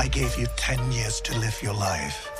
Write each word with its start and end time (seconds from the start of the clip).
I 0.00 0.06
gave 0.06 0.38
you 0.38 0.46
10 0.56 0.92
years 0.92 1.20
to 1.22 1.36
live 1.40 1.60
your 1.60 1.74
life. 1.74 2.30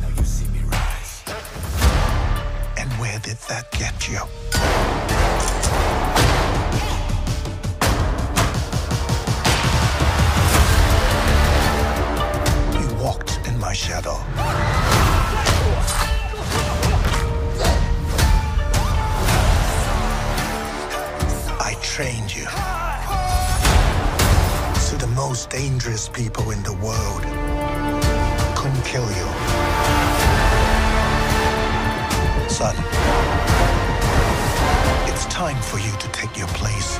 Now 0.00 0.08
you 0.16 0.24
see 0.24 0.48
me 0.48 0.60
rise. 0.64 1.22
And 2.78 2.90
where 2.92 3.18
did 3.18 3.36
that 3.50 3.70
get 3.72 4.08
you? 4.08 4.20
You 12.80 13.04
walked 13.04 13.46
in 13.46 13.58
my 13.58 13.74
shadow. 13.74 14.16
I 21.60 21.76
trained 21.82 22.27
most 25.28 25.50
dangerous 25.50 26.08
people 26.08 26.52
in 26.52 26.62
the 26.62 26.72
world 26.80 27.22
couldn't 28.56 28.82
kill 28.82 29.06
you. 29.18 29.28
Son, 32.48 32.74
it's 35.06 35.26
time 35.26 35.60
for 35.60 35.78
you 35.80 35.92
to 35.98 36.08
take 36.12 36.34
your 36.38 36.48
place 36.56 36.96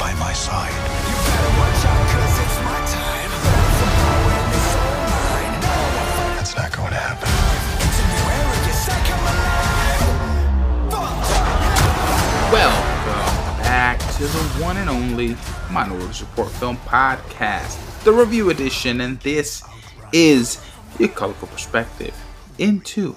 by 0.00 0.10
my 0.18 0.32
side. 0.32 0.72
You 0.72 1.16
better 1.28 1.52
watch 1.60 1.84
out, 1.84 2.04
cause 2.08 2.36
it's 2.44 2.58
my 2.64 2.80
time. 2.96 3.30
The 3.76 3.88
power 4.00 4.32
in 4.40 4.46
this 4.56 4.66
soul 4.72 4.96
mine. 5.12 5.60
That's 6.36 6.54
not 6.56 6.70
going 6.74 6.92
to 6.96 7.02
happen. 7.08 7.28
It's 7.84 7.98
a 8.00 8.06
new 8.08 8.24
era, 8.38 8.56
yes, 8.68 8.88
I 8.88 8.98
come 9.04 9.24
alive. 9.32 10.08
Fuck. 10.92 11.12
Welcome 12.56 13.60
back 13.60 13.98
to 14.16 14.22
the 14.24 14.44
one 14.64 14.78
and 14.78 14.88
only 14.88 15.36
Minority 15.72 16.24
Report 16.24 16.50
Film 16.52 16.76
Podcast, 16.78 18.02
the 18.04 18.12
review 18.12 18.50
edition, 18.50 19.00
and 19.00 19.20
this 19.20 19.62
is 20.12 20.60
your 20.98 21.08
colorful 21.10 21.48
perspective 21.48 22.14
into 22.58 23.16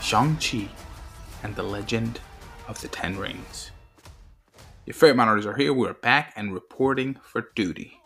Shang-Chi 0.00 0.68
and 1.42 1.56
the 1.56 1.62
Legend 1.62 2.20
of 2.68 2.80
the 2.80 2.88
Ten 2.88 3.18
Rings. 3.18 3.70
Your 4.86 4.94
favorite 4.94 5.16
minorities 5.16 5.46
are 5.46 5.56
here. 5.56 5.72
We're 5.74 5.94
back 5.94 6.32
and 6.36 6.54
reporting 6.54 7.16
for 7.22 7.48
duty. 7.56 8.00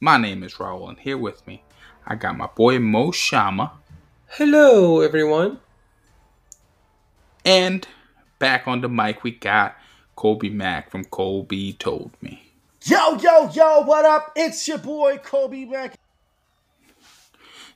My 0.00 0.16
name 0.16 0.42
is 0.42 0.54
Raul, 0.54 0.88
and 0.88 0.98
here 0.98 1.18
with 1.18 1.46
me, 1.46 1.62
I 2.06 2.16
got 2.16 2.36
my 2.36 2.46
boy 2.48 2.78
Mo 2.80 3.12
Shama, 3.12 3.72
Hello, 4.30 5.00
everyone. 5.00 5.58
and 7.44 7.86
back 8.38 8.66
on 8.66 8.80
the 8.80 8.88
mic, 8.88 9.22
we 9.22 9.30
got 9.30 9.76
Colby 10.16 10.50
Mack 10.50 10.90
from 10.90 11.04
Colby 11.04 11.74
Told 11.74 12.10
Me. 12.20 12.41
Yo, 12.84 13.16
yo, 13.18 13.48
yo, 13.50 13.80
what 13.82 14.04
up? 14.04 14.32
It's 14.34 14.66
your 14.66 14.78
boy 14.78 15.18
Kobe 15.18 15.64
Mack. 15.66 15.94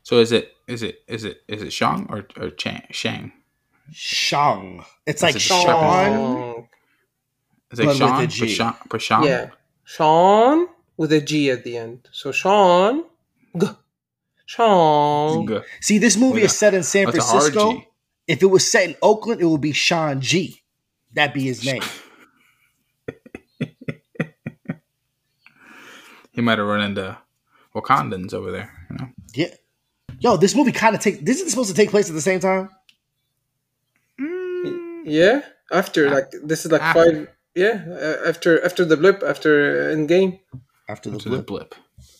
So 0.03 0.19
is 0.19 0.33
it 0.33 0.53
is 0.67 0.83
it 0.83 1.03
is 1.07 1.25
it 1.25 1.43
is 1.49 1.63
it 1.63 1.73
Shang 1.73 2.07
or 2.11 2.27
or 2.41 2.51
Chang 2.51 2.83
Shang? 2.91 3.33
Shang. 3.93 4.85
It's 5.07 5.23
like 5.23 5.37
it 5.37 5.41
Sean. 5.43 5.65
Sean. 5.65 6.69
Is 7.71 7.79
it 7.79 7.83
But 7.85 7.89
with 7.89 7.97
Sean? 7.99 8.23
a 8.23 8.27
G. 8.27 8.47
Prashant? 8.47 8.77
Prashant? 8.89 9.25
Yeah. 9.27 9.51
Sean 9.85 10.67
with 10.97 11.13
a 11.13 11.21
G 11.21 11.51
at 11.51 11.63
the 11.65 11.77
end. 11.77 12.09
So 12.13 12.33
Sean. 12.33 13.05
G. 13.57 13.67
Sean. 14.45 15.47
G. 15.47 15.59
See, 15.81 15.99
this 15.99 16.17
movie 16.17 16.35
With 16.43 16.45
is 16.45 16.53
a- 16.53 16.57
set 16.57 16.75
in 16.75 16.83
San 16.83 17.09
it's 17.09 17.19
a 17.19 17.23
hard 17.23 17.53
Francisco. 17.53 17.83
If 18.27 18.43
it 18.43 18.47
was 18.47 18.69
set 18.69 18.89
in 18.91 18.97
Oakland, 19.03 19.41
it 19.41 19.45
would 19.45 19.61
be 19.61 19.73
Sean 19.73 20.21
G. 20.21 20.63
That'd 21.15 21.33
be 21.35 21.43
his 21.45 21.65
name. 21.65 21.83
He 26.37 26.43
might 26.43 26.59
have 26.59 26.67
run 26.69 26.83
into 26.83 27.19
Wakandans 27.75 28.33
over 28.33 28.53
there. 28.53 28.71
You 28.91 28.97
know? 28.99 29.09
yeah. 29.35 29.55
Yo, 30.21 30.37
this 30.37 30.55
movie 30.55 30.71
kind 30.73 30.95
of 30.95 31.01
take. 31.01 31.25
This 31.25 31.41
is 31.41 31.51
supposed 31.51 31.69
to 31.71 31.75
take 31.75 31.91
place 31.91 32.09
at 32.09 32.15
the 32.15 32.21
same 32.21 32.39
time. 32.41 32.69
Yeah. 35.05 35.43
After 35.73 36.11
like 36.11 36.31
this 36.43 36.65
is 36.65 36.73
like 36.73 36.83
After. 36.83 37.05
five. 37.05 37.29
Yeah. 37.55 37.85
uh, 37.89 38.29
After 38.29 38.63
after 38.65 38.85
the 38.85 38.97
blip 38.97 39.23
after 39.23 39.91
in 39.91 40.07
Endgame 40.07 40.41
After 40.89 41.11
the 41.11 41.19
To 41.19 41.29
the 41.29 41.43
blip. 41.43 41.71
blip. 41.71 41.75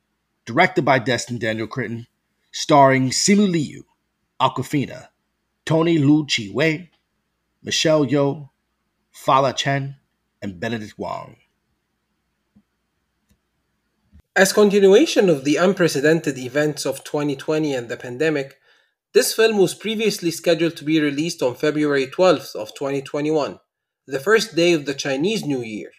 directed 0.45 0.85
by 0.85 0.99
Destin 0.99 1.39
Daniel 1.39 1.67
Cretton, 1.67 2.07
starring 2.51 3.09
Simu 3.09 3.49
Liu, 3.49 3.85
Awkwafina, 4.39 5.09
Tony 5.65 5.97
Leung 5.97 6.27
Chiu 6.27 6.53
Wai, 6.53 6.89
Michelle 7.63 8.05
Yeoh, 8.05 8.49
Fala 9.11 9.53
Chen, 9.53 9.95
and 10.41 10.59
Benedict 10.59 10.93
Wong. 10.97 11.37
As 14.35 14.51
continuation 14.53 15.29
of 15.29 15.45
the 15.45 15.55
unprecedented 15.55 16.37
events 16.37 16.85
of 16.85 17.03
2020 17.03 17.73
and 17.73 17.89
the 17.89 17.97
pandemic, 17.97 18.59
this 19.13 19.33
film 19.33 19.57
was 19.57 19.73
previously 19.73 20.29
scheduled 20.29 20.75
to 20.75 20.83
be 20.83 20.99
released 20.99 21.41
on 21.41 21.55
February 21.55 22.05
12th 22.05 22.53
of 22.53 22.73
2021, 22.75 23.59
the 24.05 24.19
first 24.19 24.55
day 24.55 24.73
of 24.73 24.85
the 24.85 24.93
Chinese 24.93 25.45
New 25.45 25.61
Year. 25.61 25.91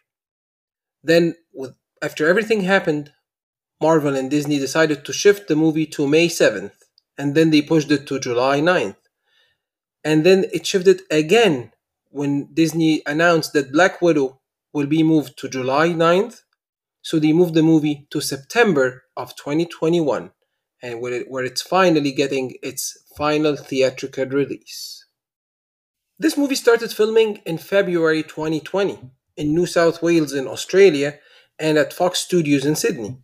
Then, 1.07 1.37
with, 1.53 1.75
after 2.03 2.27
everything 2.27 2.63
happened, 2.63 3.13
Marvel 3.81 4.17
and 4.17 4.31
Disney 4.31 4.59
decided 4.59 5.05
to 5.05 5.13
shift 5.13 5.47
the 5.47 5.55
movie 5.55 5.87
to 5.87 6.09
May 6.09 6.29
7th, 6.29 6.73
and 7.17 7.35
then 7.35 7.51
they 7.51 7.63
pushed 7.63 7.91
it 7.91 8.07
to 8.09 8.19
July 8.19 8.61
9th. 8.61 8.97
And 10.03 10.25
then 10.27 10.47
it 10.53 10.67
shifted 10.67 11.03
again 11.11 11.73
when 12.11 12.53
Disney 12.53 13.03
announced 13.07 13.53
that 13.53 13.73
Black 13.73 14.03
Widow 14.03 14.41
will 14.73 14.87
be 14.87 15.03
moved 15.03 15.39
to 15.39 15.49
July 15.49 15.89
9th 15.91 16.43
so 17.03 17.21
they 17.21 17.33
moved 17.33 17.55
the 17.55 17.63
movie 17.63 18.09
to 18.11 18.21
September 18.21 19.05
of 19.17 19.37
2021, 19.37 20.33
and 20.83 21.01
where, 21.01 21.13
it, 21.13 21.31
where 21.31 21.45
it's 21.45 21.63
finally 21.63 22.11
getting 22.11 22.57
its 22.65 22.99
final 23.17 23.55
theatrical 23.55 24.27
release. 24.27 25.07
This 26.19 26.37
movie 26.37 26.57
started 26.57 26.91
filming 26.91 27.43
in 27.47 27.59
February 27.59 28.25
2020 28.25 29.13
in 29.37 29.55
New 29.55 29.67
South 29.67 30.03
Wales 30.03 30.33
in 30.33 30.47
Australia 30.47 31.19
and 31.59 31.79
at 31.79 31.93
Fox 31.93 32.19
Studios 32.19 32.65
in 32.65 32.77
Sydney. 32.77 33.19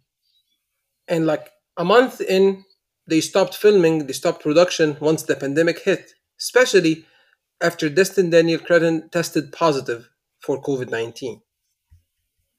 And 1.08 1.26
like 1.26 1.50
a 1.76 1.84
month 1.84 2.20
in, 2.20 2.64
they 3.06 3.20
stopped 3.20 3.56
filming, 3.56 4.06
they 4.06 4.12
stopped 4.12 4.42
production 4.42 4.96
once 5.00 5.22
the 5.22 5.36
pandemic 5.36 5.80
hit, 5.80 6.12
especially 6.40 7.06
after 7.60 7.88
Destin 7.88 8.30
Daniel 8.30 8.60
Cretton 8.60 9.08
tested 9.10 9.52
positive 9.52 10.08
for 10.40 10.60
COVID 10.60 10.90
19 10.90 11.42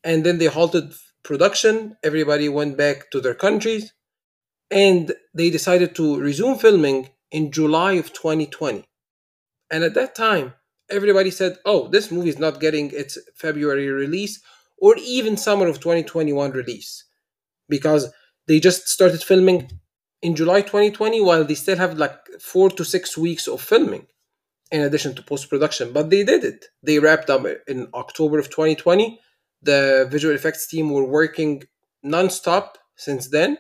and 0.04 0.26
then 0.26 0.38
they 0.38 0.46
halted 0.46 0.94
production. 1.24 1.98
Everybody 2.04 2.50
went 2.50 2.78
back 2.78 3.10
to 3.12 3.22
their 3.22 3.36
countries, 3.36 3.94
and 4.70 5.14
they 5.34 5.50
decided 5.50 5.96
to 5.96 6.20
resume 6.20 6.58
filming 6.58 7.10
in 7.32 7.52
July 7.52 7.94
of 7.94 8.14
2020. 8.14 8.86
And 9.72 9.84
at 9.84 9.94
that 9.96 10.16
time, 10.16 10.54
everybody 10.94 11.31
said, 11.31 11.57
"Oh, 11.66 11.88
this 11.90 12.12
movie 12.12 12.30
is 12.30 12.40
not 12.40 12.62
getting 12.66 12.92
its 12.92 13.18
February 13.36 13.90
release 13.90 14.40
or 14.78 14.95
even 14.98 15.38
summer 15.38 15.68
of 15.68 15.80
2021 15.80 16.51
release," 16.51 17.06
because 17.69 18.04
they 18.48 18.60
just 18.60 18.88
started 18.90 19.24
filming 19.24 19.60
in 20.22 20.36
July 20.36 20.62
2020 20.62 21.22
while 21.22 21.44
they 21.45 21.56
still 21.56 21.78
have 21.78 21.98
like 21.98 22.18
four 22.40 22.69
to 22.72 22.86
six 22.86 23.18
weeks 23.18 23.48
of 23.48 23.62
filming 23.62 24.07
in 24.72 24.81
addition 24.81 25.13
to 25.16 25.24
post 25.24 25.50
production. 25.50 25.94
But 25.94 26.10
they 26.10 26.24
did 26.24 26.44
it. 26.44 26.66
They 26.84 27.00
wrapped 27.00 27.30
up 27.30 27.45
in 27.68 27.88
October 27.94 28.40
of 28.40 28.50
2020. 28.50 29.19
The 29.62 30.07
visual 30.12 30.36
effects 30.36 30.68
team 30.68 30.90
were 30.92 31.06
working 31.06 31.63
non-stop 32.04 32.78
since 32.95 33.30
then. 33.30 33.57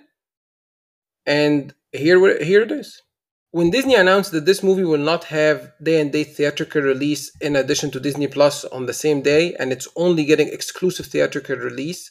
And 1.25 1.73
here, 1.91 2.43
here 2.43 2.61
it 2.61 2.71
is. 2.71 3.01
When 3.53 3.69
Disney 3.69 3.93
announced 3.93 4.31
that 4.31 4.47
this 4.47 4.63
movie 4.63 4.83
will 4.83 4.97
not 4.97 5.25
have 5.25 5.73
day 5.79 6.01
and 6.01 6.11
date 6.11 6.35
theatrical 6.35 6.81
release 6.81 7.31
in 7.39 7.55
addition 7.55 7.91
to 7.91 7.99
Disney 7.99 8.25
Plus 8.25 8.65
on 8.65 8.87
the 8.87 8.95
same 8.95 9.21
day, 9.21 9.53
and 9.59 9.71
it's 9.71 9.87
only 9.95 10.25
getting 10.25 10.47
exclusive 10.47 11.05
theatrical 11.05 11.57
release, 11.57 12.09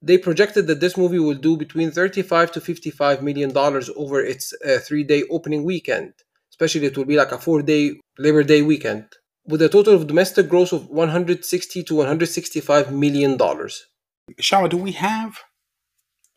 they 0.00 0.16
projected 0.16 0.66
that 0.68 0.80
this 0.80 0.96
movie 0.96 1.18
will 1.18 1.34
do 1.34 1.58
between 1.58 1.90
35 1.90 2.50
to 2.52 2.62
55 2.62 3.22
million 3.22 3.52
dollars 3.52 3.90
over 3.94 4.24
its 4.24 4.54
uh, 4.66 4.78
three 4.78 5.04
day 5.04 5.24
opening 5.30 5.64
weekend. 5.64 6.14
Especially 6.48 6.86
it 6.86 6.96
will 6.96 7.04
be 7.04 7.18
like 7.18 7.32
a 7.32 7.36
four 7.36 7.60
day 7.60 8.00
labor 8.16 8.42
day 8.42 8.62
weekend 8.62 9.04
with 9.44 9.60
a 9.60 9.68
total 9.68 9.92
of 9.92 10.06
domestic 10.06 10.48
gross 10.48 10.72
of 10.72 10.88
160 10.88 11.82
to 11.82 11.94
165 11.94 12.90
million 12.90 13.36
dollars. 13.36 13.84
Shama, 14.40 14.70
do 14.70 14.78
we 14.78 14.92
have 14.92 15.40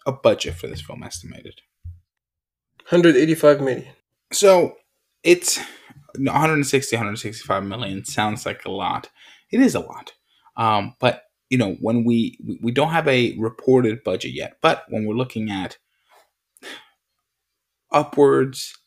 a 0.05 0.11
budget 0.11 0.55
for 0.55 0.67
this 0.67 0.81
film 0.81 1.01
estimated? 1.01 1.61
185 2.89 3.61
million 3.61 3.93
So 4.31 4.75
it's 5.23 5.59
160, 6.15 6.95
165 6.95 7.63
million 7.63 8.05
sounds 8.05 8.45
like 8.45 8.65
a 8.65 8.71
lot. 8.71 9.09
It 9.51 9.59
is 9.59 9.75
a 9.75 9.79
lot. 9.79 10.13
Um, 10.55 10.95
but 10.99 11.23
you 11.49 11.57
know, 11.57 11.75
when 11.79 12.03
we 12.03 12.37
we- 12.61 12.71
don't 12.71 12.91
have 12.91 13.07
a 13.07 13.37
reported 13.39 14.03
budget 14.03 14.33
yet, 14.33 14.57
but 14.61 14.83
when 14.89 15.05
we're 15.05 15.15
looking 15.15 15.49
at 15.49 15.77
upwards 17.91 18.77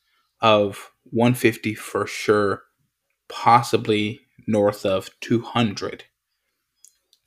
of 0.40 0.90
150 1.04 1.74
for 1.74 2.06
sure, 2.06 2.62
possibly 3.28 4.20
north 4.46 4.86
of 4.86 5.10
200. 5.20 6.04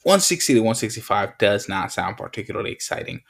160 0.04 0.54
to 0.54 0.60
165 0.62 1.38
does 1.40 1.70
not 1.70 1.92
sound 1.92 2.18
particularly 2.18 2.72
exciting. 2.72 3.22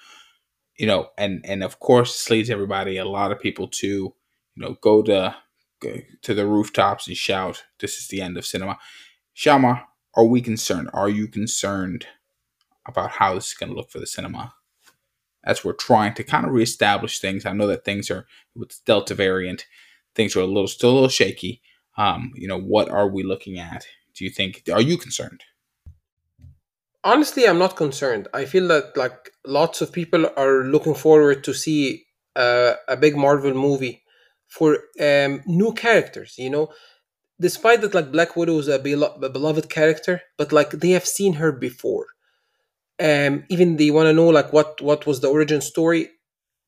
You 0.77 0.88
know, 0.88 1.09
and 1.18 1.45
and 1.45 1.63
of 1.63 1.79
course 1.79 2.13
this 2.13 2.29
leads 2.29 2.50
everybody, 2.50 2.97
a 2.97 3.06
lot 3.06 3.31
of 3.31 3.39
people 3.41 3.68
to, 3.81 4.13
you 4.55 4.63
know, 4.63 4.77
go 4.81 5.01
to 5.03 5.35
go 5.79 5.97
to 6.21 6.33
the 6.33 6.45
rooftops 6.45 7.07
and 7.07 7.17
shout, 7.17 7.63
"This 7.79 7.97
is 7.97 8.07
the 8.07 8.21
end 8.21 8.38
of 8.38 8.45
cinema." 8.45 8.77
Shama, 9.33 9.88
are 10.15 10.25
we 10.25 10.41
concerned? 10.41 10.89
Are 10.94 11.09
you 11.09 11.27
concerned 11.27 12.07
about 12.85 13.11
how 13.11 13.33
this 13.33 13.47
is 13.47 13.53
going 13.53 13.69
to 13.69 13.75
look 13.75 13.89
for 13.89 14.00
the 14.00 14.07
cinema? 14.07 14.53
As 15.44 15.63
we're 15.63 15.73
trying 15.73 16.13
to 16.15 16.23
kind 16.23 16.45
of 16.45 16.53
reestablish 16.53 17.19
things, 17.19 17.45
I 17.45 17.53
know 17.53 17.67
that 17.67 17.83
things 17.83 18.09
are 18.11 18.27
with 18.55 18.83
Delta 18.85 19.15
variant, 19.15 19.65
things 20.15 20.35
are 20.35 20.41
a 20.41 20.45
little 20.45 20.67
still 20.67 20.91
a 20.91 20.94
little 20.94 21.09
shaky. 21.09 21.61
Um, 21.97 22.31
you 22.35 22.47
know, 22.47 22.59
what 22.59 22.89
are 22.89 23.07
we 23.07 23.23
looking 23.23 23.59
at? 23.59 23.85
Do 24.13 24.23
you 24.23 24.29
think? 24.29 24.63
Are 24.71 24.81
you 24.81 24.97
concerned? 24.97 25.44
honestly 27.03 27.47
i'm 27.47 27.59
not 27.59 27.75
concerned 27.75 28.27
i 28.33 28.45
feel 28.45 28.67
that 28.67 28.95
like 28.95 29.31
lots 29.45 29.81
of 29.81 29.91
people 29.91 30.29
are 30.38 30.63
looking 30.63 30.94
forward 30.94 31.44
to 31.44 31.53
see 31.53 32.05
uh, 32.35 32.73
a 32.88 32.97
big 32.97 33.15
marvel 33.15 33.53
movie 33.53 34.02
for 34.55 34.69
um, 35.09 35.31
new 35.61 35.71
characters 35.85 36.31
you 36.38 36.50
know 36.55 36.65
despite 37.47 37.81
that 37.81 37.95
like 37.95 38.11
black 38.11 38.31
widow 38.38 38.57
is 38.59 38.67
a, 38.69 38.75
a 38.75 39.29
beloved 39.38 39.67
character 39.77 40.21
but 40.39 40.51
like 40.51 40.71
they 40.71 40.91
have 40.97 41.05
seen 41.17 41.33
her 41.41 41.51
before 41.67 42.07
um 43.01 43.44
even 43.50 43.77
they 43.77 43.89
want 43.91 44.07
to 44.07 44.13
know 44.13 44.29
like 44.29 44.53
what 44.53 44.79
what 44.81 45.05
was 45.07 45.19
the 45.21 45.27
origin 45.29 45.61
story 45.61 46.09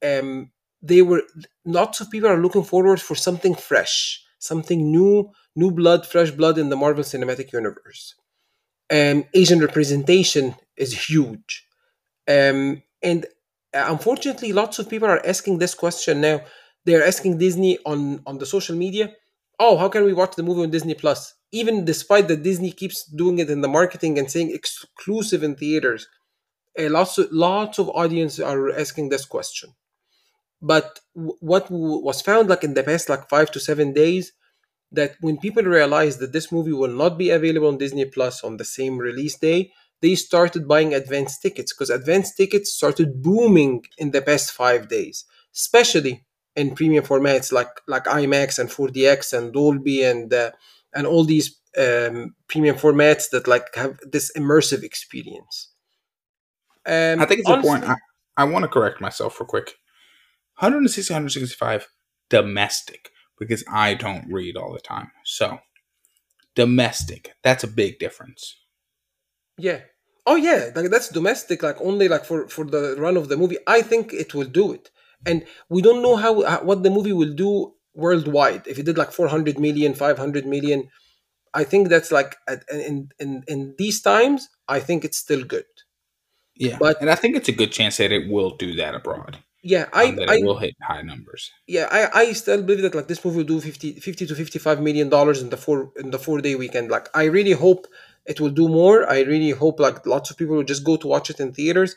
um 0.06 0.52
they 0.82 1.02
were 1.02 1.24
lots 1.66 2.02
of 2.02 2.10
people 2.12 2.30
are 2.30 2.42
looking 2.42 2.64
forward 2.64 3.00
for 3.02 3.16
something 3.16 3.56
fresh 3.56 4.24
something 4.40 4.92
new 4.92 5.30
new 5.56 5.72
blood 5.72 6.06
fresh 6.06 6.32
blood 6.32 6.58
in 6.58 6.70
the 6.70 6.76
marvel 6.76 7.04
cinematic 7.04 7.54
universe 7.54 8.16
um, 8.92 9.26
Asian 9.34 9.60
representation 9.60 10.56
is 10.78 11.10
huge. 11.10 11.66
Um, 12.28 12.84
and 13.04 13.26
uh, 13.74 13.86
unfortunately, 13.90 14.54
lots 14.54 14.80
of 14.80 14.90
people 14.90 15.08
are 15.08 15.26
asking 15.26 15.60
this 15.60 15.76
question 15.76 16.22
now. 16.22 16.42
They're 16.86 17.06
asking 17.06 17.38
Disney 17.38 17.78
on, 17.86 18.22
on 18.26 18.38
the 18.38 18.46
social 18.46 18.76
media, 18.76 19.14
oh, 19.60 19.78
how 19.78 19.90
can 19.90 20.04
we 20.06 20.14
watch 20.14 20.36
the 20.36 20.44
movie 20.44 20.64
on 20.64 20.70
Disney 20.72 20.94
Plus? 20.94 21.34
Even 21.52 21.86
despite 21.86 22.28
that 22.28 22.44
Disney 22.44 22.72
keeps 22.72 23.06
doing 23.06 23.40
it 23.40 23.50
in 23.50 23.62
the 23.62 23.68
marketing 23.68 24.20
and 24.20 24.30
saying 24.30 24.52
exclusive 24.52 25.44
in 25.44 25.56
theaters, 25.56 26.08
uh, 26.80 26.90
lots 26.90 27.18
of, 27.18 27.32
lots 27.32 27.80
of 27.80 27.90
audience 27.90 28.40
are 28.40 28.72
asking 28.72 29.10
this 29.10 29.26
question. 29.26 29.72
But 30.62 31.00
what 31.14 31.70
was 31.70 32.22
found 32.22 32.50
like 32.50 32.64
in 32.64 32.74
the 32.74 32.84
past 32.84 33.10
like 33.10 33.30
five 33.30 33.52
to 33.52 33.60
seven 33.60 33.94
days 33.94 34.34
that 34.92 35.16
when 35.22 35.38
people 35.38 35.64
realized 35.64 36.20
that 36.20 36.34
this 36.34 36.52
movie 36.52 36.74
will 36.74 36.92
not 36.92 37.18
be 37.18 37.30
available 37.30 37.68
on 37.68 37.78
Disney 37.78 38.06
Plus 38.06 38.44
on 38.44 38.58
the 38.58 38.66
same 38.66 38.98
release 38.98 39.38
day, 39.38 39.72
they 40.02 40.16
started 40.16 40.68
buying 40.68 40.94
advance 40.94 41.40
tickets 41.40 41.74
because 41.74 41.90
advance 41.90 42.34
tickets 42.36 42.74
started 42.74 43.22
booming 43.22 43.84
in 43.98 44.12
the 44.12 44.22
past 44.22 44.52
five 44.52 44.90
days, 44.90 45.26
especially 45.56 46.26
in 46.56 46.76
premium 46.76 47.04
formats 47.04 47.52
like 47.52 47.70
like 47.88 48.06
IMAX 48.06 48.60
and 48.60 48.70
4DX 48.70 49.38
and 49.38 49.54
Dolby 49.54 50.04
and 50.04 50.34
uh, 50.34 50.52
and 50.94 51.06
all 51.06 51.24
these 51.26 51.60
um, 51.78 52.36
premium 52.48 52.76
formats 52.76 53.30
that 53.32 53.48
like 53.48 53.74
have 53.76 54.00
this 54.12 54.32
immersive 54.38 54.84
experience. 54.84 55.72
Um, 56.86 57.20
I 57.22 57.26
think 57.26 57.42
it's 57.42 57.50
honestly- 57.50 57.72
important. 57.72 58.00
I, 58.38 58.42
I 58.42 58.44
want 58.46 58.64
to 58.64 58.70
correct 58.70 59.02
myself 59.02 59.40
real 59.40 59.48
quick. 59.48 59.76
160, 60.60 61.14
165 61.14 61.88
domestic 62.30 63.10
because 63.38 63.64
I 63.72 63.94
don't 63.94 64.32
read 64.32 64.56
all 64.56 64.72
the 64.74 64.80
time. 64.80 65.12
So 65.26 65.60
domestic, 66.56 67.34
that's 67.44 67.64
a 67.64 67.68
big 67.68 68.00
difference. 68.00 68.58
Yeah. 69.58 69.82
Oh 70.26 70.36
yeah, 70.36 70.72
like 70.76 70.90
that's 70.90 71.10
domestic, 71.10 71.62
like 71.62 71.80
only 71.82 72.08
like 72.08 72.26
for 72.26 72.48
for 72.48 72.66
the 72.66 72.96
run 72.98 73.16
of 73.16 73.30
the 73.30 73.38
movie. 73.38 73.58
I 73.68 73.82
think 73.82 74.12
it 74.12 74.34
will 74.34 74.48
do 74.48 74.74
it, 74.74 74.90
and 75.26 75.44
we 75.70 75.82
don't 75.82 76.02
know 76.02 76.16
how 76.16 76.44
how- 76.44 76.64
what 76.64 76.84
the 76.84 76.90
movie 76.90 77.14
will 77.14 77.34
do 77.34 77.74
worldwide. 77.94 78.68
If 78.68 78.78
it 78.80 78.86
did 78.86 78.98
like 78.98 79.12
400 79.12 79.60
million, 79.60 79.94
500 79.94 80.46
million, 80.46 80.90
I 81.54 81.64
think 81.64 81.90
that's 81.90 82.12
like 82.12 82.36
in 82.72 83.10
in 83.20 83.44
in 83.48 83.76
these 83.78 84.02
times, 84.02 84.50
I 84.68 84.80
think 84.80 85.06
it's 85.06 85.18
still 85.18 85.44
good. 85.44 85.66
Yeah, 86.56 86.78
But- 86.80 87.02
and 87.02 87.10
I 87.10 87.16
think 87.16 87.36
it's 87.36 87.50
a 87.50 87.52
good 87.62 87.72
chance 87.72 87.98
that 87.98 88.12
it 88.12 88.30
will 88.30 88.52
do 88.56 88.76
that 88.76 88.96
abroad. 88.96 89.40
Yeah, 89.62 89.90
I 89.92 90.06
um, 90.10 90.16
that 90.18 90.30
I 90.30 90.38
will 90.46 90.60
hit 90.60 90.76
high 90.90 91.02
numbers. 91.02 91.52
yeah 91.68 91.88
I, 91.92 92.02
I 92.22 92.34
still 92.34 92.62
believe 92.62 92.84
that 92.84 92.94
like 92.94 93.08
this 93.08 93.26
movie 93.26 93.38
will 93.38 93.52
do 93.56 93.60
50, 93.60 93.94
50 94.00 94.28
to 94.28 94.36
55 94.36 94.80
million 94.80 95.10
dollars 95.10 95.42
in 95.42 95.50
the 95.50 95.58
four 95.58 95.92
in 95.98 96.12
the 96.12 96.20
four 96.20 96.40
day 96.40 96.54
weekend 96.54 96.92
like 96.92 97.10
i 97.16 97.24
really 97.38 97.54
hope 97.66 97.88
it 98.28 98.40
will 98.40 98.52
do 98.62 98.68
more 98.70 99.10
i 99.10 99.22
really 99.22 99.50
hope 99.64 99.80
like 99.80 100.06
lots 100.06 100.30
of 100.30 100.38
people 100.38 100.56
will 100.56 100.70
just 100.74 100.84
go 100.84 100.98
to 100.98 101.08
watch 101.08 101.32
it 101.32 101.40
in 101.40 101.52
theaters 101.52 101.96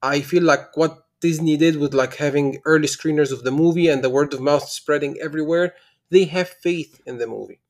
i 0.00 0.20
feel 0.20 0.44
like 0.44 0.76
what 0.76 0.92
disney 1.20 1.56
did 1.56 1.76
with 1.76 1.94
like 1.94 2.16
having 2.16 2.58
early 2.64 2.86
screeners 2.86 3.32
of 3.32 3.44
the 3.44 3.50
movie 3.50 3.88
and 3.88 4.02
the 4.02 4.10
word 4.10 4.32
of 4.32 4.40
mouth 4.40 4.68
spreading 4.68 5.16
everywhere 5.20 5.74
they 6.10 6.24
have 6.24 6.48
faith 6.48 7.00
in 7.06 7.18
the 7.18 7.26
movie 7.26 7.60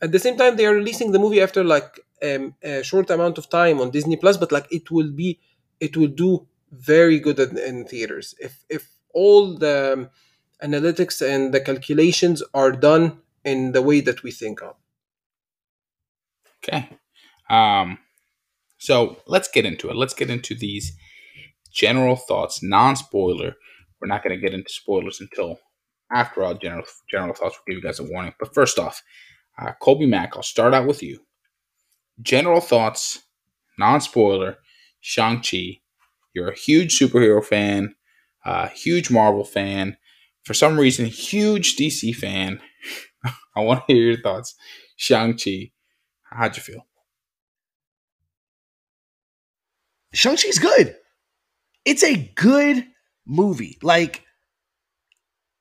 at 0.00 0.12
the 0.12 0.18
same 0.18 0.36
time 0.36 0.56
they 0.56 0.66
are 0.66 0.74
releasing 0.74 1.12
the 1.12 1.18
movie 1.18 1.40
after 1.40 1.64
like 1.64 2.00
um, 2.22 2.54
a 2.62 2.82
short 2.82 3.10
amount 3.10 3.38
of 3.38 3.48
time 3.48 3.80
on 3.80 3.90
disney 3.90 4.16
plus 4.16 4.36
but 4.36 4.52
like 4.52 4.66
it 4.70 4.90
will 4.90 5.10
be 5.10 5.38
it 5.80 5.96
will 5.96 6.08
do 6.08 6.46
very 6.72 7.18
good 7.18 7.38
in, 7.38 7.58
in 7.58 7.84
theaters 7.84 8.34
if 8.40 8.64
if 8.68 8.90
all 9.12 9.56
the 9.56 9.92
um, 9.92 10.10
analytics 10.62 11.26
and 11.26 11.52
the 11.52 11.60
calculations 11.60 12.42
are 12.54 12.72
done 12.72 13.18
in 13.44 13.72
the 13.72 13.82
way 13.82 14.00
that 14.00 14.22
we 14.22 14.30
think 14.30 14.62
of 14.62 14.74
Okay. 16.66 16.88
Um, 17.48 17.98
so 18.78 19.18
let's 19.26 19.48
get 19.48 19.64
into 19.64 19.88
it. 19.88 19.96
Let's 19.96 20.14
get 20.14 20.30
into 20.30 20.54
these 20.54 20.92
general 21.76 22.16
thoughts, 22.16 22.62
non-spoiler. 22.62 23.54
We're 24.00 24.08
not 24.08 24.22
going 24.24 24.34
to 24.34 24.40
get 24.40 24.54
into 24.54 24.72
spoilers 24.72 25.20
until 25.20 25.58
after 26.12 26.42
our 26.42 26.54
general 26.54 26.84
general 27.10 27.34
thoughts. 27.34 27.56
We'll 27.56 27.74
give 27.76 27.82
you 27.82 27.88
guys 27.88 28.00
a 28.00 28.04
warning. 28.04 28.34
But 28.40 28.54
first 28.54 28.78
off, 28.78 29.02
uh, 29.60 29.72
Colby 29.80 30.06
Mack, 30.06 30.36
I'll 30.36 30.42
start 30.42 30.74
out 30.74 30.86
with 30.86 31.02
you. 31.02 31.20
General 32.22 32.60
thoughts, 32.60 33.20
non-spoiler. 33.78 34.58
Shang 35.00 35.40
Chi. 35.40 35.80
You're 36.34 36.48
a 36.48 36.58
huge 36.58 36.98
superhero 36.98 37.44
fan, 37.44 37.94
uh, 38.44 38.68
huge 38.68 39.10
Marvel 39.10 39.44
fan. 39.44 39.96
For 40.44 40.54
some 40.54 40.78
reason, 40.78 41.06
huge 41.06 41.76
DC 41.76 42.14
fan. 42.14 42.60
I 43.56 43.60
want 43.60 43.86
to 43.86 43.94
hear 43.94 44.02
your 44.02 44.20
thoughts. 44.20 44.54
Shang 44.96 45.36
Chi. 45.36 45.70
How'd 46.24 46.56
you 46.56 46.62
feel? 46.62 46.86
Shang-Chi's 50.16 50.58
good. 50.58 50.96
It's 51.86 52.02
a 52.02 52.16
good 52.34 52.84
movie. 53.24 53.78
Like, 53.80 54.24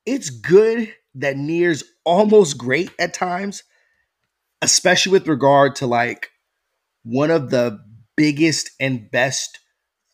it's 0.05 0.29
good 0.29 0.93
that 1.15 1.37
nears 1.37 1.83
almost 2.03 2.57
great 2.57 2.91
at 2.99 3.13
times, 3.13 3.63
especially 4.61 5.13
with 5.13 5.27
regard 5.27 5.75
to 5.77 5.87
like 5.87 6.31
one 7.03 7.31
of 7.31 7.51
the 7.51 7.79
biggest 8.17 8.71
and 8.79 9.09
best 9.11 9.59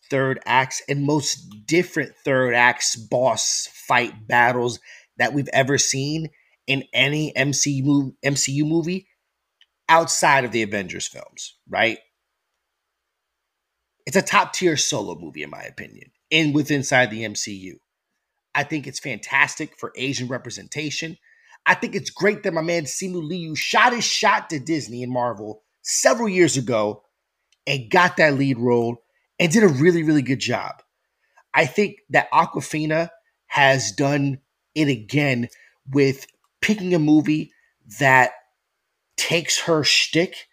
third 0.10 0.40
acts 0.46 0.82
and 0.90 1.06
most 1.06 1.66
different 1.66 2.14
third 2.26 2.54
acts, 2.54 2.96
boss 2.98 3.70
fight 3.74 4.28
battles 4.28 4.80
that 5.18 5.34
we've 5.34 5.50
ever 5.54 5.78
seen 5.78 6.30
in 6.68 6.84
any 6.94 7.34
MCU 7.36 8.14
MCU 8.24 8.68
movie 8.68 9.08
outside 9.90 10.46
of 10.46 10.52
the 10.52 10.64
Avengers 10.64 11.08
films, 11.08 11.56
right? 11.70 12.00
It's 14.06 14.18
a 14.18 14.22
top 14.22 14.54
tier 14.54 14.78
solo 14.78 15.16
movie, 15.16 15.44
in 15.44 15.50
my 15.50 15.62
opinion, 15.62 16.12
in 16.30 16.54
with 16.54 16.72
inside 16.72 17.12
the 17.12 17.24
MCU. 17.24 17.74
I 18.54 18.64
think 18.64 18.88
it's 18.88 19.00
fantastic 19.00 19.78
for 19.78 19.94
Asian 19.96 20.28
representation. 20.28 21.18
I 21.66 21.76
think 21.76 21.96
it's 21.96 22.10
great 22.10 22.44
that 22.44 22.54
my 22.54 22.62
man 22.62 22.84
Simu 22.84 23.24
Liu 23.24 23.56
shot 23.56 23.94
his 23.94 24.04
shot 24.04 24.50
to 24.50 24.60
Disney 24.60 25.04
and 25.04 25.12
Marvel 25.12 25.64
several 25.84 26.28
years 26.28 26.58
ago 26.58 27.04
and 27.68 27.90
got 27.90 28.18
that 28.18 28.34
lead 28.34 28.58
role 28.58 29.04
and 29.40 29.52
did 29.52 29.64
a 29.64 29.68
really, 29.68 30.04
really 30.04 30.22
good 30.22 30.40
job. 30.40 30.82
I 31.54 31.66
think 31.66 31.98
that 32.10 32.32
Awkwafina 32.32 33.10
has 33.48 33.92
done 33.92 34.40
it 34.76 34.88
again 34.88 35.50
with 35.92 36.26
picking 36.62 36.94
a 36.94 37.00
movie 37.00 37.52
that 38.00 38.32
takes 39.18 39.62
her 39.62 39.84
shtick 39.84 40.48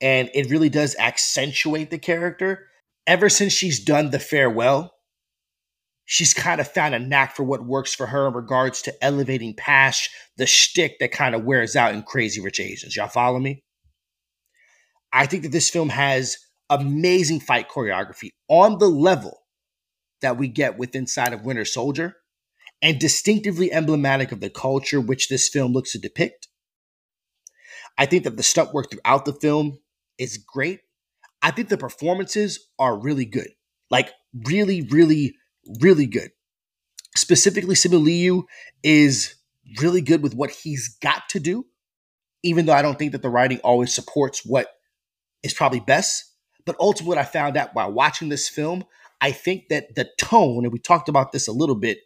and 0.00 0.30
it 0.34 0.50
really 0.50 0.68
does 0.68 0.94
accentuate 0.98 1.90
the 1.90 1.98
character. 1.98 2.66
Ever 3.06 3.28
since 3.28 3.52
she's 3.52 3.84
done 3.84 4.10
the 4.10 4.18
farewell, 4.18 4.92
she's 6.04 6.34
kind 6.34 6.60
of 6.60 6.68
found 6.68 6.94
a 6.94 6.98
knack 6.98 7.36
for 7.36 7.44
what 7.44 7.64
works 7.64 7.94
for 7.94 8.06
her 8.06 8.28
in 8.28 8.34
regards 8.34 8.82
to 8.82 9.04
elevating 9.04 9.54
past 9.54 10.10
the 10.36 10.46
shtick 10.46 10.98
that 10.98 11.12
kind 11.12 11.34
of 11.34 11.44
wears 11.44 11.76
out 11.76 11.94
in 11.94 12.02
Crazy 12.02 12.40
Rich 12.40 12.60
Asians. 12.60 12.96
Y'all 12.96 13.08
follow 13.08 13.38
me? 13.38 13.62
I 15.12 15.26
think 15.26 15.44
that 15.44 15.52
this 15.52 15.70
film 15.70 15.88
has 15.90 16.36
amazing 16.68 17.40
fight 17.40 17.68
choreography 17.68 18.30
on 18.48 18.78
the 18.78 18.88
level 18.88 19.38
that 20.20 20.36
we 20.36 20.48
get 20.48 20.78
with 20.78 20.94
inside 20.94 21.32
of 21.32 21.44
Winter 21.44 21.64
Soldier 21.64 22.16
and 22.82 22.98
distinctively 22.98 23.72
emblematic 23.72 24.32
of 24.32 24.40
the 24.40 24.50
culture 24.50 25.00
which 25.00 25.28
this 25.28 25.48
film 25.48 25.72
looks 25.72 25.92
to 25.92 25.98
depict. 25.98 26.48
I 27.96 28.06
think 28.06 28.24
that 28.24 28.36
the 28.36 28.42
stunt 28.42 28.74
work 28.74 28.90
throughout 28.90 29.24
the 29.24 29.32
film 29.32 29.78
is 30.18 30.36
great. 30.36 30.80
I 31.42 31.50
think 31.50 31.68
the 31.68 31.78
performances 31.78 32.68
are 32.78 32.98
really 32.98 33.24
good. 33.24 33.48
Like 33.90 34.10
really, 34.46 34.82
really, 34.82 35.36
really 35.80 36.06
good. 36.06 36.30
Specifically, 37.14 37.74
Simu 37.74 38.02
Liu 38.02 38.46
is 38.82 39.34
really 39.80 40.00
good 40.00 40.22
with 40.22 40.34
what 40.34 40.50
he's 40.50 40.96
got 41.00 41.28
to 41.30 41.40
do, 41.40 41.64
even 42.42 42.66
though 42.66 42.72
I 42.72 42.82
don't 42.82 42.98
think 42.98 43.12
that 43.12 43.22
the 43.22 43.30
writing 43.30 43.58
always 43.64 43.94
supports 43.94 44.44
what 44.44 44.68
is 45.42 45.54
probably 45.54 45.80
best. 45.80 46.24
But 46.64 46.76
ultimately, 46.80 47.08
what 47.08 47.18
I 47.18 47.24
found 47.24 47.56
out 47.56 47.74
while 47.74 47.92
watching 47.92 48.28
this 48.28 48.48
film, 48.48 48.84
I 49.20 49.32
think 49.32 49.68
that 49.70 49.94
the 49.94 50.08
tone, 50.18 50.64
and 50.64 50.72
we 50.72 50.78
talked 50.78 51.08
about 51.08 51.32
this 51.32 51.48
a 51.48 51.52
little 51.52 51.76
bit, 51.76 51.98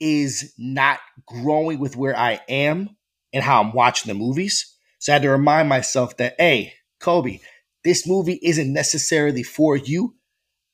is 0.00 0.54
not 0.58 0.98
growing 1.26 1.78
with 1.78 1.94
where 1.94 2.16
I 2.16 2.40
am 2.48 2.96
and 3.32 3.44
how 3.44 3.62
I'm 3.62 3.72
watching 3.72 4.08
the 4.08 4.18
movies. 4.18 4.74
So 4.98 5.12
I 5.12 5.14
had 5.14 5.22
to 5.22 5.30
remind 5.30 5.68
myself 5.68 6.16
that, 6.16 6.34
hey, 6.38 6.72
Kobe, 7.00 7.40
this 7.84 8.06
movie 8.06 8.38
isn't 8.42 8.72
necessarily 8.72 9.42
for 9.42 9.76
you, 9.76 10.14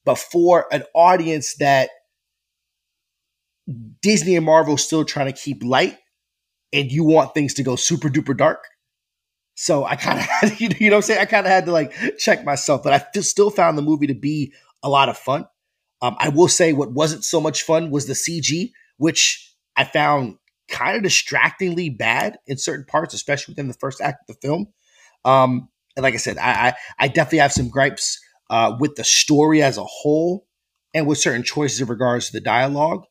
but 0.04 0.18
for 0.18 0.66
an 0.72 0.84
audience 0.94 1.54
that 1.56 1.90
Disney 4.02 4.36
and 4.36 4.46
Marvel 4.46 4.76
still 4.76 5.04
trying 5.04 5.26
to 5.26 5.32
keep 5.32 5.62
light 5.64 5.96
and 6.72 6.90
you 6.90 7.04
want 7.04 7.34
things 7.34 7.54
to 7.54 7.62
go 7.62 7.76
super 7.76 8.08
duper 8.08 8.36
dark. 8.36 8.64
So 9.54 9.84
I 9.84 9.96
kind 9.96 10.18
of 10.18 10.24
had, 10.26 10.60
you 10.60 10.68
know 10.68 10.96
what 10.96 10.96
I'm 10.96 11.02
saying? 11.02 11.20
I 11.20 11.24
kind 11.24 11.46
of 11.46 11.52
had 11.52 11.66
to 11.66 11.72
like 11.72 11.92
check 12.18 12.44
myself, 12.44 12.82
but 12.82 12.92
I 12.92 13.20
still 13.20 13.50
found 13.50 13.78
the 13.78 13.82
movie 13.82 14.06
to 14.08 14.14
be 14.14 14.52
a 14.82 14.88
lot 14.88 15.08
of 15.08 15.16
fun. 15.16 15.46
Um, 16.02 16.16
I 16.18 16.28
will 16.28 16.48
say 16.48 16.72
what 16.72 16.92
wasn't 16.92 17.24
so 17.24 17.40
much 17.40 17.62
fun 17.62 17.90
was 17.90 18.06
the 18.06 18.12
CG, 18.12 18.72
which 18.98 19.54
I 19.76 19.84
found 19.84 20.36
kind 20.68 20.96
of 20.96 21.02
distractingly 21.02 21.88
bad 21.88 22.38
in 22.46 22.58
certain 22.58 22.84
parts, 22.84 23.14
especially 23.14 23.52
within 23.52 23.68
the 23.68 23.74
first 23.74 24.00
act 24.00 24.28
of 24.28 24.36
the 24.36 24.46
film. 24.46 24.68
Um, 25.24 25.68
like 25.96 26.14
I 26.14 26.18
said, 26.18 26.38
I, 26.38 26.68
I, 26.68 26.74
I 26.98 27.08
definitely 27.08 27.38
have 27.38 27.52
some 27.52 27.68
gripes 27.68 28.18
uh, 28.50 28.76
with 28.78 28.96
the 28.96 29.04
story 29.04 29.62
as 29.62 29.78
a 29.78 29.84
whole 29.84 30.46
and 30.94 31.06
with 31.06 31.18
certain 31.18 31.42
choices 31.42 31.80
in 31.80 31.88
regards 31.88 32.26
to 32.26 32.32
the 32.32 32.40
dialogue. 32.40 33.04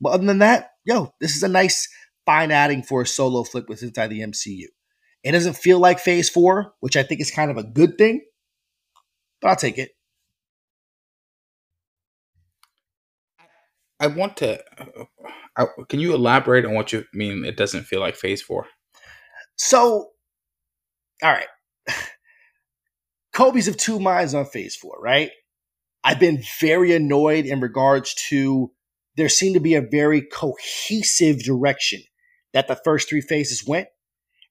But 0.00 0.10
other 0.10 0.26
than 0.26 0.38
that, 0.38 0.70
yo, 0.84 1.14
this 1.20 1.36
is 1.36 1.42
a 1.42 1.48
nice 1.48 1.88
fine 2.26 2.50
adding 2.50 2.82
for 2.82 3.02
a 3.02 3.06
solo 3.06 3.42
flick 3.42 3.68
with 3.68 3.82
inside 3.82 4.08
the 4.08 4.20
MCU. 4.20 4.66
It 5.24 5.32
doesn't 5.32 5.56
feel 5.56 5.78
like 5.80 5.98
Phase 5.98 6.30
Four, 6.30 6.74
which 6.80 6.96
I 6.96 7.02
think 7.02 7.20
is 7.20 7.30
kind 7.30 7.50
of 7.50 7.56
a 7.56 7.64
good 7.64 7.98
thing, 7.98 8.22
but 9.40 9.48
I'll 9.48 9.56
take 9.56 9.78
it. 9.78 9.90
I 14.00 14.06
want 14.06 14.36
to. 14.38 14.62
Uh, 15.56 15.66
can 15.88 15.98
you 15.98 16.14
elaborate 16.14 16.64
on 16.64 16.74
what 16.74 16.92
you 16.92 17.04
mean? 17.12 17.44
It 17.44 17.56
doesn't 17.56 17.84
feel 17.84 18.00
like 18.00 18.14
Phase 18.14 18.40
Four. 18.40 18.66
So, 19.56 20.10
all 21.22 21.32
right. 21.32 21.48
Kobe's 23.38 23.68
of 23.68 23.76
two 23.76 24.00
minds 24.00 24.34
on 24.34 24.46
Phase 24.46 24.74
Four, 24.74 24.98
right? 25.00 25.30
I've 26.02 26.18
been 26.18 26.42
very 26.60 26.92
annoyed 26.92 27.46
in 27.46 27.60
regards 27.60 28.12
to 28.30 28.72
there 29.16 29.28
seemed 29.28 29.54
to 29.54 29.60
be 29.60 29.76
a 29.76 29.80
very 29.80 30.22
cohesive 30.22 31.44
direction 31.44 32.02
that 32.52 32.66
the 32.66 32.74
first 32.74 33.08
three 33.08 33.20
phases 33.20 33.64
went. 33.64 33.86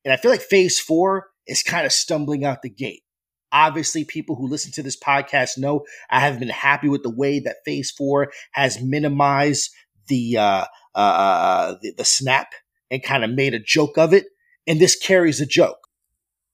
And 0.05 0.13
I 0.13 0.15
feel 0.15 0.31
like 0.31 0.39
phase 0.39 0.79
four 0.79 1.27
is 1.47 1.63
kind 1.63 1.85
of 1.85 1.91
stumbling 1.91 2.45
out 2.45 2.61
the 2.61 2.69
gate. 2.69 3.03
Obviously, 3.51 4.05
people 4.05 4.37
who 4.37 4.47
listen 4.47 4.71
to 4.71 4.83
this 4.83 4.97
podcast 4.97 5.57
know 5.57 5.83
I 6.09 6.21
have 6.21 6.39
been 6.39 6.47
happy 6.47 6.87
with 6.87 7.03
the 7.03 7.13
way 7.13 7.41
that 7.41 7.57
phase 7.65 7.91
four 7.91 8.31
has 8.51 8.81
minimized 8.81 9.69
the, 10.07 10.37
uh, 10.37 10.65
uh, 10.95 10.97
uh, 10.97 11.75
the, 11.81 11.91
the 11.97 12.05
snap 12.05 12.53
and 12.89 13.03
kind 13.03 13.25
of 13.25 13.31
made 13.31 13.53
a 13.53 13.59
joke 13.59 13.97
of 13.97 14.13
it. 14.13 14.27
And 14.65 14.79
this 14.79 14.95
carries 14.95 15.41
a 15.41 15.45
joke. 15.45 15.89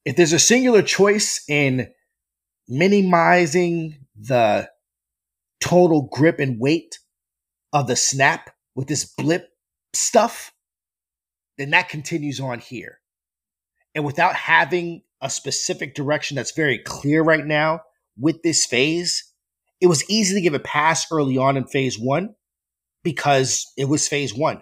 If 0.03 0.15
there's 0.15 0.33
a 0.33 0.39
singular 0.39 0.81
choice 0.81 1.43
in 1.47 1.93
minimizing 2.67 4.05
the 4.15 4.69
total 5.59 6.09
grip 6.11 6.39
and 6.39 6.59
weight 6.59 6.99
of 7.71 7.87
the 7.87 7.95
snap 7.95 8.49
with 8.75 8.87
this 8.87 9.05
blip 9.05 9.49
stuff, 9.93 10.53
then 11.57 11.71
that 11.71 11.89
continues 11.89 12.39
on 12.39 12.59
here. 12.59 12.99
And 13.95 14.03
without 14.03 14.35
having 14.35 15.03
a 15.21 15.29
specific 15.29 15.95
direction 15.95 16.35
that's 16.35 16.51
very 16.51 16.79
clear 16.79 17.23
right 17.23 17.45
now 17.45 17.81
with 18.17 18.41
this 18.43 18.65
phase, 18.65 19.31
it 19.79 19.87
was 19.87 20.09
easy 20.09 20.35
to 20.35 20.41
give 20.41 20.53
a 20.53 20.59
pass 20.59 21.05
early 21.11 21.37
on 21.37 21.57
in 21.57 21.65
phase 21.65 21.97
one 21.97 22.35
because 23.03 23.71
it 23.77 23.85
was 23.85 24.07
phase 24.07 24.33
one. 24.33 24.61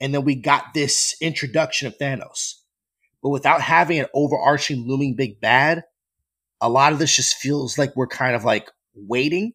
And 0.00 0.14
then 0.14 0.24
we 0.24 0.34
got 0.34 0.74
this 0.74 1.16
introduction 1.20 1.86
of 1.88 1.96
Thanos. 1.98 2.54
But 3.22 3.30
without 3.30 3.62
having 3.62 3.98
an 3.98 4.06
overarching 4.14 4.86
looming 4.86 5.16
big 5.16 5.40
bad, 5.40 5.84
a 6.60 6.68
lot 6.68 6.92
of 6.92 6.98
this 6.98 7.14
just 7.14 7.36
feels 7.36 7.78
like 7.78 7.94
we're 7.96 8.06
kind 8.06 8.34
of 8.34 8.44
like 8.44 8.70
waiting. 8.94 9.52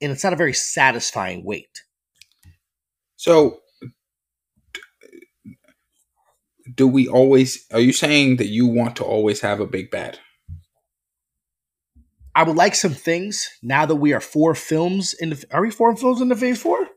And 0.00 0.12
it's 0.12 0.24
not 0.24 0.32
a 0.32 0.36
very 0.36 0.52
satisfying 0.52 1.44
wait. 1.44 1.82
So, 3.16 3.60
do 6.74 6.86
we 6.86 7.08
always? 7.08 7.64
Are 7.72 7.80
you 7.80 7.92
saying 7.92 8.36
that 8.36 8.48
you 8.48 8.66
want 8.66 8.96
to 8.96 9.04
always 9.04 9.40
have 9.40 9.60
a 9.60 9.66
big 9.66 9.90
bad? 9.90 10.18
I 12.34 12.42
would 12.42 12.56
like 12.56 12.74
some 12.74 12.92
things 12.92 13.48
now 13.62 13.86
that 13.86 13.94
we 13.94 14.12
are 14.12 14.20
four 14.20 14.54
films 14.54 15.14
in 15.14 15.30
the. 15.30 15.44
Are 15.52 15.62
we 15.62 15.70
four 15.70 15.96
films 15.96 16.20
in 16.20 16.28
the 16.28 16.36
phase 16.36 16.60
four? 16.60 16.88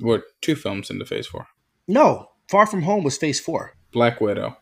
We're 0.00 0.22
two 0.40 0.56
films 0.56 0.90
in 0.90 0.98
the 0.98 1.04
Phase 1.04 1.26
Four. 1.26 1.46
No, 1.86 2.28
Far 2.48 2.66
From 2.66 2.82
Home 2.82 3.04
was 3.04 3.18
phase 3.18 3.38
four. 3.38 3.74
Black 3.92 4.20
Widow. 4.20 4.56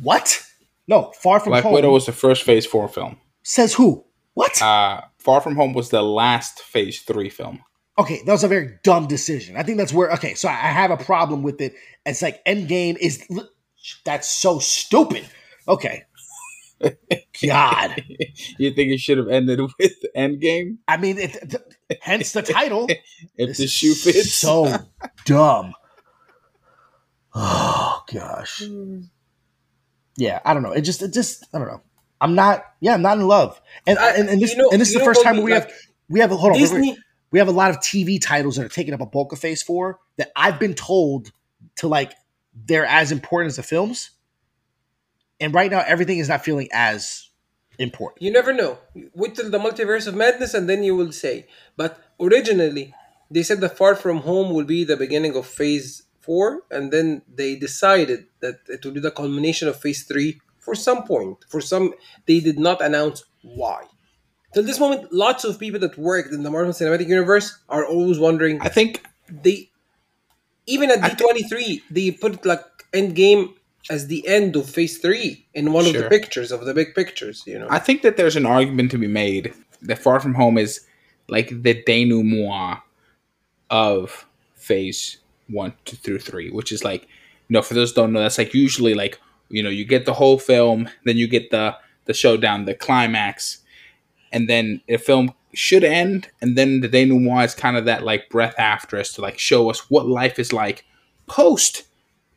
What? 0.00 0.42
No, 0.88 1.12
Far 1.20 1.40
From 1.40 1.50
Black 1.50 1.64
Home. 1.64 1.72
Widow 1.72 1.92
was 1.92 2.06
the 2.06 2.12
first 2.12 2.42
Phase 2.42 2.66
Four 2.66 2.88
film. 2.88 3.18
says 3.42 3.74
who? 3.74 4.04
What? 4.34 4.60
Uh, 4.62 5.02
Far 5.18 5.40
From 5.40 5.56
Home 5.56 5.72
was 5.72 5.90
the 5.90 6.02
last 6.02 6.60
Phase 6.60 7.00
Three 7.02 7.28
film. 7.30 7.62
okay, 7.98 8.20
that 8.26 8.32
was 8.32 8.44
a 8.44 8.48
very 8.48 8.78
dumb 8.82 9.06
decision. 9.06 9.56
I 9.56 9.62
think 9.62 9.78
that's 9.78 9.92
where. 9.92 10.10
Okay, 10.12 10.34
so 10.34 10.48
I 10.48 10.52
I 10.52 10.72
have 10.72 10.90
a 10.90 10.96
problem 10.96 11.42
with 11.42 11.60
it. 11.60 11.74
It's 12.06 12.22
like 12.22 12.44
Endgame 12.44 12.96
is. 12.98 13.26
That's 14.04 14.28
so 14.28 14.58
stupid. 14.58 15.28
Okay. 15.68 16.04
God. 17.46 18.02
you 18.58 18.72
think 18.72 18.90
it 18.92 18.98
should 18.98 19.18
have 19.18 19.28
ended 19.28 19.60
with 19.60 19.92
Endgame 20.16 20.78
I 20.88 20.96
mean, 20.96 21.18
it, 21.18 21.32
th- 21.48 21.62
hence 22.00 22.32
the 22.32 22.42
title. 22.42 22.86
if 23.36 23.48
This 23.48 23.58
the 23.58 23.66
shoe 23.68 23.94
fits? 23.94 24.32
So 24.34 24.74
dumb. 25.24 25.74
Oh 27.34 28.02
gosh. 28.12 28.62
Yeah, 30.16 30.40
I 30.44 30.54
don't 30.54 30.62
know. 30.62 30.72
It 30.72 30.82
just, 30.82 31.02
it 31.02 31.12
just, 31.12 31.46
I 31.54 31.58
don't 31.58 31.68
know. 31.68 31.80
I'm 32.20 32.34
not. 32.34 32.64
Yeah, 32.80 32.94
I'm 32.94 33.02
not 33.02 33.18
in 33.18 33.26
love. 33.26 33.60
And 33.86 33.98
I, 33.98 34.12
and, 34.16 34.28
and 34.28 34.40
this, 34.40 34.56
know- 34.56 34.70
and 34.70 34.80
this 34.80 34.88
is 34.88 34.94
the 34.94 35.04
first 35.04 35.22
time 35.22 35.42
we 35.42 35.52
like- 35.52 35.64
have 35.64 35.72
we 36.08 36.20
have 36.20 36.30
a 36.30 36.36
hold 36.36 36.52
on. 36.52 36.60
wait, 36.60 36.72
wait. 36.72 36.98
We 37.30 37.38
have 37.38 37.48
a 37.48 37.52
lot 37.52 37.70
of 37.70 37.78
TV 37.78 38.20
titles 38.20 38.56
that 38.56 38.66
are 38.66 38.68
taking 38.68 38.92
up 38.92 39.00
a 39.00 39.06
bulk 39.06 39.32
of 39.32 39.38
Phase 39.38 39.62
Four 39.62 39.98
that 40.18 40.30
I've 40.36 40.58
been 40.60 40.74
told 40.74 41.32
to 41.76 41.88
like 41.88 42.12
they're 42.54 42.84
as 42.84 43.10
important 43.10 43.48
as 43.50 43.56
the 43.56 43.62
films. 43.62 44.10
And 45.40 45.52
right 45.54 45.70
now, 45.70 45.82
everything 45.86 46.18
is 46.18 46.28
not 46.28 46.44
feeling 46.44 46.68
as 46.72 47.30
important. 47.78 48.22
You 48.22 48.30
never 48.30 48.52
know. 48.52 48.78
Wait 49.14 49.34
till 49.34 49.50
the 49.50 49.58
multiverse 49.58 50.06
of 50.06 50.14
madness 50.14 50.54
and 50.54 50.68
then 50.68 50.84
you 50.84 50.94
will 50.94 51.10
say. 51.10 51.46
But 51.76 51.98
originally, 52.20 52.94
they 53.30 53.42
said 53.42 53.60
that 53.62 53.76
Far 53.78 53.96
From 53.96 54.18
Home 54.18 54.54
will 54.54 54.64
be 54.66 54.84
the 54.84 54.96
beginning 54.96 55.34
of 55.34 55.46
phase 55.46 56.02
four, 56.22 56.62
and 56.70 56.92
then 56.92 57.22
they 57.34 57.56
decided 57.56 58.26
that 58.40 58.60
it 58.68 58.84
will 58.84 58.92
be 58.92 59.00
the 59.00 59.10
culmination 59.10 59.68
of 59.68 59.76
phase 59.78 60.04
three 60.04 60.40
for 60.58 60.74
some 60.74 61.04
point. 61.04 61.38
For 61.48 61.60
some, 61.60 61.94
they 62.26 62.40
did 62.40 62.58
not 62.58 62.80
announce 62.80 63.24
why. 63.42 63.84
Till 64.54 64.62
this 64.62 64.78
moment, 64.78 65.12
lots 65.12 65.44
of 65.44 65.58
people 65.58 65.80
that 65.80 65.98
worked 65.98 66.32
in 66.32 66.42
the 66.42 66.50
Marvel 66.50 66.72
Cinematic 66.72 67.08
Universe 67.08 67.58
are 67.68 67.84
always 67.84 68.18
wondering. 68.18 68.60
I 68.60 68.68
think 68.68 69.02
They 69.28 69.70
even 70.66 70.90
at 70.90 71.02
D 71.02 71.16
twenty 71.16 71.42
three, 71.42 71.82
they 71.90 72.10
put 72.10 72.44
like 72.44 72.64
Endgame 72.92 73.54
as 73.90 74.06
the 74.06 74.26
end 74.28 74.54
of 74.54 74.68
phase 74.68 74.98
three 74.98 75.46
in 75.54 75.72
one 75.72 75.86
of 75.86 75.92
the 75.94 76.08
pictures 76.08 76.52
of 76.52 76.64
the 76.64 76.74
big 76.74 76.94
pictures. 76.94 77.42
You 77.46 77.58
know, 77.58 77.66
I 77.70 77.78
think 77.78 78.02
that 78.02 78.16
there's 78.16 78.36
an 78.36 78.46
argument 78.46 78.90
to 78.92 78.98
be 78.98 79.08
made 79.08 79.54
that 79.82 79.98
Far 79.98 80.20
From 80.20 80.34
Home 80.34 80.58
is 80.58 80.86
like 81.28 81.48
the 81.48 81.82
denouement 81.82 82.80
of 83.70 84.26
phase 84.54 85.16
one 85.52 85.74
to 85.84 85.96
through 85.96 86.18
three, 86.18 86.50
which 86.50 86.72
is 86.72 86.84
like, 86.84 87.02
you 87.02 87.54
know, 87.54 87.62
for 87.62 87.74
those 87.74 87.92
don't 87.92 88.12
know, 88.12 88.20
that's 88.20 88.38
like 88.38 88.54
usually 88.54 88.94
like, 88.94 89.20
you 89.48 89.62
know, 89.62 89.70
you 89.70 89.84
get 89.84 90.06
the 90.06 90.14
whole 90.14 90.38
film, 90.38 90.88
then 91.04 91.16
you 91.16 91.28
get 91.28 91.50
the 91.50 91.76
the 92.04 92.14
showdown, 92.14 92.64
the 92.64 92.74
climax, 92.74 93.58
and 94.32 94.48
then 94.48 94.80
the 94.88 94.96
film 94.96 95.32
should 95.54 95.84
end, 95.84 96.28
and 96.40 96.56
then 96.56 96.80
the 96.80 96.88
denouement 96.88 97.44
is 97.44 97.54
kind 97.54 97.76
of 97.76 97.84
that 97.84 98.02
like 98.02 98.28
breath 98.30 98.54
after 98.58 98.98
us 98.98 99.12
to 99.12 99.20
like 99.20 99.38
show 99.38 99.70
us 99.70 99.90
what 99.90 100.08
life 100.08 100.38
is 100.38 100.52
like 100.52 100.84
post 101.26 101.84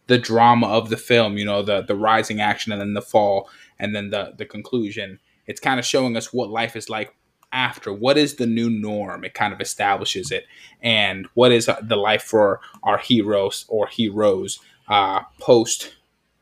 the 0.07 0.17
drama 0.17 0.67
of 0.67 0.89
the 0.89 0.97
film, 0.97 1.37
you 1.37 1.45
know, 1.45 1.61
the 1.61 1.81
the 1.81 1.95
rising 1.95 2.41
action 2.41 2.71
and 2.71 2.81
then 2.81 2.93
the 2.93 3.01
fall 3.01 3.49
and 3.79 3.95
then 3.95 4.09
the 4.09 4.33
the 4.37 4.45
conclusion. 4.45 5.19
It's 5.47 5.59
kind 5.59 5.79
of 5.79 5.85
showing 5.85 6.17
us 6.17 6.33
what 6.33 6.49
life 6.49 6.75
is 6.75 6.89
like 6.89 7.15
after. 7.55 7.91
What 7.91 8.17
is 8.17 8.35
the 8.35 8.45
new 8.45 8.69
norm? 8.69 9.23
It 9.23 9.33
kind 9.33 9.53
of 9.53 9.61
establishes 9.61 10.31
it, 10.31 10.45
and 10.81 11.27
what 11.33 11.51
is 11.51 11.67
uh, 11.67 11.79
the 11.81 11.95
life 11.95 12.23
for 12.23 12.59
our 12.83 12.97
heroes 12.97 13.65
or 13.67 13.87
heroes 13.87 14.59
uh, 14.87 15.21
post 15.39 15.95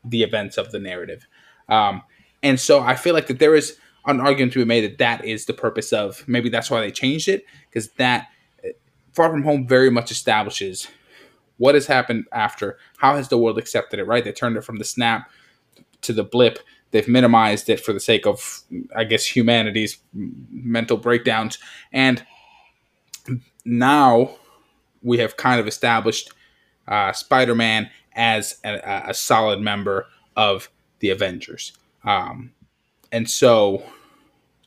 the 0.04 0.22
events 0.22 0.58
of 0.58 0.70
the 0.70 0.78
narrative. 0.78 1.26
Um, 1.68 2.02
and 2.42 2.60
so 2.60 2.80
I 2.80 2.94
feel 2.94 3.14
like 3.14 3.28
that 3.28 3.38
there 3.38 3.54
is 3.54 3.78
an 4.06 4.20
argument 4.20 4.52
to 4.52 4.58
be 4.58 4.66
made 4.66 4.84
that 4.84 4.98
that 4.98 5.24
is 5.24 5.46
the 5.46 5.54
purpose 5.54 5.92
of 5.92 6.22
maybe 6.28 6.50
that's 6.50 6.70
why 6.70 6.80
they 6.80 6.90
changed 6.90 7.28
it 7.28 7.44
because 7.70 7.88
that 7.92 8.28
Far 9.14 9.30
From 9.30 9.44
Home 9.44 9.66
very 9.66 9.90
much 9.90 10.10
establishes 10.10 10.88
what 11.56 11.74
has 11.74 11.86
happened 11.86 12.24
after, 12.32 12.78
how 12.98 13.16
has 13.16 13.28
the 13.28 13.38
world 13.38 13.58
accepted 13.58 14.00
it, 14.00 14.06
right? 14.06 14.24
They 14.24 14.32
turned 14.32 14.56
it 14.56 14.64
from 14.64 14.78
the 14.78 14.84
snap 14.84 15.30
to 16.02 16.12
the 16.12 16.24
blip. 16.24 16.58
They've 16.94 17.08
minimized 17.08 17.68
it 17.68 17.80
for 17.80 17.92
the 17.92 17.98
sake 17.98 18.24
of, 18.24 18.60
I 18.94 19.02
guess, 19.02 19.26
humanity's 19.26 19.98
mental 20.12 20.96
breakdowns. 20.96 21.58
And 21.92 22.24
now 23.64 24.36
we 25.02 25.18
have 25.18 25.36
kind 25.36 25.58
of 25.58 25.66
established 25.66 26.30
uh, 26.86 27.10
Spider 27.10 27.56
Man 27.56 27.90
as 28.12 28.60
a, 28.62 29.06
a 29.08 29.12
solid 29.12 29.58
member 29.58 30.06
of 30.36 30.70
the 31.00 31.10
Avengers. 31.10 31.72
Um, 32.04 32.52
and 33.10 33.28
so 33.28 33.82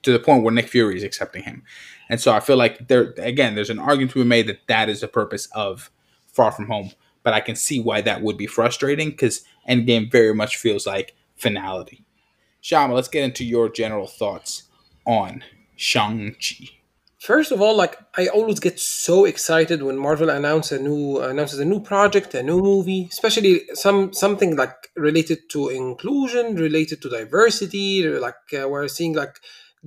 to 0.01 0.11
the 0.11 0.19
point 0.19 0.43
where 0.43 0.53
Nick 0.53 0.67
Fury 0.67 0.97
is 0.97 1.03
accepting 1.03 1.43
him. 1.43 1.63
And 2.09 2.19
so 2.19 2.33
I 2.33 2.41
feel 2.41 2.57
like 2.57 2.89
there 2.89 3.13
again, 3.19 3.55
there's 3.55 3.69
an 3.69 3.79
argument 3.79 4.11
to 4.11 4.23
be 4.23 4.27
made 4.27 4.47
that 4.47 4.67
that 4.67 4.89
is 4.89 4.99
the 4.99 5.07
purpose 5.07 5.47
of 5.55 5.89
Far 6.27 6.51
From 6.51 6.67
Home. 6.67 6.91
But 7.23 7.33
I 7.33 7.39
can 7.39 7.55
see 7.55 7.79
why 7.79 8.01
that 8.01 8.21
would 8.21 8.35
be 8.35 8.47
frustrating 8.47 9.11
because 9.11 9.45
Endgame 9.69 10.11
very 10.11 10.35
much 10.35 10.57
feels 10.57 10.85
like 10.85 11.15
finality. 11.37 12.03
Shama, 12.67 12.95
let's 12.95 13.07
get 13.07 13.23
into 13.23 13.45
your 13.45 13.69
general 13.69 14.07
thoughts 14.07 14.63
on 15.05 15.41
Shang-Chi. 15.77 16.65
First 17.17 17.53
of 17.53 17.61
all, 17.61 17.77
like 17.77 17.97
I 18.17 18.27
always 18.27 18.59
get 18.59 18.77
so 18.77 19.23
excited 19.23 19.81
when 19.81 19.97
Marvel 19.97 20.29
announce 20.29 20.73
a 20.73 20.77
new 20.77 21.21
announces 21.21 21.59
a 21.59 21.65
new 21.73 21.79
project, 21.79 22.33
a 22.33 22.43
new 22.43 22.59
movie, 22.61 23.07
especially 23.09 23.61
some 23.73 24.11
something 24.11 24.57
like 24.57 24.75
related 24.97 25.49
to 25.51 25.69
inclusion, 25.69 26.55
related 26.55 27.01
to 27.03 27.09
diversity. 27.09 28.03
Like 28.05 28.43
uh, 28.53 28.67
we're 28.67 28.89
seeing 28.89 29.13
like 29.15 29.35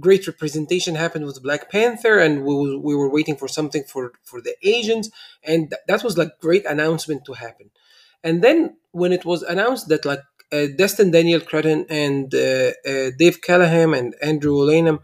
great 0.07 0.27
representation 0.27 0.95
happen 0.95 1.27
with 1.27 1.43
Black 1.43 1.71
Panther, 1.71 2.17
and 2.19 2.47
we 2.47 2.55
was- 2.55 2.81
we 2.87 2.95
were 2.97 3.11
waiting 3.17 3.37
for 3.37 3.47
something 3.47 3.85
for 3.93 4.13
for 4.25 4.41
the 4.41 4.55
Asians, 4.63 5.11
and 5.45 5.69
th- 5.71 5.83
that 5.87 6.03
was 6.03 6.17
like 6.17 6.33
great 6.41 6.65
announcement 6.65 7.27
to 7.27 7.35
happen. 7.35 7.69
And 8.25 8.43
then 8.45 8.77
when 8.93 9.13
it 9.13 9.25
was 9.27 9.43
announced 9.43 9.89
that 9.89 10.05
like 10.05 10.23
Destin 10.77 11.11
Daniel 11.11 11.41
Cretton 11.41 11.87
and 11.89 12.35
uh, 12.35 12.73
uh, 12.87 13.11
Dave 13.19 13.41
Callahan 13.43 13.95
and 13.95 14.15
Andrew 14.23 14.57
Lanham 14.57 15.01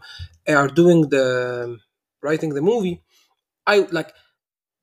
are 0.47 0.67
doing 0.67 1.09
the 1.09 1.77
writing 2.21 2.53
the 2.53 2.61
movie, 2.61 3.03
I 3.65 3.87
like 3.91 4.13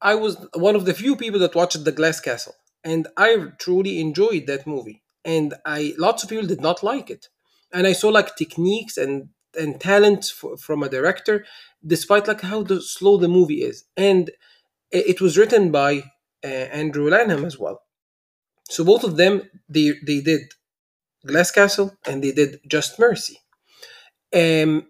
I 0.01 0.15
was 0.15 0.37
one 0.55 0.77
of 0.77 0.85
the 0.85 0.95
few 0.95 1.17
people 1.17 1.41
that 1.41 1.55
watched 1.55 1.85
The 1.85 1.93
Glass 1.93 2.21
Castle, 2.21 2.55
and 2.85 3.09
I 3.17 3.49
truly 3.59 4.01
enjoyed 4.01 4.47
that 4.47 4.67
movie. 4.67 5.03
And 5.25 5.55
I 5.65 5.95
lots 5.99 6.23
of 6.23 6.29
people 6.31 6.47
did 6.47 6.61
not 6.61 6.83
like 6.83 7.11
it, 7.11 7.29
and 7.73 7.87
I 7.87 7.93
saw 7.93 8.09
like 8.09 8.37
techniques 8.37 8.97
and 8.97 9.31
and 9.59 9.81
talent 9.81 10.27
from 10.59 10.83
a 10.83 10.89
director, 10.89 11.45
despite 11.87 12.29
like 12.29 12.43
how 12.43 12.63
the, 12.63 12.83
slow 12.83 13.17
the 13.17 13.29
movie 13.29 13.63
is. 13.63 13.85
And 13.97 14.31
it, 14.93 15.07
it 15.07 15.21
was 15.21 15.39
written 15.39 15.73
by 15.73 16.05
uh, 16.45 16.49
Andrew 16.49 17.09
Lanham 17.11 17.45
as 17.45 17.59
well. 17.59 17.84
So 18.69 18.85
both 18.85 19.05
of 19.05 19.17
them 19.17 19.43
they 19.69 19.95
they 20.07 20.21
did 20.21 20.43
Glass 21.27 21.51
Castle 21.51 21.97
and 22.07 22.23
they 22.25 22.33
did 22.33 22.61
Just 22.69 22.99
Mercy. 22.99 23.39
Um, 24.35 24.87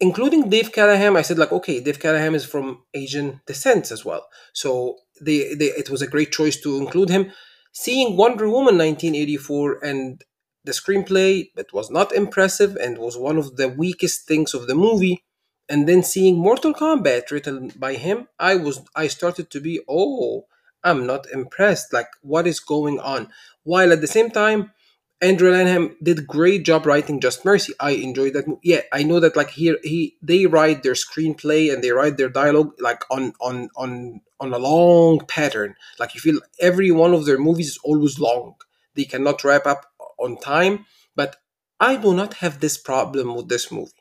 including 0.00 0.48
Dave 0.50 0.72
Callahan, 0.72 1.16
I 1.16 1.22
said 1.22 1.38
like, 1.38 1.52
okay, 1.52 1.80
Dave 1.80 1.98
Callahan 2.00 2.34
is 2.34 2.44
from 2.44 2.84
Asian 2.94 3.40
descent 3.46 3.90
as 3.90 4.04
well, 4.04 4.26
so 4.52 4.98
they, 5.20 5.54
they 5.54 5.66
it 5.66 5.90
was 5.90 6.02
a 6.02 6.06
great 6.06 6.32
choice 6.32 6.60
to 6.62 6.78
include 6.78 7.10
him. 7.10 7.32
Seeing 7.72 8.16
Wonder 8.16 8.48
Woman 8.48 8.78
1984 8.78 9.84
and 9.84 10.22
the 10.64 10.72
screenplay, 10.72 11.50
it 11.56 11.72
was 11.72 11.90
not 11.90 12.12
impressive 12.12 12.76
and 12.76 12.98
was 12.98 13.16
one 13.18 13.36
of 13.36 13.56
the 13.56 13.68
weakest 13.68 14.26
things 14.28 14.54
of 14.54 14.66
the 14.66 14.74
movie. 14.74 15.24
And 15.68 15.88
then 15.88 16.02
seeing 16.02 16.36
Mortal 16.38 16.74
Kombat 16.74 17.30
written 17.30 17.72
by 17.76 17.94
him, 17.94 18.28
I 18.38 18.56
was 18.56 18.80
I 18.94 19.08
started 19.08 19.50
to 19.50 19.60
be 19.60 19.80
oh, 19.88 20.46
I'm 20.84 21.06
not 21.06 21.26
impressed. 21.32 21.92
Like 21.92 22.08
what 22.22 22.46
is 22.46 22.60
going 22.60 23.00
on? 23.00 23.30
While 23.64 23.92
at 23.92 24.00
the 24.00 24.06
same 24.06 24.30
time, 24.30 24.72
Andrew 25.20 25.50
Lanham 25.50 25.96
did 26.02 26.26
great 26.26 26.64
job 26.64 26.84
writing 26.84 27.18
Just 27.20 27.44
Mercy. 27.44 27.72
I 27.80 27.92
enjoyed 27.92 28.34
that. 28.34 28.44
Yeah, 28.62 28.82
I 28.92 29.04
know 29.04 29.20
that 29.20 29.36
like 29.36 29.50
here 29.50 29.78
he 29.82 30.16
they 30.20 30.46
write 30.46 30.82
their 30.82 30.92
screenplay 30.92 31.72
and 31.72 31.82
they 31.82 31.92
write 31.92 32.18
their 32.18 32.28
dialogue 32.28 32.74
like 32.78 33.02
on 33.10 33.32
on 33.40 33.70
on 33.76 34.20
on 34.38 34.52
a 34.52 34.58
long 34.58 35.20
pattern. 35.26 35.76
Like 35.98 36.14
you 36.14 36.20
feel 36.20 36.40
every 36.60 36.90
one 36.90 37.14
of 37.14 37.24
their 37.24 37.38
movies 37.38 37.68
is 37.68 37.78
always 37.82 38.18
long. 38.18 38.56
They 38.94 39.04
cannot 39.04 39.42
wrap 39.44 39.66
up 39.66 39.86
on 40.18 40.36
time. 40.38 40.84
But 41.16 41.36
I 41.80 41.96
do 41.96 42.14
not 42.14 42.34
have 42.34 42.60
this 42.60 42.76
problem 42.76 43.34
with 43.34 43.48
this 43.48 43.72
movie. 43.72 43.92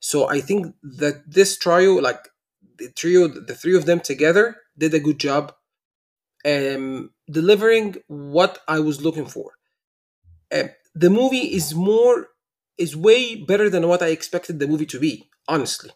So 0.00 0.28
I 0.28 0.40
think 0.40 0.74
that 0.82 1.30
this 1.30 1.58
trio, 1.58 1.94
like 1.94 2.28
the 2.78 2.90
trio, 2.90 3.28
the 3.28 3.54
three 3.54 3.76
of 3.76 3.86
them 3.86 4.00
together, 4.00 4.56
did 4.76 4.94
a 4.94 5.00
good 5.00 5.18
job 5.18 5.54
um, 6.44 7.10
delivering 7.30 7.96
what 8.08 8.58
I 8.68 8.80
was 8.80 9.02
looking 9.02 9.26
for. 9.26 9.52
Uh, 10.52 10.68
the 10.94 11.10
movie 11.10 11.54
is 11.54 11.74
more 11.74 12.28
is 12.78 12.96
way 12.96 13.34
better 13.36 13.68
than 13.70 13.88
what 13.88 14.02
I 14.02 14.08
expected 14.08 14.58
the 14.58 14.66
movie 14.68 14.86
to 14.86 15.00
be. 15.00 15.28
Honestly, 15.48 15.90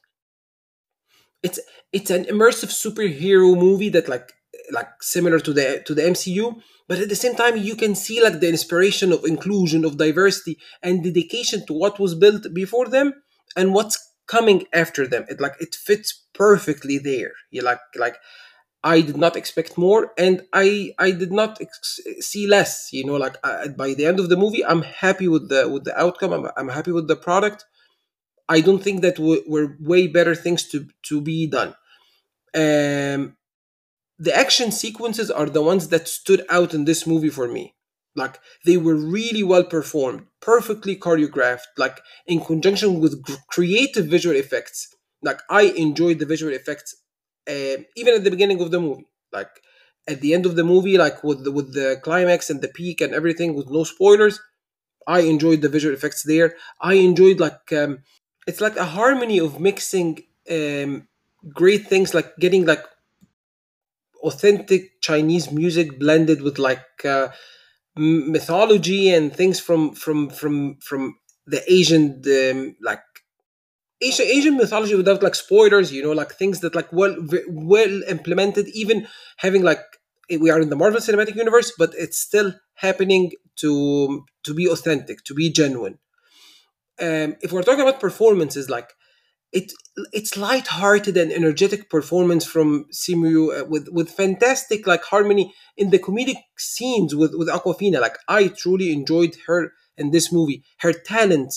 it's 1.43 1.59
it's 1.93 2.11
an 2.11 2.25
immersive 2.25 2.71
superhero 2.71 3.57
movie 3.59 3.89
that 3.91 4.09
like 4.09 4.33
like 4.71 4.89
similar 5.03 5.39
to 5.41 5.53
the 5.53 5.83
to 5.87 5.95
the 5.95 6.05
MCU, 6.05 6.61
but 6.89 6.99
at 6.99 7.09
the 7.09 7.17
same 7.17 7.35
time 7.35 7.57
you 7.57 7.75
can 7.77 7.95
see 7.95 8.23
like 8.23 8.41
the 8.41 8.49
inspiration 8.49 9.13
of 9.13 9.25
inclusion, 9.25 9.85
of 9.85 9.97
diversity, 9.99 10.59
and 10.83 11.03
dedication 11.03 11.67
to 11.67 11.73
what 11.73 11.99
was 11.99 12.15
built 12.15 12.47
before 12.55 12.89
them 12.89 13.15
and 13.57 13.75
what's 13.75 13.99
coming 14.27 14.67
after 14.73 15.07
them. 15.07 15.25
It 15.29 15.41
like 15.41 15.55
it 15.61 15.75
fits 15.75 16.25
perfectly 16.35 16.99
there. 16.99 17.33
You 17.51 17.63
like 17.63 17.81
like 17.97 18.17
I 18.85 19.01
did 19.01 19.17
not 19.17 19.37
expect 19.37 19.79
more, 19.79 20.13
and 20.19 20.43
I 20.53 20.95
I 20.99 21.13
did 21.13 21.33
not 21.33 21.61
ex- 21.61 22.01
see 22.21 22.47
less. 22.47 22.89
You 22.93 23.05
know, 23.07 23.17
like 23.17 23.37
uh, 23.45 23.69
by 23.69 23.95
the 23.95 24.07
end 24.07 24.19
of 24.21 24.29
the 24.29 24.37
movie, 24.37 24.65
I'm 24.65 24.83
happy 24.83 25.29
with 25.29 25.49
the 25.49 25.69
with 25.69 25.85
the 25.85 25.99
outcome. 25.99 26.33
I'm, 26.33 26.51
I'm 26.57 26.69
happy 26.69 26.93
with 26.93 27.09
the 27.09 27.17
product. 27.17 27.65
I 28.49 28.61
don't 28.61 28.83
think 28.83 29.03
that 29.03 29.17
w- 29.17 29.45
were 29.49 29.77
way 29.81 30.07
better 30.09 30.35
things 30.35 30.69
to 30.71 30.87
to 31.09 31.21
be 31.21 31.47
done. 31.47 31.75
Um, 32.55 33.37
the 34.19 34.35
action 34.35 34.71
sequences 34.73 35.31
are 35.31 35.47
the 35.51 35.63
ones 35.63 35.89
that 35.89 36.09
stood 36.09 36.45
out 36.49 36.75
in 36.75 36.85
this 36.85 37.07
movie 37.07 37.31
for 37.31 37.49
me. 37.49 37.75
Like 38.15 38.39
they 38.65 38.77
were 38.77 38.95
really 38.95 39.43
well 39.43 39.65
performed, 39.65 40.27
perfectly 40.41 40.97
choreographed, 40.97 41.73
like 41.79 42.01
in 42.27 42.41
conjunction 42.45 43.01
with 43.01 43.23
gr- 43.23 43.35
creative 43.49 44.07
visual 44.07 44.37
effects. 44.37 44.89
Like 45.23 45.41
I 45.51 45.63
enjoyed 45.63 46.19
the 46.19 46.27
visual 46.27 46.53
effects, 46.53 46.95
uh, 47.49 47.77
even 47.97 48.15
at 48.15 48.25
the 48.25 48.31
beginning 48.31 48.61
of 48.61 48.71
the 48.71 48.81
movie. 48.81 49.07
Like 49.33 49.63
at 50.09 50.21
the 50.21 50.35
end 50.35 50.47
of 50.47 50.57
the 50.57 50.65
movie, 50.65 50.99
like 50.99 51.23
with 51.25 51.45
the, 51.45 51.53
with 51.53 51.75
the 51.75 52.01
climax 52.03 52.51
and 52.51 52.61
the 52.61 52.69
peak 52.69 53.01
and 53.01 53.15
everything, 53.15 53.55
with 53.55 53.71
no 53.71 53.85
spoilers. 53.85 54.41
I 55.07 55.21
enjoyed 55.21 55.63
the 55.63 55.69
visual 55.69 55.95
effects 55.95 56.23
there. 56.25 56.57
I 56.81 56.95
enjoyed 56.95 57.41
like 57.41 57.73
um, 57.73 58.01
it's 58.47 58.61
like 58.61 58.77
a 58.77 58.85
harmony 58.85 59.39
of 59.41 59.61
mixing 59.61 60.21
um, 60.51 61.09
great 61.55 61.89
things 61.89 62.15
like 62.15 62.37
getting 62.39 62.67
like 62.67 62.85
authentic 64.23 65.01
Chinese 65.01 65.51
music 65.51 65.99
blended 65.99 66.43
with 66.43 66.59
like 66.59 67.05
uh, 67.05 67.29
mythology 67.97 69.11
and 69.11 69.35
things 69.35 69.61
from 69.61 69.95
from 69.95 70.31
from 70.31 70.77
from 70.81 71.17
the 71.47 71.61
Asian 71.73 72.23
um, 72.27 72.77
like 72.83 73.03
Asian 74.03 74.27
Asian 74.27 74.57
mythology 74.57 74.95
without 74.95 75.23
like 75.23 75.35
spoilers, 75.35 75.93
you 75.93 76.03
know, 76.03 76.13
like 76.13 76.33
things 76.33 76.61
that 76.61 76.75
like 76.75 76.93
well 76.93 77.17
well 77.49 78.03
implemented. 78.09 78.69
Even 78.75 79.07
having 79.39 79.63
like 79.63 79.83
we 80.31 80.51
are 80.51 80.61
in 80.61 80.71
the 80.71 80.77
Marvel 80.77 81.01
Cinematic 81.01 81.37
Universe, 81.37 81.73
but 81.79 81.91
it's 81.97 82.19
still 82.19 82.55
happening 82.75 83.33
to 83.57 84.25
to 84.45 84.55
be 84.55 84.67
authentic, 84.69 85.25
to 85.25 85.35
be 85.35 85.51
genuine. 85.51 85.99
Um, 87.01 87.37
if 87.41 87.53
we're 87.53 87.63
talking 87.63 87.81
about 87.81 88.01
performances, 88.01 88.69
like 88.69 88.91
it 89.53 89.73
it's 90.13 90.37
light-hearted 90.37 91.17
and 91.17 91.33
energetic 91.33 91.91
performance 91.91 92.45
from 92.45 92.87
Simu 92.93 93.61
uh, 93.61 93.65
with 93.67 93.89
with 93.91 94.11
fantastic 94.11 94.87
like 94.87 95.05
harmony 95.05 95.55
in 95.77 95.91
the 95.91 95.99
comedic 95.99 96.39
scenes 96.57 97.15
with 97.15 97.35
with 97.35 97.49
Awkwafina. 97.49 98.01
Like 98.01 98.19
I 98.29 98.49
truly 98.49 98.93
enjoyed 98.93 99.37
her 99.47 99.73
in 99.97 100.11
this 100.11 100.33
movie. 100.33 100.65
Her 100.79 100.93
talent 100.93 101.53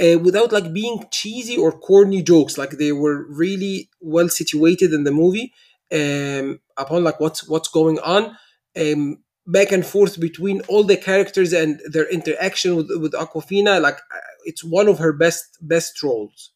uh, 0.00 0.18
without 0.18 0.52
like 0.52 0.72
being 0.72 1.04
cheesy 1.10 1.56
or 1.56 1.72
corny 1.72 2.22
jokes. 2.22 2.56
Like 2.58 2.70
they 2.72 2.92
were 2.92 3.26
really 3.28 3.88
well 4.00 4.28
situated 4.28 4.92
in 4.92 5.04
the 5.04 5.12
movie 5.12 5.52
um, 5.92 6.60
upon 6.76 7.04
like 7.04 7.20
what's 7.20 7.46
what's 7.48 7.68
going 7.68 7.98
on. 8.00 8.36
Um, 8.80 9.18
back 9.46 9.72
and 9.72 9.84
forth 9.84 10.20
between 10.20 10.60
all 10.68 10.84
the 10.84 10.96
characters 10.96 11.52
and 11.52 11.80
their 11.86 12.08
interaction 12.08 12.76
with, 12.76 12.88
with 13.00 13.12
Awkwafina, 13.14 13.80
like 13.80 13.96
uh, 13.96 14.18
it's 14.44 14.62
one 14.62 14.88
of 14.88 14.98
her 14.98 15.12
best 15.12 15.58
best 15.60 16.02
roles 16.02 16.50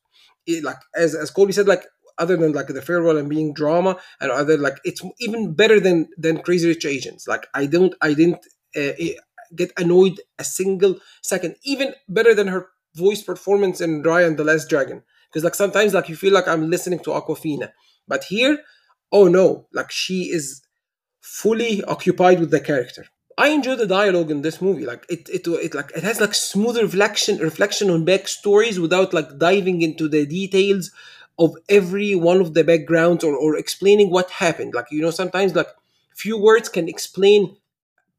it, 0.47 0.63
like 0.65 0.77
as 0.95 1.15
as 1.15 1.31
Colby 1.31 1.53
said, 1.53 1.67
like 1.67 1.85
other 2.19 2.37
than 2.37 2.53
like 2.53 2.69
the 2.69 2.83
farewell 2.83 3.17
and 3.17 3.29
being 3.29 3.53
drama 3.53 3.99
and 4.21 4.31
other 4.31 4.57
like 4.57 4.79
it's 4.85 5.03
even 5.19 5.53
better 5.55 5.81
than 5.81 6.09
than 6.17 6.39
Crazy 6.43 6.69
Rich 6.69 6.85
Asians. 6.85 7.27
Like 7.27 7.47
I 7.55 7.67
don't 7.67 7.95
I 8.01 8.15
didn't 8.15 8.47
uh, 8.77 8.93
get 9.55 9.73
annoyed 9.79 10.21
a 10.39 10.45
single 10.45 10.97
second. 11.23 11.57
Even 11.65 11.95
better 12.09 12.35
than 12.35 12.49
her 12.49 12.69
voice 12.95 13.23
performance 13.23 13.81
in 13.81 14.03
Raya 14.03 14.27
and 14.27 14.37
the 14.37 14.45
Last 14.45 14.69
Dragon. 14.69 15.03
Because 15.29 15.45
like 15.45 15.55
sometimes 15.55 15.95
like 15.95 16.09
you 16.09 16.17
feel 16.17 16.33
like 16.33 16.49
I'm 16.49 16.71
listening 16.71 17.01
to 17.01 17.11
Awkwafina, 17.11 17.73
but 18.07 18.25
here, 18.25 18.59
oh 19.13 19.27
no, 19.29 19.67
like 19.73 19.91
she 19.91 20.25
is 20.25 20.63
fully 21.21 21.83
occupied 21.85 22.41
with 22.41 22.51
the 22.51 22.61
character. 22.61 23.07
I 23.37 23.49
enjoy 23.49 23.75
the 23.75 23.87
dialogue 23.87 24.31
in 24.31 24.43
this 24.43 24.63
movie. 24.63 24.87
Like 24.87 25.05
it, 25.09 25.29
it, 25.29 25.47
it 25.47 25.75
like 25.75 25.91
it 25.97 26.05
has 26.05 26.21
like 26.21 26.35
smooth 26.35 26.77
reflection, 26.77 27.39
reflection 27.39 27.91
on 27.91 28.07
backstories 28.07 28.79
without 28.81 29.13
like 29.13 29.39
diving 29.39 29.83
into 29.83 30.09
the 30.09 30.25
details 30.25 30.93
of 31.39 31.57
every 31.69 32.15
one 32.15 32.41
of 32.41 32.55
the 32.55 32.63
backgrounds 32.63 33.25
or, 33.25 33.35
or 33.35 33.57
explaining 33.57 34.11
what 34.11 34.31
happened. 34.31 34.73
Like 34.75 34.87
you 34.93 35.03
know, 35.03 35.11
sometimes 35.11 35.55
like 35.57 35.69
few 36.15 36.39
words 36.39 36.69
can 36.69 36.89
explain 36.89 37.57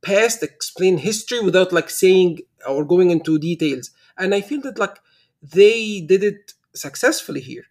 past, 0.03 0.43
explain 0.43 0.97
history 0.97 1.41
without 1.41 1.73
like 1.73 1.89
saying 1.89 2.39
or 2.67 2.85
going 2.85 3.11
into 3.11 3.39
details. 3.39 3.91
And 4.17 4.33
I 4.33 4.41
feel 4.41 4.61
that 4.61 4.79
like 4.79 4.97
they 5.41 6.01
did 6.01 6.23
it 6.23 6.53
successfully 6.73 7.41
here 7.41 7.65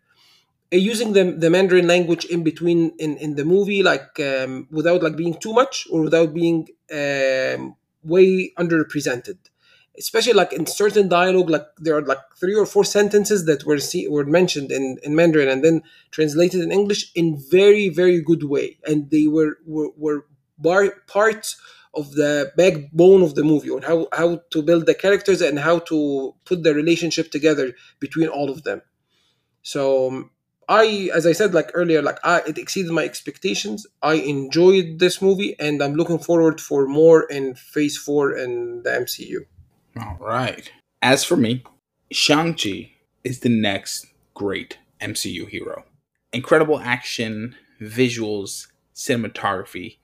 uh, 0.73 0.77
using 0.77 1.13
the, 1.13 1.25
the 1.33 1.51
mandarin 1.51 1.87
language 1.87 2.25
in 2.27 2.43
between 2.43 2.93
in, 2.99 3.17
in 3.19 3.37
the 3.37 3.45
movie 3.45 3.83
like 3.83 4.19
um, 4.21 4.67
without 4.71 5.03
like 5.03 5.17
being 5.17 5.35
too 5.35 5.53
much 5.53 5.87
or 5.91 6.03
without 6.03 6.35
being 6.35 6.69
um, 6.93 7.77
way 8.03 8.53
underrepresented. 8.59 9.39
Especially 9.97 10.33
like 10.33 10.53
in 10.53 10.67
certain 10.67 11.09
dialogue 11.09 11.49
like 11.49 11.67
there 11.79 11.97
are 11.97 12.03
like 12.03 12.19
three 12.41 12.57
or 12.57 12.67
four 12.67 12.85
sentences 12.85 13.45
that 13.47 13.65
were 13.65 13.79
see, 13.79 14.09
were 14.09 14.25
mentioned 14.25 14.73
in, 14.73 14.99
in 15.05 15.15
mandarin 15.15 15.49
and 15.49 15.65
then 15.65 15.83
translated 16.11 16.61
in 16.63 16.73
english 16.73 17.13
in 17.15 17.41
very 17.51 17.89
very 17.89 18.21
good 18.21 18.43
way. 18.43 18.79
And 18.85 19.11
they 19.11 19.29
were 19.29 19.59
were, 19.65 19.91
were 19.97 20.27
bar, 20.59 20.91
parts 21.07 21.57
of 21.97 22.13
the 22.13 22.53
backbone 22.57 23.23
of 23.23 23.35
the 23.35 23.45
movie 23.45 23.71
on 23.71 23.83
how, 23.83 24.07
how 24.13 24.41
to 24.51 24.63
build 24.63 24.87
the 24.87 24.95
characters 24.95 25.41
and 25.41 25.59
how 25.59 25.79
to 25.79 26.35
put 26.45 26.63
the 26.63 26.75
relationship 26.75 27.31
together 27.31 27.73
between 28.01 28.29
all 28.29 28.51
of 28.51 28.63
them 28.65 28.83
so 29.63 30.09
um, 30.09 30.31
I, 30.69 31.11
as 31.15 31.27
I 31.27 31.33
said 31.33 31.55
like 31.55 31.71
earlier, 31.75 32.03
like 32.03 32.19
I, 32.25 32.41
it 32.47 32.59
exceeded 32.59 32.93
my 32.93 33.05
expectations. 33.05 33.87
I 34.03 34.15
enjoyed 34.15 34.99
this 34.99 35.21
movie, 35.21 35.57
and 35.59 35.83
I'm 35.83 35.95
looking 35.95 36.19
forward 36.19 36.61
for 36.61 36.87
more 36.87 37.25
in 37.25 37.55
Phase 37.55 37.97
Four 37.97 38.33
and 38.33 38.85
the 38.85 38.91
MCU. 38.91 39.47
All 40.01 40.17
right. 40.21 40.71
As 41.03 41.25
for 41.25 41.37
me, 41.37 41.63
Shang-Chi 42.11 42.93
is 43.25 43.41
the 43.41 43.49
next 43.49 44.07
great 44.33 44.79
MCU 45.01 45.49
hero. 45.49 45.85
Incredible 46.33 46.81
action, 46.81 47.55
visuals, 47.81 48.69
cinematography 48.95 49.99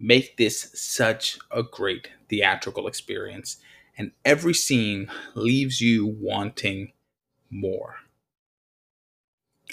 make 0.00 0.36
this 0.36 0.70
such 0.74 1.38
a 1.50 1.62
great 1.62 2.08
theatrical 2.28 2.86
experience, 2.86 3.58
and 3.96 4.12
every 4.24 4.54
scene 4.54 5.10
leaves 5.34 5.80
you 5.80 6.06
wanting 6.20 6.92
more. 7.50 7.96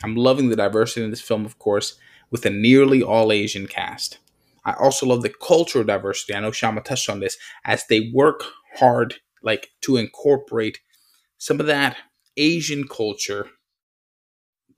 I'm 0.03 0.15
loving 0.15 0.49
the 0.49 0.55
diversity 0.55 1.03
in 1.03 1.09
this 1.09 1.21
film, 1.21 1.45
of 1.45 1.59
course, 1.59 1.97
with 2.31 2.45
a 2.45 2.49
nearly 2.49 3.01
all 3.01 3.31
Asian 3.31 3.67
cast. 3.67 4.19
I 4.65 4.73
also 4.73 5.05
love 5.05 5.21
the 5.21 5.29
cultural 5.29 5.83
diversity. 5.83 6.33
I 6.33 6.39
know 6.39 6.51
Shama 6.51 6.81
touched 6.81 7.09
on 7.09 7.19
this 7.19 7.37
as 7.63 7.85
they 7.87 8.11
work 8.13 8.43
hard, 8.77 9.15
like 9.43 9.69
to 9.81 9.97
incorporate 9.97 10.79
some 11.37 11.59
of 11.59 11.67
that 11.67 11.97
Asian 12.35 12.87
culture 12.87 13.49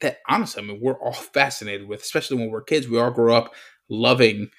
that 0.02 0.20
honestly, 0.30 0.62
I 0.62 0.66
mean, 0.66 0.80
we're 0.82 1.00
all 1.02 1.14
fascinated 1.14 1.88
with, 1.88 2.02
especially 2.02 2.38
when 2.38 2.52
we're 2.52 2.62
kids. 2.62 2.88
We 2.88 3.00
all 3.00 3.12
grow 3.12 3.36
up 3.36 3.54
loving, 3.90 4.50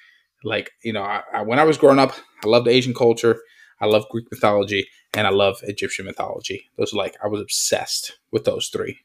like, 0.43 0.71
you 0.83 0.93
know, 0.93 1.03
I, 1.03 1.23
I, 1.33 1.41
when 1.41 1.59
I 1.59 1.63
was 1.63 1.77
growing 1.77 1.99
up, 1.99 2.13
I 2.43 2.47
loved 2.47 2.67
Asian 2.67 2.93
culture, 2.93 3.41
I 3.81 3.85
love 3.85 4.05
Greek 4.09 4.25
mythology, 4.31 4.87
and 5.13 5.27
I 5.27 5.31
love 5.31 5.59
Egyptian 5.63 6.05
mythology. 6.05 6.65
Those 6.77 6.93
are 6.93 6.97
like, 6.97 7.15
I 7.23 7.27
was 7.27 7.41
obsessed 7.41 8.17
with 8.31 8.45
those 8.45 8.69
three. 8.69 8.99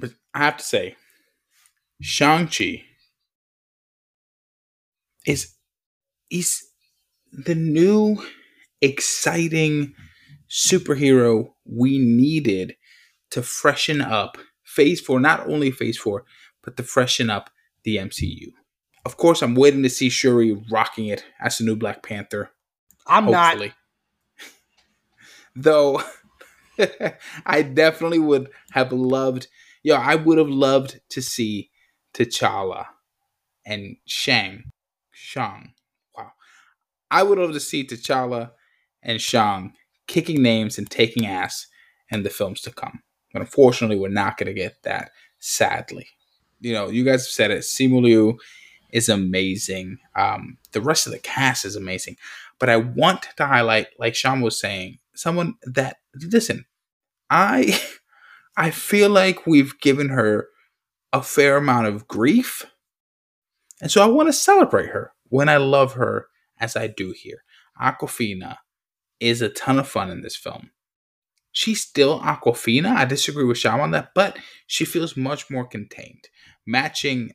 But 0.00 0.12
I 0.34 0.38
have 0.38 0.56
to 0.58 0.64
say, 0.64 0.96
Shang-Chi 2.00 2.84
is 5.26 5.54
is 6.30 6.62
the 7.32 7.54
new 7.54 8.16
exciting 8.80 9.94
superhero 10.48 11.50
we 11.64 11.98
needed 11.98 12.74
to 13.30 13.42
freshen 13.42 14.00
up 14.00 14.38
phase 14.64 15.00
4 15.00 15.20
not 15.20 15.46
only 15.46 15.70
phase 15.70 15.98
4 15.98 16.24
but 16.62 16.76
to 16.76 16.82
freshen 16.82 17.28
up 17.28 17.50
the 17.84 17.96
MCU. 17.96 18.52
Of 19.08 19.16
course, 19.16 19.40
I'm 19.40 19.54
waiting 19.54 19.82
to 19.84 19.88
see 19.88 20.10
Shuri 20.10 20.52
rocking 20.70 21.06
it 21.06 21.24
as 21.40 21.56
the 21.56 21.64
new 21.64 21.76
Black 21.76 22.02
Panther. 22.02 22.50
I'm 23.06 23.24
Hopefully. 23.24 23.72
Though 25.56 26.02
I 27.46 27.62
definitely 27.62 28.18
would 28.18 28.50
have 28.72 28.92
loved, 28.92 29.46
yo, 29.82 29.94
I 29.96 30.14
would 30.14 30.36
have 30.36 30.50
loved 30.50 31.00
to 31.08 31.22
see 31.22 31.70
T'Challa 32.12 32.84
and 33.64 33.96
Shang. 34.04 34.64
Shang. 35.10 35.72
Wow. 36.14 36.32
I 37.10 37.22
would 37.22 37.38
love 37.38 37.54
to 37.54 37.60
see 37.60 37.86
T'Challa 37.86 38.50
and 39.02 39.22
Shang 39.22 39.72
kicking 40.06 40.42
names 40.42 40.76
and 40.76 40.90
taking 40.90 41.24
ass 41.24 41.66
in 42.10 42.24
the 42.24 42.30
films 42.30 42.60
to 42.60 42.70
come. 42.70 43.02
But 43.32 43.40
unfortunately, 43.40 43.98
we're 43.98 44.08
not 44.08 44.36
going 44.36 44.48
to 44.48 44.52
get 44.52 44.82
that, 44.82 45.12
sadly. 45.38 46.08
You 46.60 46.74
know, 46.74 46.90
you 46.90 47.06
guys 47.06 47.22
have 47.24 47.32
said 47.32 47.50
it. 47.52 47.60
Simu 47.60 48.02
Liu 48.02 48.38
is 48.90 49.08
amazing. 49.08 49.98
Um, 50.16 50.58
the 50.72 50.80
rest 50.80 51.06
of 51.06 51.12
the 51.12 51.18
cast 51.18 51.64
is 51.64 51.76
amazing. 51.76 52.16
But 52.58 52.68
I 52.68 52.76
want 52.76 53.26
to 53.36 53.46
highlight, 53.46 53.88
like 53.98 54.14
Sean 54.14 54.40
was 54.40 54.58
saying, 54.58 54.98
someone 55.14 55.54
that 55.62 55.98
listen, 56.14 56.64
I 57.30 57.80
I 58.56 58.70
feel 58.70 59.10
like 59.10 59.46
we've 59.46 59.78
given 59.80 60.08
her 60.08 60.48
a 61.12 61.22
fair 61.22 61.56
amount 61.56 61.86
of 61.86 62.08
grief. 62.08 62.64
And 63.80 63.90
so 63.90 64.02
I 64.02 64.06
want 64.06 64.28
to 64.28 64.32
celebrate 64.32 64.90
her 64.90 65.12
when 65.28 65.48
I 65.48 65.56
love 65.58 65.92
her 65.94 66.26
as 66.58 66.76
I 66.76 66.88
do 66.88 67.12
here. 67.12 67.44
Awkwafina 67.80 68.56
is 69.20 69.40
a 69.40 69.48
ton 69.48 69.78
of 69.78 69.88
fun 69.88 70.10
in 70.10 70.22
this 70.22 70.36
film. 70.36 70.70
She's 71.52 71.80
still 71.80 72.20
Awkwafina. 72.20 72.94
I 72.94 73.04
disagree 73.04 73.44
with 73.44 73.58
Sham 73.58 73.80
on 73.80 73.92
that, 73.92 74.10
but 74.14 74.38
she 74.66 74.84
feels 74.84 75.16
much 75.16 75.50
more 75.50 75.66
contained, 75.66 76.28
matching 76.66 77.32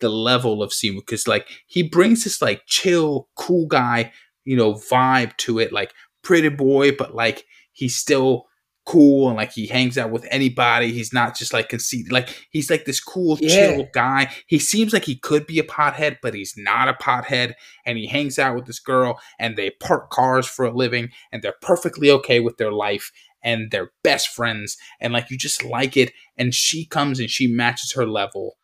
the 0.00 0.08
level 0.08 0.62
of 0.62 0.70
Simu. 0.70 0.96
Because 0.96 1.26
like 1.28 1.48
he 1.66 1.82
brings 1.82 2.24
this 2.24 2.40
like 2.42 2.62
chill, 2.66 3.28
cool 3.36 3.66
guy, 3.66 4.12
you 4.44 4.56
know, 4.56 4.74
vibe 4.74 5.36
to 5.38 5.58
it, 5.58 5.72
like 5.72 5.92
pretty 6.22 6.48
boy, 6.48 6.92
but 6.92 7.14
like 7.14 7.44
he's 7.72 7.96
still 7.96 8.46
cool 8.84 9.28
and 9.28 9.36
like 9.36 9.52
he 9.52 9.68
hangs 9.68 9.96
out 9.96 10.10
with 10.10 10.26
anybody. 10.28 10.90
He's 10.92 11.12
not 11.12 11.36
just 11.36 11.52
like 11.52 11.68
conceited. 11.68 12.10
Like 12.10 12.28
he's 12.50 12.68
like 12.68 12.84
this 12.84 12.98
cool, 12.98 13.38
Yeah. 13.40 13.48
chill 13.74 13.88
guy. 13.94 14.32
He 14.48 14.58
seems 14.58 14.92
like 14.92 15.04
he 15.04 15.14
could 15.14 15.46
be 15.46 15.60
a 15.60 15.62
pothead, 15.62 16.16
but 16.20 16.34
he's 16.34 16.54
not 16.56 16.88
a 16.88 16.94
pothead. 16.94 17.54
And 17.86 17.96
he 17.96 18.08
hangs 18.08 18.40
out 18.40 18.56
with 18.56 18.66
this 18.66 18.80
girl 18.80 19.20
and 19.38 19.56
they 19.56 19.70
park 19.70 20.10
cars 20.10 20.46
for 20.48 20.64
a 20.64 20.74
living 20.74 21.10
and 21.30 21.42
they're 21.42 21.54
perfectly 21.62 22.10
okay 22.10 22.40
with 22.40 22.56
their 22.56 22.72
life. 22.72 23.12
and 23.44 23.72
they're 23.72 23.90
best 24.04 24.28
friends 24.28 24.76
and 25.00 25.12
like 25.12 25.28
you 25.28 25.36
just 25.36 25.64
like 25.64 25.96
it 25.96 26.12
and 26.38 26.54
she 26.54 26.84
comes 26.86 27.18
and 27.18 27.28
she 27.28 27.48
matches 27.48 27.92
her 27.92 28.06
level 28.06 28.56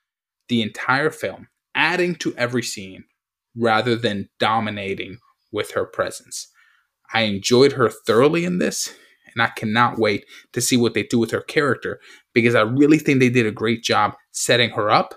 the 0.49 0.63
entire 0.63 1.11
film 1.11 1.49
adding 1.75 2.15
to 2.17 2.35
every 2.37 2.63
scene 2.63 3.05
rather 3.57 3.97
than 3.97 4.29
dominating 4.39 5.19
with 5.53 5.73
her 5.73 5.85
presence 5.85 6.49
i 7.13 7.23
enjoyed 7.23 7.73
her 7.73 7.89
thoroughly 7.89 8.45
in 8.45 8.59
this 8.59 8.95
and 9.35 9.43
i 9.43 9.49
cannot 9.49 9.99
wait 9.99 10.25
to 10.53 10.61
see 10.61 10.77
what 10.77 10.95
they 10.95 11.03
do 11.03 11.19
with 11.19 11.31
her 11.31 11.41
character 11.41 12.01
because 12.33 12.55
i 12.55 12.61
really 12.61 12.99
think 12.99 13.21
they 13.21 13.31
did 13.31 13.47
a 13.47 13.53
great 13.53 13.83
job 13.83 14.15
setting 14.33 14.71
her 14.71 14.91
up 14.91 15.15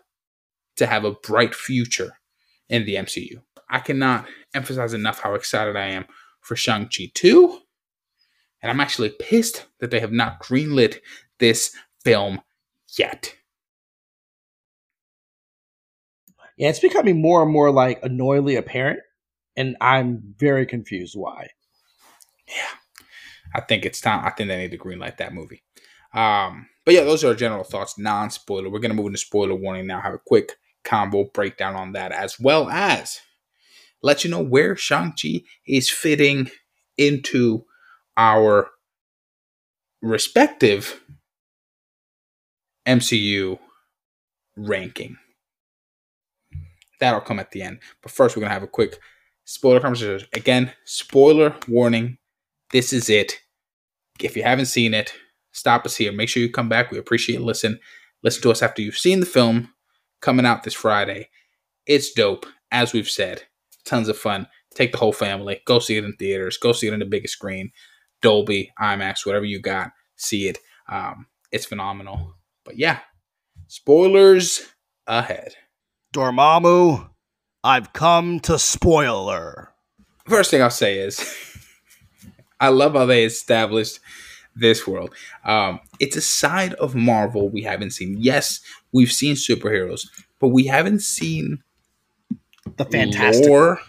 to 0.76 0.86
have 0.86 1.04
a 1.04 1.12
bright 1.12 1.54
future 1.54 2.13
in 2.70 2.86
the 2.86 2.96
mcu 2.96 3.41
i 3.70 3.80
cannot 3.80 4.26
emphasize 4.54 4.94
enough 4.94 5.20
how 5.20 5.34
excited 5.34 5.76
i 5.76 5.86
am 5.86 6.06
for 6.41 6.56
shang-chi 6.56 7.12
2 7.13 7.60
and 8.62 8.70
I'm 8.70 8.80
actually 8.80 9.10
pissed 9.10 9.65
that 9.80 9.91
they 9.91 10.00
have 10.00 10.12
not 10.12 10.41
greenlit 10.41 11.00
this 11.39 11.76
film 12.04 12.41
yet. 12.98 13.36
Yeah, 16.62 16.69
it's 16.69 16.80
becoming 16.80 17.19
more 17.19 17.41
and 17.41 17.52
more 17.52 17.71
like 17.71 18.00
annoyingly 18.04 18.56
apparent, 18.56 19.00
and 19.58 19.76
I'm 19.82 20.21
very 20.38 20.67
confused 20.67 21.15
why. 21.15 21.47
Yeah, 22.47 22.78
I 23.56 23.62
think 23.62 23.84
it's 23.84 24.00
time. 24.00 24.24
I 24.24 24.30
think 24.30 24.47
they 24.47 24.58
need 24.58 24.69
to 24.69 24.78
greenlight 24.78 25.17
that 25.17 25.34
movie. 25.34 25.63
Um, 26.13 26.67
but 26.86 26.93
yeah, 26.93 27.04
those 27.04 27.24
are 27.24 27.30
our 27.30 27.34
general 27.34 27.63
thoughts, 27.63 27.97
non-spoiler. 27.97 28.69
We're 28.69 28.78
gonna 28.78 28.93
move 28.93 29.08
into 29.08 29.17
spoiler 29.17 29.56
warning 29.56 29.88
now. 29.88 30.02
Have 30.02 30.13
a 30.13 30.21
quick 30.24 30.52
combo 30.84 31.24
breakdown 31.34 31.76
on 31.76 31.93
that, 31.93 32.12
as 32.12 32.39
well 32.39 32.69
as 32.69 33.21
let 34.04 34.24
you 34.24 34.30
know 34.30 34.43
where 34.43 34.76
Shang 34.76 35.13
Chi 35.19 35.41
is 35.65 35.89
fitting 35.89 36.52
into 36.95 37.65
our 38.17 38.69
respective 40.04 41.02
MCU 42.86 43.58
ranking. 44.56 45.17
That'll 47.01 47.19
come 47.19 47.39
at 47.39 47.51
the 47.51 47.63
end. 47.63 47.79
But 48.01 48.11
first, 48.11 48.35
we're 48.35 48.41
going 48.41 48.51
to 48.51 48.53
have 48.53 48.63
a 48.63 48.67
quick 48.67 48.97
spoiler 49.43 49.81
conversation. 49.81 50.27
Again, 50.33 50.71
spoiler 50.85 51.53
warning. 51.67 52.17
This 52.71 52.93
is 52.93 53.09
it. 53.09 53.41
If 54.21 54.37
you 54.37 54.43
haven't 54.43 54.67
seen 54.67 54.93
it, 54.93 55.13
stop 55.51 55.85
us 55.85 55.97
here. 55.97 56.11
Make 56.13 56.29
sure 56.29 56.41
you 56.41 56.51
come 56.51 56.69
back. 56.69 56.91
We 56.91 56.99
appreciate 56.99 57.37
it. 57.37 57.41
listen. 57.41 57.79
Listen 58.23 58.43
to 58.43 58.51
us 58.51 58.61
after 58.61 58.83
you've 58.83 58.97
seen 58.97 59.19
the 59.19 59.25
film 59.25 59.73
coming 60.21 60.45
out 60.45 60.61
this 60.63 60.75
Friday. 60.75 61.29
It's 61.87 62.13
dope, 62.13 62.45
as 62.71 62.93
we've 62.93 63.09
said. 63.09 63.43
Tons 63.83 64.07
of 64.07 64.17
fun. 64.17 64.47
Take 64.75 64.91
the 64.91 64.99
whole 64.99 65.11
family. 65.11 65.61
Go 65.65 65.79
see 65.79 65.97
it 65.97 66.05
in 66.05 66.13
theaters. 66.13 66.57
Go 66.57 66.71
see 66.71 66.87
it 66.87 66.93
on 66.93 66.99
the 66.99 67.05
biggest 67.05 67.33
screen. 67.33 67.71
Dolby, 68.21 68.71
IMAX, 68.79 69.25
whatever 69.25 69.45
you 69.45 69.59
got, 69.59 69.89
see 70.17 70.47
it. 70.47 70.59
Um, 70.87 71.25
it's 71.51 71.65
phenomenal. 71.65 72.35
But 72.63 72.77
yeah, 72.77 72.99
spoilers 73.67 74.67
ahead. 75.07 75.55
Dormammu, 76.13 77.10
I've 77.63 77.93
come 77.93 78.39
to 78.41 78.60
spoiler. 78.60 79.71
First 80.28 80.52
thing 80.52 80.62
I'll 80.62 80.69
say 80.69 81.00
is, 81.00 81.19
I 82.60 82.67
love 82.69 82.93
how 82.93 83.06
they 83.06 83.24
established 83.24 84.00
this 84.56 84.86
world. 84.86 85.13
Um, 85.45 85.80
it's 86.00 86.15
a 86.17 86.21
side 86.21 86.74
of 86.76 86.95
Marvel 86.95 87.50
we 87.50 87.62
haven't 87.63 87.91
seen. 87.91 88.17
Yes, 88.19 88.60
we've 88.91 89.12
seen 89.12 89.36
superheroes, 89.36 90.08
but 90.39 90.50
we 90.50 90.65
haven't 90.65 91.02
seen 91.02 91.63
The 92.78 92.86
fantastic. 92.86 93.47
lore. 93.47 93.80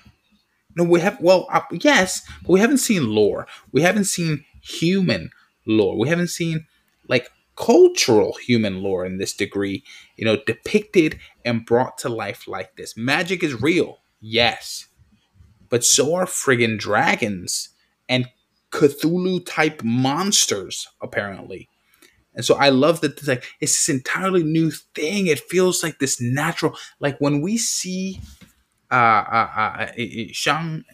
No, 0.77 0.85
we 0.85 1.01
have. 1.01 1.21
Well, 1.21 1.49
uh, 1.53 1.61
yes, 1.73 2.23
but 2.43 2.51
we 2.53 2.61
haven't 2.61 2.79
seen 2.79 3.11
lore. 3.11 3.47
We 3.73 3.83
haven't 3.83 4.05
seen 4.05 4.45
human 4.63 5.31
lore. 5.67 5.99
We 5.99 6.09
haven't 6.09 6.29
seen 6.29 6.67
like 7.09 7.29
cultural 7.65 8.35
human 8.35 8.83
lore 8.83 9.07
in 9.07 9.19
this 9.19 9.35
degree. 9.35 9.85
You 10.17 10.25
know, 10.25 10.37
depicted 10.47 11.19
and 11.45 11.65
brought 11.67 11.99
to 11.99 12.09
life 12.09 12.49
like 12.49 12.77
this. 12.77 12.97
Magic 12.97 13.43
is 13.43 13.61
real, 13.61 13.99
yes, 14.21 14.89
but 15.69 15.85
so 15.85 16.15
are 16.15 16.27
friggin' 16.27 16.79
dragons 16.79 17.71
and 18.09 18.29
Cthulhu 18.73 19.45
type 19.47 19.83
monsters, 19.85 20.89
apparently. 21.03 21.69
And 22.35 22.45
so 22.45 22.55
I 22.57 22.71
love 22.71 23.01
that 23.03 23.19
it's 23.19 23.29
like 23.29 23.45
it's 23.61 23.87
this 23.87 23.95
entirely 23.95 24.43
new 24.43 24.71
thing. 24.71 25.27
It 25.27 25.41
feels 25.41 25.83
like 25.83 25.99
this 25.99 26.21
natural, 26.21 26.77
like 27.01 27.19
when 27.21 27.43
we 27.43 27.59
see 27.59 28.21
uh, 28.91 28.95
uh, 28.95 29.51
uh, 29.57 29.87
uh, 29.87 29.93
Shang, 30.33 30.85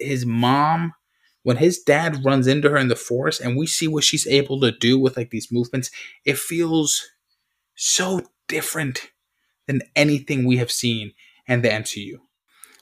his 0.00 0.26
mom, 0.26 0.94
when 1.42 1.56
his 1.56 1.78
dad 1.78 2.24
runs 2.24 2.46
into 2.46 2.70
her 2.70 2.76
in 2.76 2.88
the 2.88 2.96
forest, 2.96 3.40
and 3.40 3.56
we 3.56 3.66
see 3.66 3.88
what 3.88 4.04
she's 4.04 4.26
able 4.26 4.60
to 4.60 4.70
do 4.70 4.98
with 4.98 5.16
like 5.16 5.30
these 5.30 5.50
movements, 5.50 5.90
it 6.24 6.38
feels 6.38 7.08
so 7.74 8.20
different 8.48 9.10
than 9.66 9.82
anything 9.96 10.44
we 10.44 10.56
have 10.58 10.70
seen 10.70 11.12
in 11.46 11.62
the 11.62 11.68
MCU. 11.68 12.14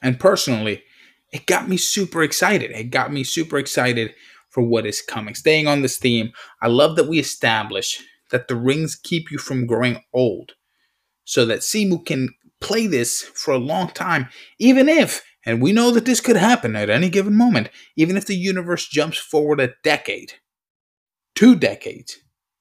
And 0.01 0.19
personally, 0.19 0.83
it 1.31 1.45
got 1.45 1.69
me 1.69 1.77
super 1.77 2.23
excited. 2.23 2.71
It 2.71 2.85
got 2.85 3.11
me 3.11 3.23
super 3.23 3.57
excited 3.57 4.13
for 4.49 4.61
what 4.61 4.85
is 4.85 5.01
coming. 5.01 5.33
Staying 5.33 5.67
on 5.67 5.81
this 5.81 5.97
theme, 5.97 6.31
I 6.61 6.67
love 6.67 6.95
that 6.97 7.07
we 7.07 7.19
establish 7.19 8.01
that 8.31 8.47
the 8.47 8.55
rings 8.55 8.95
keep 8.95 9.31
you 9.31 9.37
from 9.37 9.65
growing 9.65 10.03
old 10.13 10.53
so 11.23 11.45
that 11.45 11.59
Simu 11.59 12.05
can 12.05 12.29
play 12.59 12.87
this 12.87 13.21
for 13.21 13.53
a 13.53 13.57
long 13.57 13.89
time, 13.89 14.27
even 14.59 14.89
if, 14.89 15.23
and 15.45 15.61
we 15.61 15.71
know 15.71 15.91
that 15.91 16.05
this 16.05 16.21
could 16.21 16.35
happen 16.37 16.75
at 16.75 16.89
any 16.89 17.09
given 17.09 17.35
moment, 17.35 17.69
even 17.95 18.17
if 18.17 18.25
the 18.25 18.35
universe 18.35 18.87
jumps 18.87 19.17
forward 19.17 19.59
a 19.59 19.73
decade, 19.83 20.33
two 21.35 21.55
decades, 21.55 22.17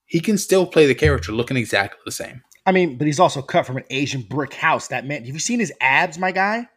he 0.07 0.21
can 0.21 0.39
still 0.39 0.67
play 0.67 0.87
the 0.87 0.95
character 0.95 1.33
looking 1.33 1.57
exactly 1.57 2.01
the 2.05 2.13
same. 2.13 2.43
I 2.67 2.73
mean, 2.73 2.99
but 2.99 3.07
he's 3.07 3.21
also 3.21 3.43
cut 3.43 3.67
from 3.67 3.77
an 3.77 3.85
Asian 3.91 4.23
brick 4.23 4.55
house. 4.55 4.89
That 4.89 5.07
man, 5.07 5.25
have 5.25 5.35
you 5.35 5.39
seen 5.39 5.61
his 5.61 5.73
abs, 5.81 6.19
my 6.19 6.33
guy? 6.33 6.69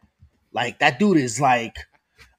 Like 0.52 0.78
that 0.78 0.98
dude 0.98 1.18
is 1.18 1.40
like 1.40 1.76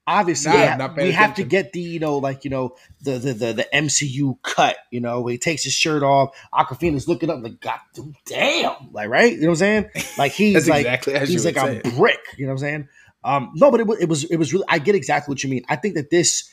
obviously 0.08 0.51
Nah, 0.51 0.71
we, 0.71 0.78
not 0.78 0.97
we 0.97 1.12
have 1.12 1.36
to 1.36 1.43
get 1.43 1.73
the 1.73 1.82
you 1.82 1.99
know 1.99 2.17
like 2.17 2.43
you 2.43 2.49
know 2.49 2.75
the 3.01 3.17
the 3.17 3.34
the, 3.34 3.54
the 3.54 3.67
MCU 3.73 4.41
cut. 4.41 4.78
You 4.91 5.01
know, 5.01 5.21
where 5.21 5.32
he 5.32 5.38
takes 5.38 5.63
his 5.63 5.73
shirt 5.73 6.04
off. 6.04 6.36
Awkwafina's 6.54 7.08
looking 7.08 7.30
up 7.30 7.43
like, 7.43 7.60
God 7.60 7.80
damn, 8.25 8.91
like 8.91 9.10
right? 9.10 9.34
You 9.34 9.41
know 9.41 9.47
what 9.47 9.62
I'm 9.62 9.89
saying? 9.89 9.89
Like 10.17 10.32
he's 10.34 10.67
like 10.67 10.86
exactly 10.86 11.19
he's 11.28 11.45
like 11.45 11.58
a 11.58 11.78
it. 11.78 11.95
brick. 11.95 12.19
You 12.38 12.45
know 12.45 12.54
what 12.54 12.54
I'm 12.54 12.60
saying? 12.60 12.88
Um, 13.25 13.51
no, 13.55 13.71
but 13.71 13.79
it, 13.81 13.88
it 14.01 14.07
was 14.07 14.23
it 14.25 14.38
was 14.38 14.53
really. 14.53 14.65
I 14.69 14.79
get 14.79 14.95
exactly 14.95 15.31
what 15.31 15.43
you 15.43 15.49
mean. 15.49 15.65
I 15.67 15.75
think 15.75 15.95
that 15.95 16.11
this 16.11 16.49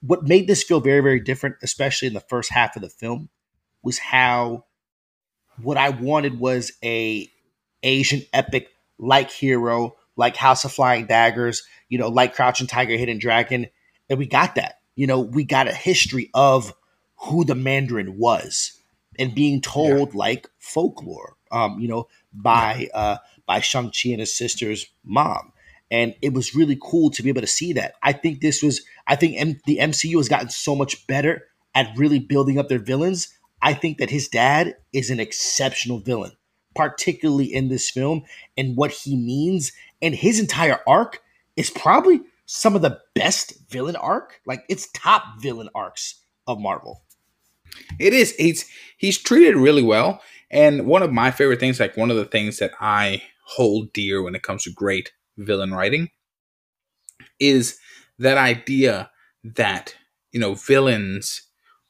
what 0.00 0.22
made 0.22 0.46
this 0.46 0.62
feel 0.62 0.80
very 0.80 1.00
very 1.00 1.20
different, 1.20 1.56
especially 1.62 2.08
in 2.08 2.14
the 2.14 2.20
first 2.20 2.50
half 2.50 2.76
of 2.76 2.82
the 2.82 2.88
film, 2.88 3.28
was 3.82 3.98
how 3.98 4.64
what 5.60 5.76
I 5.76 5.90
wanted 5.90 6.38
was 6.38 6.72
a 6.82 7.30
Asian 7.82 8.22
epic 8.32 8.68
like 8.98 9.30
Hero, 9.30 9.96
like 10.16 10.36
House 10.36 10.64
of 10.64 10.72
Flying 10.72 11.06
Daggers, 11.06 11.64
you 11.88 11.98
know, 11.98 12.08
like 12.08 12.34
Crouching 12.34 12.68
Tiger, 12.68 12.96
Hidden 12.96 13.18
Dragon, 13.18 13.66
and 14.08 14.18
we 14.18 14.26
got 14.26 14.54
that. 14.54 14.76
You 14.94 15.08
know, 15.08 15.20
we 15.20 15.42
got 15.44 15.68
a 15.68 15.74
history 15.74 16.30
of 16.34 16.72
who 17.16 17.44
the 17.44 17.54
Mandarin 17.54 18.18
was 18.18 18.78
and 19.18 19.34
being 19.34 19.60
told 19.60 20.14
like 20.14 20.48
folklore, 20.58 21.36
um, 21.50 21.78
you 21.80 21.88
know, 21.88 22.08
by 22.32 22.88
uh, 22.94 23.16
by 23.46 23.60
Shang 23.60 23.90
Chi 23.90 24.10
and 24.10 24.20
his 24.20 24.36
sister's 24.36 24.86
mom, 25.04 25.51
and 25.92 26.14
it 26.22 26.32
was 26.32 26.54
really 26.54 26.78
cool 26.82 27.10
to 27.10 27.22
be 27.22 27.28
able 27.28 27.42
to 27.42 27.46
see 27.46 27.74
that. 27.74 27.94
I 28.02 28.12
think 28.14 28.40
this 28.40 28.62
was, 28.62 28.80
I 29.06 29.14
think 29.14 29.36
M- 29.38 29.60
the 29.66 29.76
MCU 29.76 30.16
has 30.16 30.28
gotten 30.28 30.48
so 30.48 30.74
much 30.74 31.06
better 31.06 31.44
at 31.74 31.96
really 31.98 32.18
building 32.18 32.58
up 32.58 32.68
their 32.68 32.78
villains. 32.78 33.28
I 33.60 33.74
think 33.74 33.98
that 33.98 34.08
his 34.08 34.26
dad 34.26 34.74
is 34.94 35.10
an 35.10 35.20
exceptional 35.20 35.98
villain, 35.98 36.32
particularly 36.74 37.44
in 37.44 37.68
this 37.68 37.90
film, 37.90 38.22
and 38.56 38.74
what 38.74 38.90
he 38.90 39.16
means. 39.16 39.70
And 40.00 40.14
his 40.14 40.40
entire 40.40 40.80
arc 40.86 41.20
is 41.56 41.68
probably 41.68 42.22
some 42.46 42.74
of 42.74 42.80
the 42.80 42.98
best 43.14 43.52
villain 43.68 43.96
arc. 43.96 44.40
Like 44.46 44.64
it's 44.70 44.90
top 44.92 45.40
villain 45.40 45.68
arcs 45.74 46.22
of 46.46 46.58
Marvel. 46.58 47.02
It 47.98 48.14
is. 48.14 48.34
He's 48.36 48.64
he's 48.96 49.18
treated 49.18 49.56
really 49.56 49.82
well. 49.82 50.22
And 50.50 50.86
one 50.86 51.02
of 51.02 51.12
my 51.12 51.30
favorite 51.30 51.60
things, 51.60 51.78
like 51.78 51.98
one 51.98 52.10
of 52.10 52.16
the 52.16 52.24
things 52.24 52.58
that 52.58 52.72
I 52.80 53.22
hold 53.44 53.92
dear 53.92 54.22
when 54.22 54.34
it 54.34 54.42
comes 54.42 54.64
to 54.64 54.70
great 54.70 55.12
villain 55.44 55.72
writing, 55.72 56.08
is 57.38 57.78
that 58.18 58.38
idea 58.38 59.10
that 59.44 59.94
you 60.32 60.40
know 60.40 60.54
villains 60.54 61.42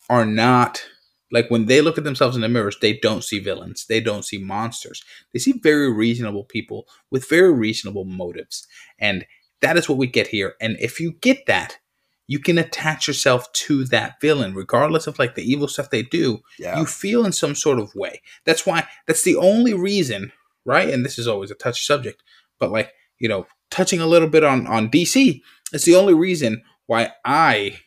are 0.09 0.27
not 0.27 0.85
like 1.33 1.51
when 1.51 1.67
they 1.67 1.81
look 1.81 1.97
at 1.97 2.05
themselves 2.05 2.37
in 2.37 2.43
the 2.43 2.49
mirrors, 2.49 2.77
they 2.81 2.93
don't 2.93 3.25
see 3.25 3.39
villains. 3.39 3.87
They 3.89 4.01
don't 4.01 4.25
see 4.25 4.39
monsters. 4.39 5.03
They 5.33 5.39
see 5.39 5.53
very 5.63 5.91
reasonable 5.91 6.45
people 6.45 6.87
with 7.11 7.29
very 7.29 7.53
reasonable 7.53 8.05
motives. 8.05 8.67
And 8.99 9.25
that 9.63 9.79
is 9.79 9.89
what 9.89 9.97
we 9.99 10.07
get 10.07 10.29
here. 10.29 10.55
And 10.61 10.77
if 10.79 11.01
you 11.01 11.13
get 11.13 11.47
that, 11.47 11.79
you 12.27 12.39
can 12.39 12.59
attach 12.59 13.09
yourself 13.09 13.51
to 13.53 13.85
that 13.85 14.21
villain, 14.21 14.55
regardless 14.55 15.07
of 15.07 15.19
like 15.19 15.35
the 15.35 15.51
evil 15.51 15.69
stuff 15.69 15.91
they 15.91 16.03
do. 16.03 16.41
Yeah. 16.59 16.79
You 16.79 16.87
feel 16.87 17.25
in 17.25 17.33
some 17.33 17.55
sort 17.55 17.79
of 17.79 17.95
way. 17.95 18.21
That's 18.45 18.67
why 18.67 18.87
that's 19.07 19.23
the 19.23 19.37
only 19.37 19.75
reason, 19.75 20.33
right? 20.65 20.89
And 20.89 21.05
this 21.05 21.19
is 21.19 21.27
always 21.27 21.51
a 21.51 21.55
touchy 21.55 21.83
subject, 21.83 22.23
but 22.61 22.71
like, 22.71 22.93
you 23.23 23.29
know, 23.29 23.47
touching 23.71 24.01
a 24.01 24.07
little 24.07 24.29
bit 24.29 24.43
on 24.43 24.67
on 24.67 24.91
DC, 24.91 25.41
it's 25.73 25.85
the 25.85 25.95
only 25.95 26.13
reason 26.13 26.63
why 26.87 27.13
I 27.25 27.79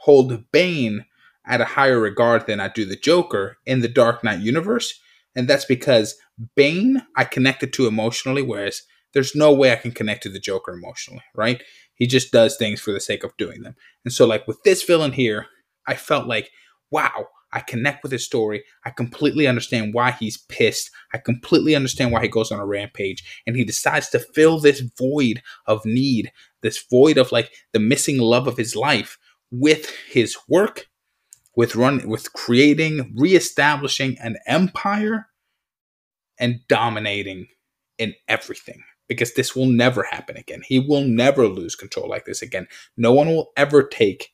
hold 0.00 0.50
Bane 0.52 1.06
at 1.46 1.60
a 1.60 1.64
higher 1.76 1.98
regard 1.98 2.46
than 2.46 2.60
I 2.60 2.68
do 2.68 2.84
the 2.84 2.96
Joker 2.96 3.56
in 3.64 3.80
the 3.80 3.88
Dark 3.88 4.22
Knight 4.24 4.40
universe. 4.40 5.00
And 5.34 5.48
that's 5.48 5.64
because 5.64 6.16
Bane 6.56 7.02
I 7.16 7.24
connected 7.24 7.72
to 7.74 7.86
emotionally, 7.86 8.42
whereas 8.42 8.82
there's 9.14 9.34
no 9.34 9.52
way 9.52 9.72
I 9.72 9.76
can 9.76 9.92
connect 9.92 10.24
to 10.24 10.28
the 10.28 10.40
Joker 10.40 10.72
emotionally, 10.72 11.22
right? 11.34 11.62
He 11.94 12.06
just 12.06 12.32
does 12.32 12.56
things 12.56 12.80
for 12.80 12.92
the 12.92 13.00
sake 13.00 13.22
of 13.22 13.36
doing 13.36 13.62
them. 13.62 13.76
And 14.04 14.12
so, 14.12 14.26
like 14.26 14.46
with 14.48 14.62
this 14.64 14.82
villain 14.82 15.12
here, 15.12 15.46
I 15.86 15.94
felt 15.94 16.26
like, 16.26 16.50
wow, 16.90 17.28
I 17.52 17.60
connect 17.60 18.02
with 18.02 18.12
his 18.12 18.24
story. 18.24 18.64
I 18.84 18.90
completely 18.90 19.46
understand 19.46 19.94
why 19.94 20.12
he's 20.12 20.36
pissed. 20.36 20.90
I 21.14 21.18
completely 21.18 21.74
understand 21.74 22.12
why 22.12 22.22
he 22.22 22.28
goes 22.28 22.52
on 22.52 22.60
a 22.60 22.66
rampage 22.66 23.42
and 23.46 23.56
he 23.56 23.64
decides 23.64 24.10
to 24.10 24.18
fill 24.18 24.60
this 24.60 24.82
void 24.98 25.42
of 25.66 25.84
need, 25.84 26.30
this 26.62 26.84
void 26.90 27.16
of 27.16 27.32
like 27.32 27.50
the 27.72 27.78
missing 27.78 28.18
love 28.18 28.46
of 28.46 28.56
his 28.56 28.76
life 28.76 29.18
with 29.50 29.90
his 30.10 30.36
work, 30.48 30.88
with 31.56 31.74
run 31.74 32.06
with 32.08 32.32
creating, 32.34 33.14
reestablishing 33.16 34.16
an 34.22 34.36
empire 34.46 35.28
and 36.38 36.60
dominating 36.68 37.48
in 37.98 38.14
everything. 38.28 38.82
Because 39.08 39.32
this 39.32 39.56
will 39.56 39.66
never 39.66 40.02
happen 40.02 40.36
again. 40.36 40.60
He 40.66 40.78
will 40.78 41.00
never 41.00 41.48
lose 41.48 41.74
control 41.74 42.10
like 42.10 42.26
this 42.26 42.42
again. 42.42 42.68
No 42.98 43.10
one 43.10 43.28
will 43.28 43.52
ever 43.56 43.82
take 43.82 44.32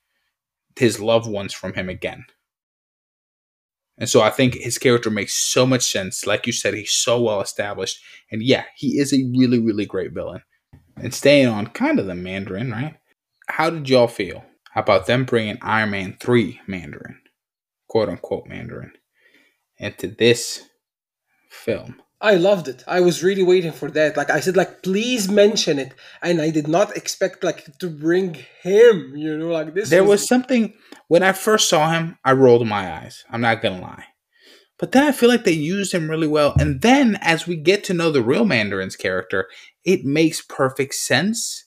his 0.77 0.99
loved 0.99 1.31
ones 1.31 1.55
from 1.55 1.75
him 1.75 1.89
again. 1.89 2.25
And 3.99 4.09
so 4.09 4.21
I 4.23 4.31
think 4.31 4.55
his 4.55 4.79
character 4.79 5.11
makes 5.11 5.35
so 5.35 5.67
much 5.67 5.83
sense. 5.83 6.27
Like 6.27 6.47
you 6.47 6.53
said, 6.53 6.75
he's 6.75 6.93
so 6.93 7.21
well 7.23 7.41
established. 7.41 7.99
And 8.31 8.43
yeah, 8.43 8.65
he 8.75 8.99
is 8.99 9.13
a 9.13 9.25
really, 9.37 9.59
really 9.59 9.87
great 9.87 10.13
villain. 10.13 10.43
And 10.97 11.15
staying 11.15 11.47
on 11.47 11.69
kind 11.69 11.99
of 11.99 12.07
the 12.07 12.15
Mandarin, 12.15 12.71
right? 12.71 12.97
How 13.49 13.71
did 13.71 13.89
y'all 13.89 14.09
feel 14.09 14.45
about 14.75 15.07
them 15.07 15.25
bringing 15.25 15.59
Iron 15.63 15.91
Man 15.91 16.17
3 16.19 16.61
Mandarin, 16.67 17.21
quote 17.89 18.09
unquote 18.09 18.47
Mandarin, 18.47 18.93
into 19.79 20.09
this 20.09 20.63
film? 21.51 22.01
I 22.25 22.37
loved 22.37 22.69
it. 22.69 22.83
I 22.87 23.01
was 23.01 23.23
really 23.23 23.43
waiting 23.43 23.73
for 23.73 23.91
that. 23.91 24.17
Like 24.17 24.31
I 24.31 24.41
said, 24.41 24.57
like 24.57 24.83
please 24.83 25.29
mention 25.29 25.79
it, 25.79 25.93
and 26.23 26.41
I 26.41 26.49
did 26.49 26.67
not 26.67 26.97
expect 26.97 27.45
like 27.45 27.77
to 27.81 27.91
bring 27.91 28.39
him. 28.63 29.15
You 29.15 29.37
know, 29.37 29.49
like 29.49 29.75
this. 29.75 29.91
There 29.91 30.05
was 30.05 30.27
something 30.27 30.73
when 31.09 31.23
I 31.23 31.33
first 31.33 31.69
saw 31.69 31.91
him, 31.91 32.17
I 32.25 32.33
rolled 32.33 32.67
my 32.67 32.91
eyes. 32.91 33.25
I'm 33.31 33.43
not 33.43 33.61
gonna 33.61 33.81
lie. 33.81 34.07
But 34.79 34.93
then 34.93 35.05
I 35.05 35.13
feel 35.13 35.29
like 35.29 35.45
they 35.45 35.53
used 35.53 35.93
him 35.93 36.11
really 36.11 36.27
well. 36.27 36.55
And 36.59 36.81
then 36.81 37.19
as 37.21 37.47
we 37.47 37.57
get 37.57 37.85
to 37.85 37.95
know 37.95 38.11
the 38.11 38.23
real 38.23 38.47
Mandarin's 38.47 38.97
character, 38.97 39.47
it 39.85 40.05
makes 40.05 40.41
perfect 40.41 40.95
sense 40.95 41.67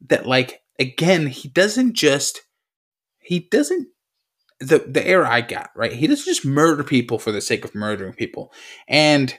that 0.00 0.26
like 0.26 0.62
again, 0.80 1.28
he 1.28 1.48
doesn't 1.48 1.94
just 1.94 2.42
he 3.20 3.38
doesn't 3.38 3.86
the 4.58 4.78
the 4.80 5.06
air 5.06 5.24
I 5.24 5.42
got, 5.42 5.70
right? 5.76 5.92
He 5.92 6.08
doesn't 6.08 6.24
just 6.24 6.44
murder 6.44 6.82
people 6.82 7.20
for 7.20 7.30
the 7.30 7.40
sake 7.40 7.64
of 7.64 7.74
murdering 7.74 8.14
people. 8.14 8.52
And 8.88 9.38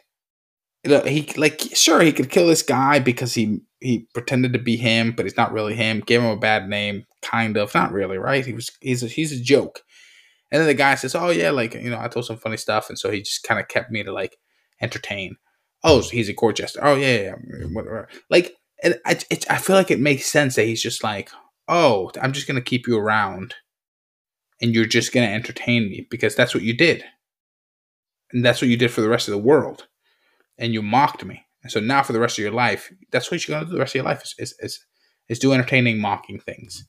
he 0.84 1.32
like 1.38 1.62
sure 1.74 2.02
he 2.02 2.12
could 2.12 2.30
kill 2.30 2.48
this 2.48 2.62
guy 2.62 3.00
because 3.00 3.34
he 3.34 3.62
he 3.80 4.08
pretended 4.14 4.54
to 4.54 4.60
be 4.60 4.76
him, 4.76 5.14
but 5.14 5.26
he's 5.26 5.38
not 5.38 5.54
really 5.54 5.76
him. 5.76 6.02
Gave 6.02 6.22
him 6.22 6.30
a 6.30 6.38
bad 6.38 6.68
name, 6.68 7.06
kind 7.22 7.58
of, 7.58 7.74
not 7.74 7.92
really, 7.92 8.18
right? 8.18 8.46
He 8.46 8.54
was 8.54 8.70
he's 8.82 9.04
a, 9.04 9.08
he's 9.08 9.32
a 9.32 9.42
joke. 9.42 9.82
And 10.52 10.60
then 10.60 10.68
the 10.68 10.74
guy 10.74 10.96
says, 10.96 11.16
"Oh 11.16 11.30
yeah, 11.30 11.52
like 11.52 11.74
you 11.74 11.90
know, 11.90 12.00
I 12.00 12.08
told 12.10 12.26
some 12.26 12.38
funny 12.38 12.58
stuff," 12.58 12.90
and 12.90 13.00
so 13.00 13.12
he 13.12 13.22
just 13.22 13.44
kind 13.44 13.60
of 13.60 13.68
kept 13.70 13.92
me 13.92 14.04
to 14.04 14.12
like 14.12 14.38
entertain. 14.82 15.38
Oh, 15.84 16.02
so 16.02 16.12
he's 16.12 16.30
a 16.30 16.34
court 16.34 16.58
jester. 16.58 16.80
Oh 16.84 16.96
yeah, 16.96 17.18
yeah, 17.18 17.66
whatever. 17.72 18.10
Like, 18.30 18.54
and 18.84 19.00
I 19.06 19.20
it, 19.30 19.50
I 19.50 19.58
feel 19.58 19.76
like 19.76 19.92
it 19.92 20.00
makes 20.00 20.26
sense 20.26 20.56
that 20.56 20.66
he's 20.66 20.84
just 20.84 21.04
like, 21.04 21.30
oh, 21.70 22.12
I'm 22.22 22.34
just 22.34 22.48
gonna 22.48 22.62
keep 22.62 22.88
you 22.88 22.98
around, 22.98 23.56
and 24.62 24.76
you're 24.76 24.86
just 24.86 25.14
gonna 25.14 25.28
entertain 25.28 25.90
me 25.90 26.08
because 26.12 26.36
that's 26.36 26.54
what 26.54 26.64
you 26.64 26.76
did, 26.76 27.06
and 28.34 28.44
that's 28.46 28.62
what 28.62 28.70
you 28.70 28.78
did 28.78 28.92
for 28.92 29.02
the 29.02 29.10
rest 29.10 29.30
of 29.30 29.32
the 29.32 29.38
world 29.38 29.88
and 30.58 30.74
you 30.74 30.82
mocked 30.82 31.24
me. 31.26 31.46
And 31.64 31.72
so 31.72 31.80
now 31.80 32.04
for 32.04 32.14
the 32.14 32.20
rest 32.20 32.38
of 32.38 32.44
your 32.44 32.54
life, 32.54 32.92
that's 33.12 33.32
what 33.32 33.48
you're 33.48 33.56
going 33.56 33.66
to 33.66 33.72
do 33.72 33.76
the 33.76 33.80
rest 33.80 33.92
of 33.92 34.00
your 34.00 34.06
life 34.06 34.24
is, 34.24 34.36
is, 34.38 34.56
is, 34.60 34.86
is 35.30 35.40
do 35.40 35.54
entertaining, 35.54 36.00
mocking 36.00 36.40
things. 36.40 36.86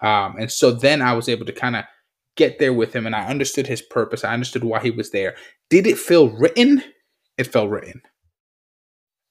Um, 0.00 0.36
and 0.38 0.50
so 0.50 0.70
then 0.70 1.02
I 1.02 1.12
was 1.14 1.28
able 1.28 1.46
to 1.46 1.52
kind 1.52 1.76
of 1.76 1.84
get 2.36 2.58
there 2.58 2.72
with 2.72 2.94
him 2.94 3.06
and 3.06 3.16
I 3.16 3.26
understood 3.26 3.66
his 3.66 3.82
purpose. 3.82 4.24
I 4.24 4.32
understood 4.32 4.64
why 4.64 4.80
he 4.80 4.90
was 4.90 5.10
there. 5.10 5.34
Did 5.70 5.86
it 5.86 5.98
feel 5.98 6.30
written? 6.30 6.82
It 7.38 7.46
felt 7.46 7.70
written. 7.70 8.02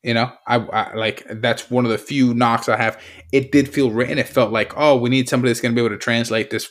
You 0.03 0.13
know, 0.13 0.31
I, 0.45 0.57
I 0.57 0.93
like 0.93 1.25
that's 1.27 1.71
one 1.71 1.83
of 1.83 1.89
the 1.89 1.97
few 1.97 2.35
knocks 2.35 2.69
I 2.69 2.77
have. 2.77 3.01
It 3.31 3.51
did 3.51 3.73
feel 3.73 3.89
written. 3.89 4.19
It 4.19 4.27
felt 4.27 4.51
like, 4.51 4.71
oh, 4.77 4.95
we 4.97 5.09
need 5.09 5.27
somebody 5.27 5.49
that's 5.49 5.61
going 5.61 5.73
to 5.73 5.75
be 5.75 5.83
able 5.83 5.95
to 5.95 5.99
translate 5.99 6.51
this 6.51 6.69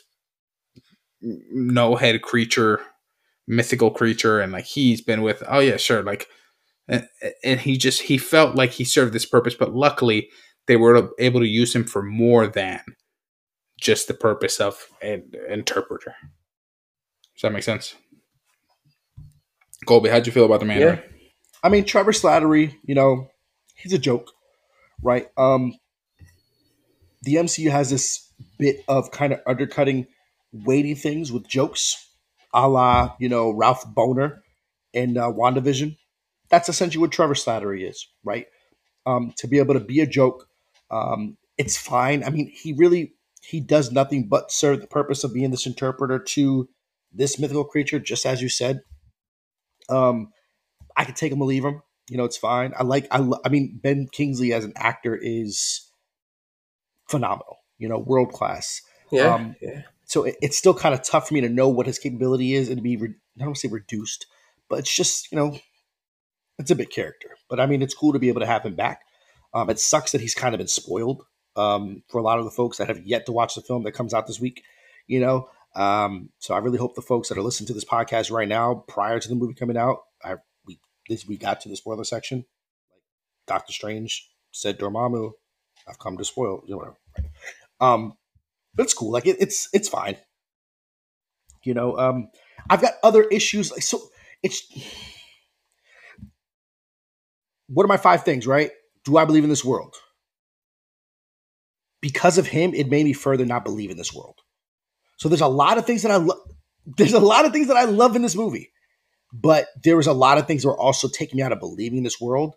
no 1.21 1.97
head 1.97 2.23
creature, 2.23 2.81
mythical 3.49 3.91
creature, 3.91 4.39
and 4.39 4.53
like 4.53 4.67
he's 4.67 5.01
been 5.01 5.23
with. 5.23 5.43
Oh 5.49 5.59
yeah, 5.59 5.79
sure. 5.79 6.05
Like 6.05 6.29
and 6.89 7.61
he 7.61 7.77
just 7.77 8.03
he 8.03 8.19
felt 8.19 8.57
like 8.57 8.73
he 8.73 8.85
served 8.85 9.13
this 9.13 9.25
purpose 9.25 9.55
but 9.55 9.75
luckily 9.75 10.29
they 10.67 10.77
were 10.77 11.11
able 11.19 11.41
to 11.41 11.47
use 11.47 11.75
him 11.75 11.85
for 11.85 12.03
more 12.03 12.47
than 12.47 12.81
just 13.79 14.09
the 14.09 14.15
purpose 14.15 14.61
of 14.61 14.87
an 15.03 15.31
interpreter. 15.49 16.15
Does 17.35 17.43
that 17.43 17.53
make 17.53 17.63
sense? 17.63 17.95
Colby 19.87 20.09
how'd 20.09 20.27
you 20.27 20.33
feel 20.33 20.47
about 20.47 20.61
the 20.61 20.67
man 20.67 20.81
yeah. 20.81 21.01
i 21.63 21.69
mean 21.69 21.85
trevor 21.85 22.13
slattery 22.13 22.75
you 22.85 22.95
know 22.95 23.29
he's 23.75 23.93
a 23.93 23.99
joke 23.99 24.31
right? 25.03 25.27
Um 25.37 25.75
the 27.23 27.35
mcu 27.35 27.71
has 27.71 27.91
this 27.91 28.31
bit 28.59 28.83
of 28.89 29.11
kind 29.11 29.33
of 29.33 29.41
undercutting 29.47 30.07
weighty 30.53 30.95
things 30.95 31.31
with 31.31 31.47
jokes 31.47 32.09
a 32.55 32.67
la 32.69 33.15
you 33.19 33.29
know 33.29 33.51
ralph 33.51 33.85
bohner 33.95 34.39
and 34.95 35.19
uh, 35.19 35.31
wandavision 35.31 35.97
that's 36.51 36.69
essentially 36.69 37.01
what 37.01 37.13
Trevor 37.13 37.35
Slattery 37.35 37.89
is, 37.89 38.07
right? 38.23 38.47
Um, 39.07 39.33
to 39.39 39.47
be 39.47 39.59
able 39.59 39.75
to 39.75 39.81
be 39.81 40.01
a 40.01 40.07
joke, 40.07 40.49
um, 40.91 41.37
it's 41.59 41.77
fine. 41.77 42.25
I 42.25 42.31
mean, 42.31 42.51
he 42.53 42.73
really 42.73 43.15
he 43.43 43.61
does 43.61 43.93
nothing 43.93 44.29
but 44.29 44.51
serve 44.51 44.81
the 44.81 44.87
purpose 44.87 45.25
of 45.25 45.35
being 45.35 45.51
this 45.51 45.67
interpreter 45.67 46.19
to 46.19 46.69
this 47.13 47.39
mythical 47.39 47.65
creature, 47.65 47.99
just 47.99 48.27
as 48.27 48.41
you 48.43 48.49
said. 48.49 48.81
Um, 49.89 50.33
I 50.97 51.05
could 51.05 51.17
take 51.17 51.33
him 51.33 51.43
or 51.43 51.47
leave 51.47 51.65
him. 51.65 51.83
You 52.09 52.17
know, 52.17 52.25
it's 52.25 52.37
fine. 52.37 52.73
I 52.79 52.83
like. 52.83 53.07
I. 53.11 53.27
I 53.45 53.49
mean, 53.49 53.81
Ben 53.83 54.09
Kingsley 54.11 54.53
as 54.53 54.65
an 54.65 54.73
actor 54.77 55.19
is 55.21 55.91
phenomenal. 57.09 57.59
You 57.79 57.89
know, 57.89 57.99
world 57.99 58.33
class. 58.33 58.83
Yeah. 59.11 59.35
Um, 59.35 59.57
yeah. 59.61 59.83
So 60.05 60.25
it, 60.25 60.37
it's 60.43 60.57
still 60.57 60.75
kind 60.75 60.95
of 60.95 61.03
tough 61.03 61.29
for 61.29 61.35
me 61.35 61.41
to 61.41 61.49
know 61.49 61.69
what 61.69 61.87
his 61.87 61.99
capability 61.99 62.55
is 62.55 62.69
and 62.69 62.79
to 62.79 62.83
be. 62.83 62.97
Re- 62.97 63.15
I 63.41 63.45
don't 63.45 63.57
say 63.57 63.69
reduced, 63.69 64.27
but 64.69 64.81
it's 64.81 64.95
just 64.95 65.33
you 65.33 65.37
know 65.37 65.59
it's 66.59 66.71
a 66.71 66.77
big 66.77 66.91
character, 66.91 67.37
but 67.49 67.61
I 67.61 67.67
mean, 67.67 67.83
it's 67.83 67.95
cool 67.95 68.13
to 68.13 68.19
be 68.19 68.29
able 68.29 68.41
to 68.41 68.47
have 68.47 68.65
him 68.65 68.75
back. 68.75 69.03
Um, 69.53 69.71
it 69.71 69.79
sucks 69.79 70.13
that 70.13 70.21
he's 70.21 70.35
kind 70.35 70.55
of 70.55 70.59
been 70.59 70.69
spoiled 70.69 71.25
um, 71.57 72.03
for 72.09 72.19
a 72.19 72.23
lot 72.23 72.39
of 72.39 72.45
the 72.45 72.51
folks 72.51 72.79
that 72.79 72.89
have 72.89 73.05
yet 73.07 73.27
to 73.27 73.33
watch 73.33 73.55
the 73.55 73.61
film 73.61 73.85
that 73.85 73.93
comes 73.93 74.15
out 74.15 74.27
this 74.27 74.41
week. 74.41 74.63
You 75.07 75.21
know, 75.21 75.49
um, 75.75 76.31
so 76.39 76.55
I 76.55 76.59
really 76.59 76.79
hope 76.79 76.95
the 76.95 77.03
folks 77.03 77.29
that 77.29 77.39
are 77.39 77.43
listening 77.43 77.67
to 77.69 77.75
this 77.75 77.85
podcast 77.85 78.31
right 78.31 78.49
now, 78.49 78.85
prior 78.89 79.19
to 79.19 79.29
the 79.29 79.35
movie 79.35 79.55
coming 79.55 79.77
out, 79.77 80.03
I 80.23 80.37
we 80.67 80.79
this 81.09 81.27
we 81.27 81.37
got 81.37 81.61
to 81.63 81.69
the 81.69 81.77
spoiler 81.77 82.05
section. 82.05 82.39
Like 82.91 83.03
Doctor 83.47 83.73
Strange 83.73 84.31
said, 84.53 84.79
Dormammu, 84.79 85.33
I've 85.89 85.99
come 85.99 86.17
to 86.17 86.25
spoil. 86.25 86.63
You 86.67 86.73
know, 86.73 86.79
whatever. 86.79 86.97
Um, 87.81 88.15
it's 88.79 88.95
cool. 88.95 89.13
Like 89.13 89.27
it, 89.27 89.37
it's 89.41 89.69
it's 89.73 89.89
fine. 89.89 90.17
You 91.65 91.75
know, 91.75 91.99
um, 91.99 92.29
I've 92.69 92.83
got 92.83 92.95
other 93.03 93.23
issues. 93.25 93.71
Like 93.71 93.83
so, 93.83 94.01
it's 94.43 94.63
what 97.69 97.85
are 97.85 97.89
my 97.89 97.97
five 97.97 98.25
things, 98.25 98.47
right? 98.47 98.71
Do 99.05 99.17
I 99.17 99.25
believe 99.25 99.45
in 99.45 99.51
this 99.51 99.65
world? 99.65 99.95
Because 102.01 102.39
of 102.39 102.47
him, 102.47 102.75
it 102.75 102.89
made 102.89 103.05
me 103.05 103.13
further 103.13 103.47
not 103.47 103.65
believe 103.65 103.91
in 103.91 103.97
this 103.97 104.13
world. 104.13 104.39
So 105.17 105.29
there's 105.29 105.41
a 105.41 105.49
lot 105.49 105.79
of 105.79 105.87
things 105.87 106.03
that 106.03 106.13
I 106.13 106.17
love. 106.17 106.39
There's 106.87 107.15
a 107.15 107.21
lot 107.21 107.47
of 107.47 107.53
things 107.53 107.69
that 107.69 107.79
I 107.79 107.85
love 107.85 108.15
in 108.15 108.23
this 108.23 108.37
movie, 108.37 108.71
but 109.33 109.69
there 109.83 109.97
was 109.97 110.07
a 110.07 110.13
lot 110.13 110.37
of 110.37 110.47
things 110.47 110.63
that 110.63 110.69
were 110.69 110.79
also 110.79 111.09
taking 111.09 111.39
me 111.39 111.43
out 111.43 111.53
of 111.53 111.61
believing 111.61 111.99
in 111.99 112.05
this 112.05 112.21
world. 112.21 112.55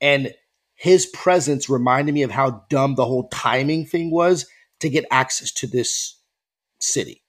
And 0.00 0.34
his 0.74 1.06
presence 1.06 1.70
reminded 1.70 2.12
me 2.12 2.22
of 2.22 2.30
how 2.30 2.64
dumb 2.68 2.96
the 2.96 3.06
whole 3.06 3.28
timing 3.28 3.86
thing 3.86 4.10
was 4.10 4.46
to 4.80 4.90
get 4.90 5.06
access 5.10 5.52
to 5.52 5.66
this 5.66 6.18
city. 6.80 7.22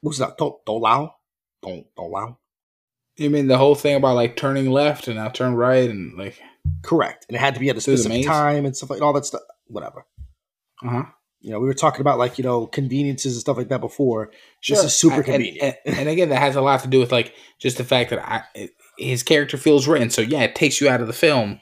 What's 0.00 0.18
that? 0.18 0.36
Don't 0.36 0.56
don't 0.66 0.76
allow. 0.76 1.14
Don't 1.62 1.86
don't 1.96 2.06
allow. 2.06 2.38
You 3.18 3.30
mean 3.30 3.48
the 3.48 3.58
whole 3.58 3.74
thing 3.74 3.96
about 3.96 4.16
like 4.16 4.36
turning 4.36 4.70
left 4.70 5.08
and 5.08 5.16
now 5.16 5.28
turn 5.28 5.54
right 5.54 5.90
and 5.90 6.16
like 6.16 6.40
correct? 6.82 7.26
And 7.28 7.36
it 7.36 7.40
had 7.40 7.54
to 7.54 7.60
be 7.60 7.68
at 7.68 7.76
a 7.76 7.80
specific 7.80 8.24
time 8.24 8.64
and 8.64 8.76
stuff 8.76 8.90
like 8.90 9.02
all 9.02 9.12
that 9.12 9.24
stuff. 9.24 9.42
Whatever. 9.66 10.06
Uh 10.84 10.90
huh. 10.90 11.04
You 11.40 11.50
know, 11.50 11.60
we 11.60 11.66
were 11.66 11.74
talking 11.74 12.00
about 12.00 12.18
like 12.18 12.38
you 12.38 12.44
know 12.44 12.66
conveniences 12.66 13.34
and 13.34 13.40
stuff 13.40 13.56
like 13.56 13.68
that 13.68 13.80
before. 13.80 14.30
Sure. 14.60 14.76
This 14.76 14.84
is 14.84 14.96
super 14.96 15.16
and, 15.16 15.24
convenient. 15.24 15.76
And, 15.84 15.98
and, 15.98 16.08
again, 16.08 16.28
that 16.30 16.40
has 16.40 16.56
a 16.56 16.60
lot 16.60 16.80
to 16.82 16.88
do 16.88 17.00
with 17.00 17.12
like 17.12 17.34
just 17.58 17.76
the 17.76 17.84
fact 17.84 18.10
that 18.10 18.20
I, 18.20 18.42
it, 18.54 18.70
his 18.98 19.22
character 19.22 19.56
feels 19.56 19.86
written. 19.86 20.10
So 20.10 20.22
yeah, 20.22 20.42
it 20.42 20.54
takes 20.54 20.80
you 20.80 20.88
out 20.88 21.00
of 21.00 21.06
the 21.06 21.12
film 21.12 21.60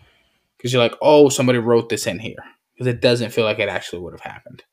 because 0.57 0.73
you're 0.73 0.83
like, 0.83 0.97
oh, 1.03 1.29
somebody 1.29 1.59
wrote 1.59 1.89
this 1.89 2.07
in 2.07 2.19
here 2.19 2.43
because 2.75 2.87
it 2.87 3.01
doesn't 3.01 3.33
feel 3.33 3.45
like 3.45 3.59
it 3.59 3.69
actually 3.69 4.01
would 4.01 4.15
have 4.15 4.33
happened. 4.33 4.65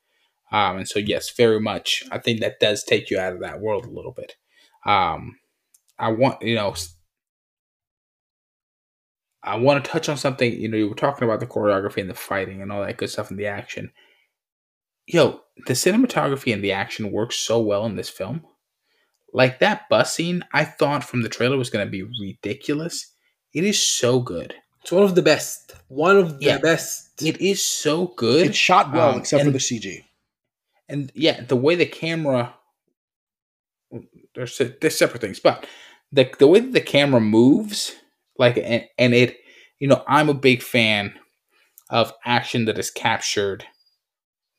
Um, 0.51 0.77
and 0.77 0.87
so 0.87 0.99
yes, 0.99 1.31
very 1.31 1.59
much. 1.59 2.03
I 2.11 2.19
think 2.19 2.39
that 2.39 2.59
does 2.59 2.83
take 2.83 3.09
you 3.09 3.19
out 3.19 3.33
of 3.33 3.39
that 3.41 3.59
world 3.59 3.85
a 3.85 3.89
little 3.89 4.11
bit. 4.11 4.35
Um, 4.85 5.37
I 5.99 6.11
want 6.11 6.41
you 6.41 6.55
know. 6.55 6.73
I 9.45 9.57
want 9.57 9.83
to 9.83 9.91
touch 9.91 10.07
on 10.07 10.15
something. 10.17 10.51
You 10.53 10.69
know, 10.69 10.77
you 10.77 10.87
were 10.89 10.95
talking 10.95 11.27
about 11.27 11.39
the 11.41 11.45
choreography 11.47 11.97
and 11.99 12.09
the 12.09 12.13
fighting 12.13 12.61
and 12.61 12.71
all 12.71 12.81
that 12.81 12.95
good 12.97 13.09
stuff 13.09 13.29
and 13.29 13.37
the 13.37 13.47
action. 13.47 13.91
Yo, 15.05 15.41
the 15.67 15.73
cinematography 15.73 16.53
and 16.53 16.63
the 16.63 16.71
action 16.71 17.11
works 17.11 17.35
so 17.35 17.59
well 17.59 17.85
in 17.85 17.97
this 17.97 18.09
film. 18.09 18.45
Like 19.33 19.59
that 19.59 19.89
bus 19.89 20.13
scene, 20.13 20.45
I 20.53 20.63
thought 20.63 21.03
from 21.03 21.23
the 21.23 21.29
trailer 21.29 21.57
was 21.57 21.69
going 21.69 21.85
to 21.85 21.91
be 21.91 22.03
ridiculous. 22.21 23.11
It 23.53 23.65
is 23.65 23.81
so 23.85 24.21
good. 24.21 24.55
It's 24.81 24.91
one 24.93 25.03
of 25.03 25.15
the 25.15 25.21
best. 25.21 25.73
One 25.89 26.17
of 26.17 26.39
the 26.39 26.45
Yeah. 26.45 26.57
best. 26.59 27.21
It 27.21 27.41
is 27.41 27.61
so 27.61 28.07
good. 28.07 28.47
It's 28.47 28.57
shot 28.57 28.93
well, 28.93 29.11
Um, 29.11 29.19
except 29.19 29.43
for 29.43 29.51
the 29.51 29.59
CG. 29.59 30.05
and 30.87 31.11
yeah, 31.15 31.41
the 31.41 31.55
way 31.57 31.75
the 31.75 31.85
camera 31.85 32.53
they're 34.35 34.47
they're 34.81 34.89
separate 34.89 35.21
things, 35.21 35.39
but 35.39 35.65
the 36.11 36.29
the 36.39 36.47
way 36.47 36.59
the 36.59 36.81
camera 36.81 37.21
moves, 37.21 37.95
like 38.37 38.57
and, 38.57 38.85
and 38.97 39.13
it, 39.13 39.37
you 39.79 39.87
know, 39.87 40.03
I'm 40.07 40.29
a 40.29 40.33
big 40.33 40.61
fan 40.61 41.13
of 41.89 42.13
action 42.25 42.65
that 42.65 42.77
is 42.77 42.91
captured 42.91 43.65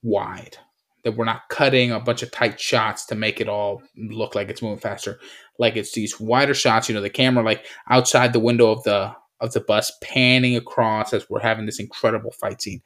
wide. 0.03 0.59
That 1.05 1.17
we're 1.17 1.27
not 1.27 1.49
cutting 1.51 1.93
a 1.93 2.01
bunch 2.01 2.23
of 2.23 2.31
tight 2.31 2.59
shots 2.59 3.05
to 3.07 3.15
make 3.15 3.41
it 3.41 3.49
all 3.49 3.83
look 3.97 4.35
like 4.35 4.49
it's 4.49 4.63
moving 4.63 4.79
faster. 4.79 5.21
Like 5.59 5.77
it's 5.77 5.93
these 5.93 6.19
wider 6.19 6.55
shots, 6.55 6.89
you 6.89 6.95
know, 6.95 7.03
the 7.03 7.11
camera 7.11 7.45
like 7.45 7.67
outside 7.91 8.33
the 8.33 8.41
window 8.41 8.71
of 8.71 8.83
the 8.85 9.15
of 9.41 9.53
the 9.53 9.61
bus 9.61 9.93
panning 10.03 10.57
across 10.57 11.13
as 11.13 11.29
we're 11.29 11.41
having 11.41 11.67
this 11.67 11.81
incredible 11.81 12.31
fight 12.31 12.63
scene. 12.63 12.81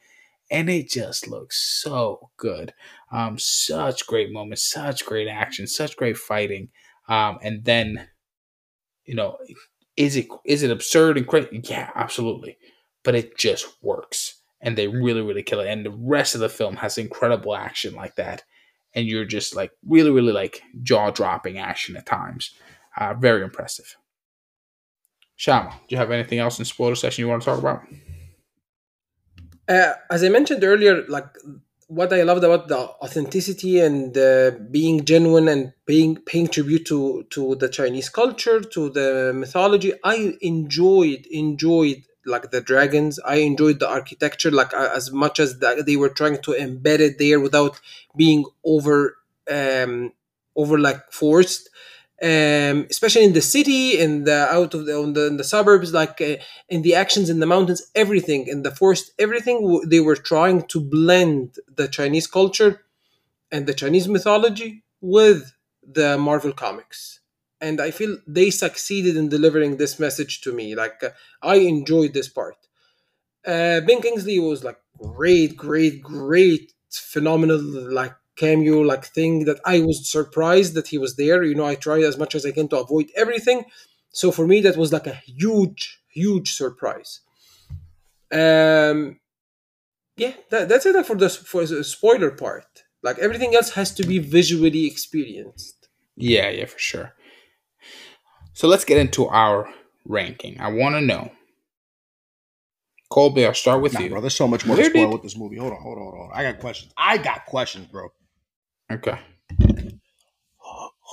And 0.51 0.69
it 0.69 0.89
just 0.89 1.27
looks 1.27 1.81
so 1.81 2.31
good. 2.37 2.73
Um, 3.11 3.37
such 3.37 4.07
great 4.07 4.31
moments, 4.31 4.63
such 4.63 5.05
great 5.05 5.27
action, 5.27 5.67
such 5.67 5.95
great 5.95 6.17
fighting. 6.17 6.69
Um, 7.07 7.37
and 7.43 7.63
then, 7.65 8.07
you 9.05 9.15
know, 9.15 9.37
is 9.97 10.15
it 10.15 10.27
is 10.45 10.63
it 10.63 10.71
absurd 10.71 11.17
and 11.17 11.27
crazy? 11.27 11.61
Yeah, 11.63 11.91
absolutely. 11.95 12.57
But 13.03 13.15
it 13.15 13.37
just 13.37 13.67
works, 13.81 14.41
and 14.61 14.77
they 14.77 14.87
really, 14.87 15.21
really 15.21 15.43
kill 15.43 15.59
it. 15.59 15.67
And 15.67 15.85
the 15.85 15.91
rest 15.91 16.35
of 16.35 16.41
the 16.41 16.49
film 16.49 16.77
has 16.77 16.97
incredible 16.97 17.55
action 17.55 17.93
like 17.93 18.15
that, 18.15 18.43
and 18.93 19.07
you're 19.07 19.25
just 19.25 19.55
like 19.55 19.71
really, 19.87 20.11
really 20.11 20.33
like 20.33 20.61
jaw 20.83 21.11
dropping 21.11 21.57
action 21.57 21.95
at 21.95 22.05
times. 22.05 22.53
Uh, 22.97 23.13
very 23.13 23.43
impressive. 23.43 23.95
Shama, 25.35 25.71
do 25.71 25.95
you 25.95 25.97
have 25.97 26.11
anything 26.11 26.39
else 26.39 26.59
in 26.59 26.65
spoiler 26.65 26.95
session 26.95 27.21
you 27.21 27.29
want 27.29 27.41
to 27.41 27.45
talk 27.45 27.59
about? 27.59 27.81
Uh, 29.69 29.93
as 30.09 30.23
I 30.23 30.29
mentioned 30.29 30.63
earlier, 30.63 31.05
like 31.07 31.27
what 31.87 32.13
I 32.13 32.23
loved 32.23 32.43
about 32.43 32.67
the 32.67 32.77
authenticity 32.77 33.79
and 33.79 34.15
uh, 34.17 34.51
being 34.71 35.05
genuine 35.05 35.47
and 35.47 35.73
paying 35.85 36.17
paying 36.17 36.47
tribute 36.47 36.85
to 36.87 37.23
to 37.31 37.55
the 37.55 37.69
Chinese 37.69 38.09
culture, 38.09 38.61
to 38.61 38.89
the 38.89 39.31
mythology. 39.35 39.93
I 40.03 40.37
enjoyed 40.41 41.25
enjoyed 41.31 42.03
like 42.25 42.51
the 42.51 42.61
dragons. 42.61 43.19
I 43.19 43.37
enjoyed 43.37 43.79
the 43.79 43.89
architecture 43.89 44.51
like 44.51 44.73
as 44.73 45.11
much 45.11 45.39
as 45.39 45.59
that 45.59 45.85
they 45.85 45.95
were 45.97 46.09
trying 46.09 46.41
to 46.43 46.51
embed 46.51 46.99
it 46.99 47.17
there 47.17 47.39
without 47.39 47.79
being 48.15 48.45
over 48.63 49.17
um 49.49 50.11
over 50.55 50.77
like 50.79 51.11
forced. 51.11 51.69
Um, 52.21 52.85
especially 52.89 53.23
in 53.23 53.31
the 53.33 53.41
city, 53.41 53.95
the 53.95 54.47
out 54.51 54.73
of 54.73 54.85
the, 54.85 54.97
on 55.01 55.13
the, 55.13 55.29
the 55.37 55.43
suburbs, 55.43 55.93
like 55.93 56.19
uh, 56.19 56.35
in 56.67 56.81
the 56.81 56.93
actions 56.93 57.29
in 57.29 57.39
the 57.39 57.45
mountains, 57.45 57.81
everything 57.95 58.45
in 58.47 58.63
the 58.63 58.71
forest, 58.71 59.11
everything 59.17 59.81
they 59.87 60.01
were 60.01 60.17
trying 60.17 60.63
to 60.67 60.81
blend 60.81 61.55
the 61.73 61.87
Chinese 61.87 62.27
culture 62.27 62.81
and 63.51 63.67
the 63.67 63.73
Chinese 63.73 64.07
mythology 64.07 64.83
with 65.01 65.53
the 65.87 66.17
Marvel 66.17 66.53
comics. 66.53 67.19
And 67.61 67.81
I 67.81 67.91
feel 67.91 68.17
they 68.27 68.49
succeeded 68.51 69.17
in 69.17 69.29
delivering 69.29 69.77
this 69.77 69.99
message 69.99 70.41
to 70.41 70.53
me. 70.53 70.75
Like 70.75 71.03
uh, 71.03 71.09
I 71.41 71.55
enjoyed 71.57 72.13
this 72.13 72.29
part. 72.29 72.57
Uh, 73.45 73.81
ben 73.81 74.01
Kingsley 74.01 74.39
was 74.39 74.63
like 74.63 74.79
great, 74.97 75.55
great, 75.55 76.01
great, 76.03 76.73
phenomenal, 76.91 77.59
like 77.61 78.13
cameo, 78.43 78.77
like 78.91 79.05
thing 79.05 79.45
that 79.45 79.59
I 79.65 79.77
was 79.87 79.97
surprised 80.17 80.73
that 80.75 80.87
he 80.93 80.97
was 80.97 81.15
there. 81.21 81.39
You 81.43 81.55
know, 81.55 81.65
I 81.65 81.75
tried 81.75 82.03
as 82.03 82.17
much 82.17 82.33
as 82.35 82.43
I 82.45 82.51
can 82.57 82.67
to 82.69 82.77
avoid 82.79 83.07
everything. 83.23 83.59
So 84.11 84.31
for 84.31 84.45
me, 84.51 84.57
that 84.61 84.77
was 84.77 84.91
like 84.91 85.07
a 85.07 85.21
huge, 85.41 85.81
huge 86.19 86.49
surprise. 86.61 87.11
Um, 88.31 89.19
yeah, 90.17 90.33
that, 90.51 90.69
that's 90.69 90.85
it 90.85 91.05
for 91.05 91.15
the 91.15 91.29
for 91.29 91.65
the 91.65 91.83
spoiler 91.83 92.31
part. 92.31 92.65
Like 93.01 93.17
everything 93.19 93.55
else 93.55 93.71
has 93.71 93.89
to 93.95 94.03
be 94.11 94.19
visually 94.19 94.85
experienced. 94.85 95.87
Yeah, 96.15 96.49
yeah, 96.49 96.65
for 96.65 96.79
sure. 96.91 97.13
So 98.53 98.67
let's 98.67 98.85
get 98.85 98.97
into 98.97 99.25
our 99.27 99.69
ranking. 100.05 100.59
I 100.59 100.69
want 100.79 100.95
to 100.95 101.01
know, 101.01 101.31
Colby. 103.09 103.45
I'll 103.45 103.53
start 103.53 103.81
with 103.81 103.93
Nah, 103.93 104.01
you. 104.01 104.09
bro, 104.09 104.21
there's 104.21 104.35
so 104.35 104.47
much 104.47 104.65
more 104.65 104.75
Where 104.75 104.85
to 104.85 104.89
spoil 104.89 105.05
did- 105.07 105.13
with 105.13 105.23
this 105.23 105.37
movie. 105.37 105.57
Hold 105.57 105.73
on, 105.73 105.81
hold 105.81 105.97
on, 105.97 106.03
hold 106.03 106.31
on. 106.31 106.37
I 106.37 106.43
got 106.43 106.59
questions. 106.59 106.91
I 106.97 107.17
got 107.17 107.45
questions, 107.45 107.87
bro. 107.87 108.09
Okay. 108.91 109.19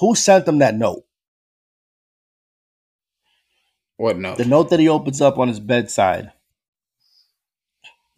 Who 0.01 0.15
sent 0.15 0.47
them 0.47 0.59
that 0.59 0.75
note? 0.75 1.05
What 3.97 4.19
note? 4.19 4.39
The 4.39 4.45
note 4.45 4.71
that 4.71 4.81
he 4.81 4.89
opens 4.89 5.21
up 5.21 5.39
on 5.39 5.49
his 5.49 5.61
bedside. 5.61 6.33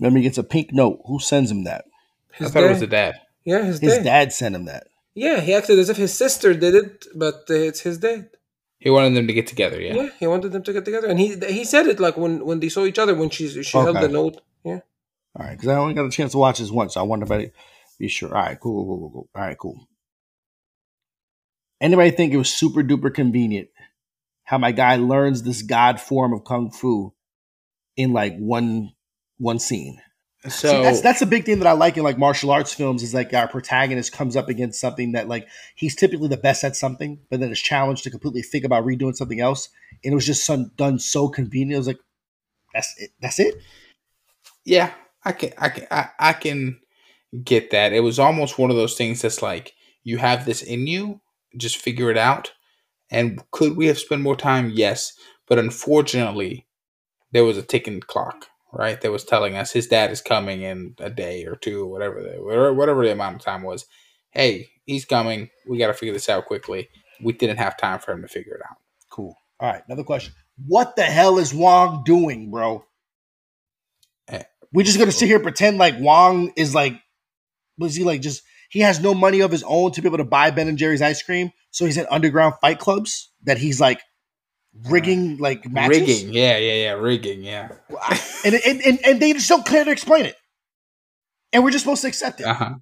Remember, 0.01 0.19
he 0.19 0.25
gets 0.25 0.39
a 0.39 0.43
pink 0.45 0.73
note. 0.73 1.01
Who 1.07 1.21
sends 1.21 1.51
him 1.51 1.65
that? 1.65 1.85
I 2.35 2.37
His 2.45 2.53
thought 2.53 2.65
it 2.65 2.69
was 2.69 2.79
dad- 2.81 2.83
the 2.83 2.87
dad. 2.91 3.15
yeah, 3.45 3.65
his, 3.65 3.79
His 3.81 3.95
dad. 3.99 4.05
dad 4.05 4.33
sent 4.33 4.55
him 4.55 4.65
that. 4.67 4.89
Yeah, 5.15 5.41
he 5.41 5.55
acted 5.55 5.79
as 5.79 5.89
if 5.89 5.97
his 5.97 6.13
sister 6.15 6.55
did 6.55 6.75
it, 6.75 7.07
but 7.15 7.45
uh, 7.51 7.55
it's 7.55 7.81
his 7.81 7.99
dad. 7.99 8.31
He 8.79 8.91
wanted 8.91 9.15
them 9.15 9.27
to 9.27 9.33
get 9.33 9.49
together. 9.49 9.81
Yeah. 9.81 9.95
Yeah. 9.95 10.09
he 10.21 10.27
wanted 10.29 10.53
them 10.53 10.63
to 10.63 10.73
get 10.73 10.85
together, 10.85 11.09
and 11.09 11.19
he 11.19 11.37
he 11.49 11.65
said 11.65 11.87
it 11.89 11.99
like 11.99 12.17
when 12.17 12.45
when 12.47 12.61
they 12.61 12.69
saw 12.69 12.85
each 12.85 12.99
other 13.01 13.15
when 13.17 13.29
she 13.31 13.49
she 13.65 13.77
held 13.79 13.97
the 13.97 14.09
note. 14.09 14.41
Yeah, 14.65 14.81
All 15.35 15.47
right, 15.47 15.53
because 15.57 15.69
I 15.69 15.75
only 15.77 15.95
got 15.95 16.05
a 16.07 16.11
chance 16.11 16.31
to 16.33 16.39
watch 16.39 16.59
this 16.61 16.71
once. 16.71 16.95
So 16.95 17.01
I 17.01 17.03
wonder 17.03 17.25
if 17.27 17.33
I 17.33 17.51
be 17.99 18.09
sure. 18.09 18.29
All 18.29 18.43
right, 18.43 18.59
cool, 18.61 18.85
cool, 18.85 18.99
cool, 18.99 19.11
cool. 19.11 19.29
All 19.35 19.43
right, 19.43 19.59
cool. 19.59 19.89
Anybody 21.81 22.11
think 22.11 22.33
it 22.33 22.39
was 22.39 22.53
super 22.53 22.83
duper 22.83 23.13
convenient 23.13 23.69
how 24.49 24.57
my 24.57 24.73
guy 24.73 24.97
learns 24.97 25.43
this 25.43 25.61
god 25.61 26.01
form 26.01 26.33
of 26.33 26.43
kung 26.43 26.71
fu 26.71 27.13
in 27.99 28.15
like 28.15 28.35
one 28.39 28.95
one 29.37 29.59
scene? 29.59 30.01
So 30.49 30.71
See, 30.71 30.83
that's 30.83 31.03
that's 31.03 31.21
a 31.21 31.27
big 31.27 31.45
thing 31.45 31.59
that 31.59 31.67
I 31.67 31.73
like 31.73 31.99
in 31.99 32.03
like 32.03 32.17
martial 32.17 32.51
arts 32.51 32.73
films 32.73 33.03
is 33.03 33.13
like 33.13 33.35
our 33.35 33.47
protagonist 33.47 34.11
comes 34.11 34.37
up 34.37 34.49
against 34.49 34.81
something 34.81 35.13
that 35.13 35.29
like 35.29 35.49
he's 35.75 35.95
typically 35.95 36.29
the 36.29 36.39
best 36.39 36.65
at 36.65 36.77
something, 36.77 37.19
but 37.29 37.41
then 37.41 37.53
is 37.53 37.61
challenged 37.61 38.05
to 38.05 38.11
completely 38.11 38.41
think 38.41 38.65
about 38.65 38.87
redoing 38.87 39.15
something 39.15 39.39
else, 39.39 39.69
and 40.03 40.13
it 40.13 40.15
was 40.15 40.25
just 40.25 40.47
some, 40.47 40.71
done 40.77 40.99
so 40.99 41.29
convenient. 41.29 41.75
It 41.75 41.79
was 41.79 41.87
like, 41.89 42.01
that's 42.73 42.95
it. 42.97 43.11
That's 43.21 43.39
it. 43.39 43.55
yeah, 44.65 44.93
I 45.27 45.33
can, 45.33 45.53
I 45.59 45.69
can, 45.69 45.87
I, 45.91 46.09
I 46.19 46.33
can 46.33 46.81
get 47.45 47.71
that. 47.71 47.93
It 47.93 48.01
was 48.01 48.19
almost 48.19 48.59
one 48.59 48.71
of 48.71 48.77
those 48.77 48.95
things 48.95 49.23
that's 49.23 49.43
like 49.43 49.75
you 50.03 50.19
have 50.19 50.47
this 50.47 50.63
in 50.63 50.87
you, 50.87 51.21
just 51.57 51.77
figure 51.77 52.11
it 52.11 52.19
out. 52.19 52.53
And 53.11 53.43
could 53.51 53.77
we 53.77 53.87
have 53.87 53.99
spent 53.99 54.23
more 54.23 54.37
time? 54.37 54.71
Yes, 54.75 55.13
but 55.47 55.59
unfortunately, 55.59 56.67
there 57.33 57.45
was 57.45 57.57
a 57.57 57.63
ticking 57.63 58.01
clock, 58.01 58.47
right? 58.73 59.01
That 59.01 59.13
was 59.13 59.25
telling 59.25 59.57
us 59.57 59.73
his 59.73 59.87
dad 59.87 60.11
is 60.11 60.21
coming 60.21 60.63
in 60.63 60.95
a 60.99 61.11
day 61.11 61.45
or 61.45 61.57
two, 61.57 61.85
or 61.85 61.87
whatever 61.87 62.23
the 62.23 62.75
whatever, 62.75 63.05
the 63.05 63.13
amount 63.13 63.37
of 63.37 63.43
time 63.43 63.63
was. 63.63 63.87
Hey, 64.31 64.69
he's 64.85 65.07
coming. 65.07 65.49
We 65.67 65.79
got 65.79 65.87
to 65.89 65.95
figure 65.95 66.13
this 66.13 66.29
out 66.29 66.47
quickly. 66.47 66.89
We 67.23 67.33
didn't 67.33 67.57
have 67.59 67.79
time 67.79 67.99
for 67.99 68.13
him 68.13 68.23
to 68.23 68.29
figure 68.29 68.55
it 68.55 68.63
out. 68.69 68.77
Cool. 69.11 69.35
All 69.59 69.71
right, 69.71 69.83
another 69.89 70.05
question. 70.05 70.35
What 70.67 70.97
the 70.97 71.05
hell 71.05 71.39
is 71.39 71.55
Wong 71.55 72.05
doing, 72.05 72.51
bro? 72.51 72.85
Eh. 74.29 74.43
We're 74.73 74.85
just 74.85 74.99
gonna 74.99 75.13
sit 75.13 75.27
here 75.27 75.37
and 75.37 75.45
pretend 75.45 75.79
like 75.79 75.99
Wong 75.99 76.53
is 76.57 76.75
like, 76.75 77.01
was 77.79 77.95
he 77.95 78.05
like 78.05 78.21
just 78.21 78.43
he 78.71 78.81
has 78.81 79.01
no 79.01 79.15
money 79.15 79.41
of 79.41 79.51
his 79.51 79.63
own 79.67 79.93
to 79.93 80.03
be 80.03 80.09
able 80.09 80.19
to 80.19 80.25
buy 80.25 80.51
Ben 80.51 80.69
and 80.69 80.77
Jerry's 80.79 81.01
ice 81.03 81.23
cream, 81.23 81.53
so 81.71 81.85
he's 81.87 81.97
in 81.97 82.07
underground 82.11 82.55
fight 82.61 82.79
clubs 82.79 83.31
that 83.45 83.59
he's 83.59 83.81
like 83.81 84.01
rigging 84.89 85.39
like 85.39 85.67
matches, 85.69 86.01
Rigging, 86.01 86.33
yeah, 86.35 86.59
yeah, 86.59 86.75
yeah, 86.75 86.93
rigging, 86.93 87.43
yeah. 87.43 87.69
and, 88.45 88.55
and 88.55 88.81
and 88.83 88.99
and 89.07 89.21
they 89.21 89.33
just 89.33 89.49
don't 89.49 89.65
care 89.67 89.85
to 89.85 89.91
explain 89.91 90.27
it, 90.27 90.37
and 91.53 91.65
we're 91.65 91.71
just 91.71 91.85
supposed 91.85 92.03
to 92.03 92.09
accept 92.09 92.41
it. 92.41 92.47
Uh 92.47 92.55
huh. 92.55 92.75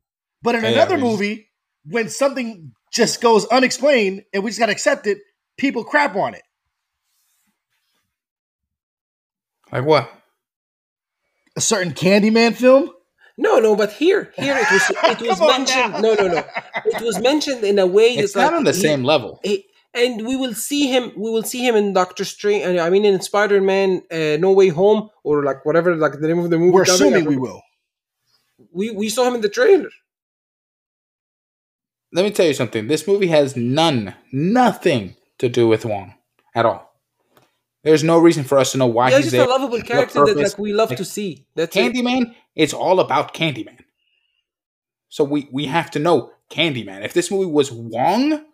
But 0.42 0.56
in 0.56 0.64
Yeah, 0.64 0.70
another 0.70 0.96
we 0.96 1.00
just- 1.02 1.10
movie, 1.12 1.48
when 1.84 2.08
something 2.08 2.72
just 2.92 3.20
goes 3.20 3.46
unexplained 3.46 4.24
and 4.32 4.42
we 4.42 4.50
just 4.50 4.58
gotta 4.58 4.72
accept 4.72 5.06
it, 5.06 5.18
people 5.56 5.84
crap 5.84 6.16
on 6.16 6.34
it. 6.34 6.42
Like 9.72 9.84
what? 9.84 10.10
A 11.56 11.60
certain 11.60 11.92
Candyman 11.92 12.54
film. 12.54 12.90
No, 13.38 13.58
no, 13.58 13.76
but 13.76 13.92
here 13.92 14.32
here 14.36 14.56
it 14.56 14.70
was 14.70 14.90
it 14.90 15.20
was 15.28 15.40
mentioned. 15.40 15.92
now. 15.92 16.00
No, 16.00 16.14
no, 16.14 16.26
no, 16.28 16.44
it 16.86 17.02
was 17.02 17.18
mentioned 17.20 17.64
in 17.64 17.78
a 17.78 17.86
way. 17.86 18.08
It's 18.14 18.32
that's 18.32 18.36
not 18.36 18.52
like 18.52 18.58
on 18.58 18.64
the 18.64 18.72
he- 18.72 18.80
same 18.80 19.04
level. 19.04 19.40
he- 19.42 19.66
and 19.94 20.26
we 20.26 20.36
will 20.36 20.52
see 20.52 20.88
him. 20.88 21.12
We 21.16 21.30
will 21.30 21.42
see 21.42 21.66
him 21.66 21.74
in 21.74 21.94
Doctor 21.94 22.24
Strange. 22.26 22.64
uh, 22.78 22.82
I 22.82 22.90
mean, 22.90 23.04
in 23.06 23.18
Spider 23.22 23.62
Man, 23.62 24.02
uh, 24.12 24.36
No 24.38 24.52
Way 24.52 24.68
Home, 24.68 25.08
or 25.24 25.42
like 25.42 25.64
whatever, 25.64 25.96
like 25.96 26.12
the 26.20 26.28
name 26.28 26.38
of 26.38 26.50
the 26.50 26.58
movie. 26.58 26.72
We're 26.72 26.82
assuming 26.82 27.24
we 27.24 27.38
will. 27.38 27.62
We 28.72 28.90
we 28.90 29.08
saw 29.08 29.26
him 29.26 29.34
in 29.36 29.40
the 29.40 29.48
trailer. 29.48 29.88
let 32.12 32.24
me 32.24 32.30
tell 32.30 32.46
you 32.46 32.54
something. 32.54 32.88
This 32.88 33.06
movie 33.06 33.28
has 33.28 33.56
none, 33.56 34.14
nothing 34.32 35.16
to 35.38 35.48
do 35.48 35.66
with 35.68 35.84
Wong 35.84 36.14
at 36.54 36.64
all. 36.66 36.85
There's 37.86 38.02
no 38.02 38.18
reason 38.18 38.42
for 38.42 38.58
us 38.58 38.72
to 38.72 38.78
know 38.78 38.86
why 38.88 39.10
Yeah, 39.10 39.16
he's 39.18 39.26
he's 39.26 39.32
just 39.32 39.40
there. 39.40 39.46
a 39.46 39.48
lovable 39.48 39.80
character 39.80 40.24
that 40.26 40.36
like 40.36 40.58
we 40.58 40.72
love 40.72 40.90
Like, 40.90 40.98
to 40.98 41.04
see. 41.04 41.46
That's 41.54 41.74
it. 41.76 41.92
Candyman, 41.94 42.34
it's 42.56 42.74
all 42.74 42.98
about 42.98 43.32
Candyman. 43.32 43.78
So 45.08 45.22
we 45.22 45.48
we 45.52 45.66
have 45.66 45.90
to 45.92 46.00
know 46.00 46.32
Candyman. 46.50 47.04
If 47.04 47.14
this 47.14 47.30
movie 47.30 47.46
was 47.50 47.70
Wong, 47.70 48.44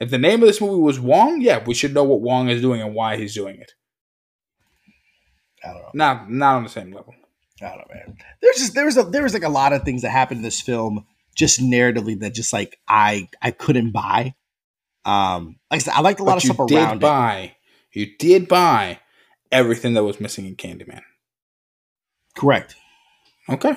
if 0.00 0.10
the 0.10 0.18
name 0.18 0.42
of 0.42 0.48
this 0.48 0.60
movie 0.60 0.80
was 0.82 1.00
Wong, 1.00 1.40
yeah, 1.40 1.64
we 1.64 1.72
should 1.72 1.94
know 1.94 2.04
what 2.04 2.20
Wong 2.20 2.50
is 2.50 2.60
doing 2.60 2.82
and 2.82 2.94
why 2.94 3.16
he's 3.16 3.34
doing 3.34 3.56
it. 3.56 3.72
I 5.64 5.68
don't 5.72 5.82
know. 5.82 5.90
Not 5.94 6.30
not 6.30 6.56
on 6.56 6.62
the 6.64 6.68
same 6.68 6.92
level. 6.92 7.14
I 7.62 7.68
don't 7.68 7.78
know, 7.78 7.84
man. 7.94 8.16
There's 8.42 8.56
just 8.56 8.74
there 8.74 8.84
was 8.84 8.98
a 8.98 9.04
there 9.04 9.22
was 9.22 9.32
like 9.32 9.44
a 9.44 9.48
lot 9.48 9.72
of 9.72 9.82
things 9.84 10.02
that 10.02 10.10
happened 10.10 10.38
in 10.38 10.44
this 10.44 10.60
film, 10.60 11.06
just 11.34 11.58
narratively 11.58 12.20
that 12.20 12.34
just 12.34 12.52
like 12.52 12.78
I 12.86 13.28
I 13.40 13.50
couldn't 13.50 13.92
buy. 13.92 14.34
Um, 15.06 15.56
like 15.70 15.80
I 15.80 15.84
said, 15.84 15.94
I 15.94 16.00
liked 16.02 16.20
a 16.20 16.22
lot 16.24 16.32
But 16.34 16.36
of 16.38 16.44
you 16.44 16.52
stuff 16.54 16.68
did 16.68 16.76
around 16.78 16.96
it. 16.98 17.00
You 17.94 18.16
did 18.18 18.48
buy 18.48 19.00
everything 19.52 19.94
that 19.94 20.04
was 20.04 20.20
missing 20.20 20.46
in 20.46 20.56
Candyman. 20.56 21.02
Correct. 22.36 22.74
Okay, 23.48 23.74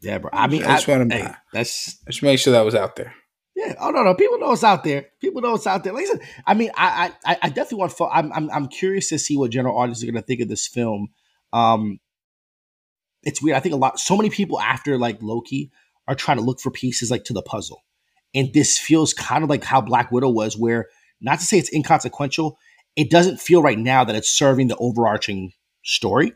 Yeah, 0.00 0.18
bro. 0.18 0.30
I 0.32 0.46
mean, 0.48 0.64
I 0.64 0.74
just 0.76 0.88
I- 0.88 0.92
wanna- 0.98 1.14
hey, 1.14 1.28
that's 1.52 1.98
let's 2.06 2.22
make 2.22 2.38
sure 2.38 2.52
that 2.52 2.64
was 2.64 2.74
out 2.74 2.96
there. 2.96 3.14
Yeah. 3.54 3.74
Oh 3.78 3.90
no, 3.90 4.02
no. 4.02 4.14
People 4.14 4.38
know 4.38 4.52
it's 4.52 4.64
out 4.64 4.82
there. 4.82 5.06
People 5.20 5.42
know 5.42 5.54
it's 5.54 5.66
out 5.66 5.84
there. 5.84 5.92
Like 5.92 6.04
I 6.04 6.06
said, 6.06 6.20
I 6.46 6.54
mean, 6.54 6.70
I, 6.76 7.12
I, 7.24 7.38
I 7.42 7.48
definitely 7.48 7.78
want. 7.78 7.92
Fo- 7.92 8.08
I'm, 8.08 8.32
I'm, 8.32 8.50
I'm 8.50 8.66
curious 8.68 9.10
to 9.10 9.18
see 9.18 9.36
what 9.36 9.50
general 9.50 9.76
audience 9.78 10.02
are 10.02 10.06
going 10.06 10.14
to 10.16 10.22
think 10.22 10.40
of 10.40 10.48
this 10.48 10.66
film. 10.66 11.08
Um, 11.52 12.00
it's 13.22 13.42
weird. 13.42 13.56
I 13.56 13.60
think 13.60 13.74
a 13.74 13.78
lot. 13.78 14.00
So 14.00 14.16
many 14.16 14.30
people 14.30 14.58
after 14.58 14.96
like 14.98 15.18
Loki 15.22 15.70
are 16.08 16.14
trying 16.14 16.38
to 16.38 16.42
look 16.42 16.60
for 16.60 16.70
pieces 16.70 17.10
like 17.10 17.24
to 17.24 17.34
the 17.34 17.42
puzzle, 17.42 17.82
and 18.34 18.52
this 18.54 18.78
feels 18.78 19.12
kind 19.12 19.44
of 19.44 19.50
like 19.50 19.62
how 19.62 19.82
Black 19.82 20.10
Widow 20.10 20.30
was, 20.30 20.56
where 20.56 20.86
not 21.20 21.38
to 21.38 21.44
say 21.44 21.58
it's 21.58 21.72
inconsequential, 21.72 22.58
it 22.96 23.10
doesn't 23.10 23.40
feel 23.40 23.62
right 23.62 23.78
now 23.78 24.04
that 24.04 24.16
it's 24.16 24.30
serving 24.30 24.68
the 24.68 24.76
overarching 24.76 25.52
story. 25.84 26.34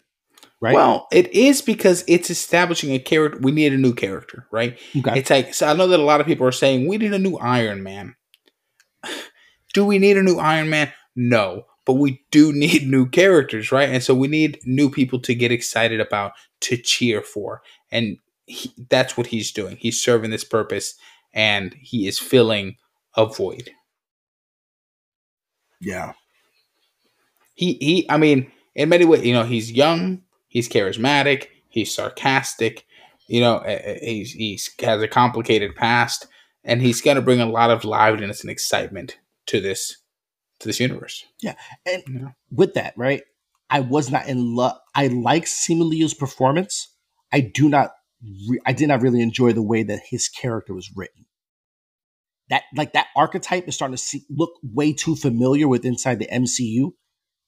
Right. 0.60 0.74
Well, 0.74 1.06
it 1.12 1.32
is 1.34 1.60
because 1.60 2.02
it's 2.08 2.30
establishing 2.30 2.92
a 2.92 2.98
character. 2.98 3.38
We 3.42 3.52
need 3.52 3.74
a 3.74 3.78
new 3.78 3.92
character, 3.92 4.46
right? 4.50 4.78
okay. 4.96 5.18
It's 5.18 5.30
like 5.30 5.54
so 5.54 5.66
I 5.68 5.74
know 5.74 5.86
that 5.86 6.00
a 6.00 6.04
lot 6.04 6.20
of 6.20 6.26
people 6.26 6.46
are 6.46 6.52
saying 6.52 6.86
we 6.88 6.96
need 6.96 7.12
a 7.12 7.18
new 7.18 7.36
Iron 7.36 7.82
Man. 7.82 8.16
Do 9.74 9.84
we 9.84 9.98
need 9.98 10.16
a 10.16 10.22
new 10.22 10.38
Iron 10.38 10.70
Man? 10.70 10.90
No, 11.14 11.64
but 11.84 11.94
we 11.94 12.22
do 12.30 12.52
need 12.54 12.88
new 12.88 13.08
characters, 13.08 13.70
right? 13.70 13.88
And 13.88 14.02
so 14.02 14.14
we 14.14 14.28
need 14.28 14.58
new 14.64 14.90
people 14.90 15.20
to 15.20 15.34
get 15.34 15.52
excited 15.52 16.00
about, 16.00 16.32
to 16.62 16.76
cheer 16.76 17.22
for, 17.22 17.62
and 17.90 18.16
he, 18.46 18.72
that's 18.88 19.16
what 19.16 19.26
he's 19.28 19.52
doing. 19.52 19.76
He's 19.76 20.02
serving 20.02 20.30
this 20.30 20.44
purpose, 20.44 20.94
and 21.34 21.74
he 21.80 22.06
is 22.06 22.18
filling 22.18 22.76
a 23.16 23.26
void. 23.26 23.70
yeah. 25.80 26.12
He 27.56 27.74
he. 27.80 28.06
I 28.08 28.16
mean, 28.16 28.50
in 28.76 28.88
many 28.88 29.04
ways, 29.04 29.24
you 29.24 29.32
know, 29.34 29.42
he's 29.44 29.72
young, 29.72 30.22
he's 30.46 30.68
charismatic, 30.68 31.48
he's 31.68 31.92
sarcastic. 31.92 32.86
You 33.26 33.40
know, 33.40 33.58
eh, 33.58 33.80
eh, 33.84 33.98
he's 34.02 34.30
he's 34.32 34.70
has 34.80 35.02
a 35.02 35.08
complicated 35.08 35.74
past, 35.74 36.28
and 36.62 36.80
he's 36.80 37.00
going 37.00 37.16
to 37.16 37.22
bring 37.22 37.40
a 37.40 37.46
lot 37.46 37.70
of 37.70 37.84
liveliness 37.84 38.42
and 38.42 38.50
excitement 38.50 39.18
to 39.46 39.60
this 39.60 39.96
to 40.60 40.68
this 40.68 40.78
universe. 40.78 41.24
Yeah, 41.42 41.54
and 41.84 42.02
Yeah. 42.08 42.28
with 42.52 42.74
that, 42.74 42.94
right? 42.96 43.22
I 43.68 43.80
was 43.80 44.12
not 44.12 44.28
in 44.28 44.54
love. 44.54 44.76
I 44.94 45.08
like 45.08 45.46
Simu 45.46 45.90
Liu's 45.90 46.14
performance. 46.14 46.88
I 47.32 47.40
do 47.40 47.68
not. 47.68 47.90
Re- 48.48 48.60
I 48.64 48.72
did 48.72 48.86
not 48.88 49.02
really 49.02 49.20
enjoy 49.20 49.52
the 49.52 49.62
way 49.62 49.82
that 49.82 50.00
his 50.08 50.28
character 50.28 50.72
was 50.72 50.90
written. 50.94 51.26
That 52.48 52.62
like 52.76 52.92
that 52.92 53.08
archetype 53.16 53.66
is 53.66 53.74
starting 53.74 53.96
to 53.96 54.02
see, 54.02 54.22
look 54.30 54.52
way 54.62 54.92
too 54.92 55.16
familiar 55.16 55.66
with 55.66 55.84
inside 55.84 56.20
the 56.20 56.28
MCU, 56.28 56.92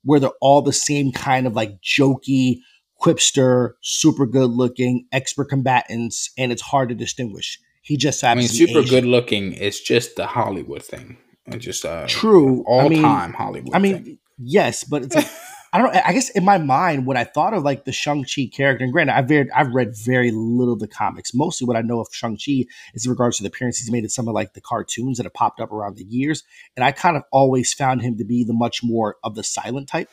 where 0.04 0.20
they're 0.20 0.30
all 0.40 0.62
the 0.62 0.72
same 0.72 1.12
kind 1.12 1.46
of 1.46 1.54
like 1.54 1.80
jokey, 1.82 2.58
quipster, 3.00 3.72
super 3.82 4.26
good 4.26 4.50
looking, 4.50 5.06
expert 5.12 5.46
combatants, 5.46 6.30
and 6.38 6.52
it's 6.52 6.62
hard 6.62 6.88
to 6.88 6.94
distinguish. 6.94 7.58
He 7.82 7.96
just 7.96 8.22
I 8.22 8.34
mean, 8.34 8.42
happens 8.44 8.52
to 8.58 8.58
be 8.58 8.66
super 8.66 8.80
Asian. 8.84 8.90
good 9.02 9.04
looking 9.08 9.52
is 9.52 9.80
just 9.80 10.16
the 10.16 10.26
Hollywood 10.26 10.82
thing. 10.82 11.16
It's 11.46 11.64
just 11.64 11.84
uh, 11.84 12.06
True. 12.06 12.60
I 12.60 12.70
all 12.70 12.88
mean- 12.88 13.02
time 13.02 13.32
Hollywood. 13.32 13.74
I 13.74 13.78
mean, 13.78 14.04
thing. 14.04 14.18
yes, 14.38 14.84
but 14.84 15.02
it's 15.04 15.14
like 15.14 15.28
I 15.72 15.78
don't. 15.78 15.94
I 15.94 16.12
guess 16.12 16.30
in 16.30 16.44
my 16.44 16.56
mind, 16.56 17.04
when 17.04 17.18
I 17.18 17.24
thought 17.24 17.52
of 17.52 17.62
like 17.62 17.84
the 17.84 17.92
Shang 17.92 18.24
Chi 18.24 18.48
character, 18.50 18.84
and 18.84 18.92
granted, 18.92 19.16
I've 19.16 19.28
read 19.28 19.48
I've 19.54 19.74
read 19.74 19.94
very 19.94 20.30
little 20.30 20.74
of 20.74 20.80
the 20.80 20.88
comics. 20.88 21.34
Mostly, 21.34 21.66
what 21.66 21.76
I 21.76 21.82
know 21.82 22.00
of 22.00 22.08
Shang 22.10 22.38
Chi 22.38 22.64
is 22.94 23.04
in 23.04 23.10
regards 23.10 23.36
to 23.36 23.42
the 23.42 23.48
appearance 23.48 23.78
he's 23.78 23.90
made 23.90 24.04
in 24.04 24.08
some 24.08 24.28
of 24.28 24.34
like 24.34 24.54
the 24.54 24.62
cartoons 24.62 25.18
that 25.18 25.24
have 25.24 25.34
popped 25.34 25.60
up 25.60 25.70
around 25.70 25.96
the 25.96 26.04
years, 26.04 26.42
and 26.76 26.84
I 26.84 26.92
kind 26.92 27.16
of 27.16 27.22
always 27.32 27.74
found 27.74 28.00
him 28.00 28.16
to 28.16 28.24
be 28.24 28.44
the 28.44 28.54
much 28.54 28.82
more 28.82 29.16
of 29.22 29.34
the 29.34 29.44
silent 29.44 29.88
type. 29.88 30.08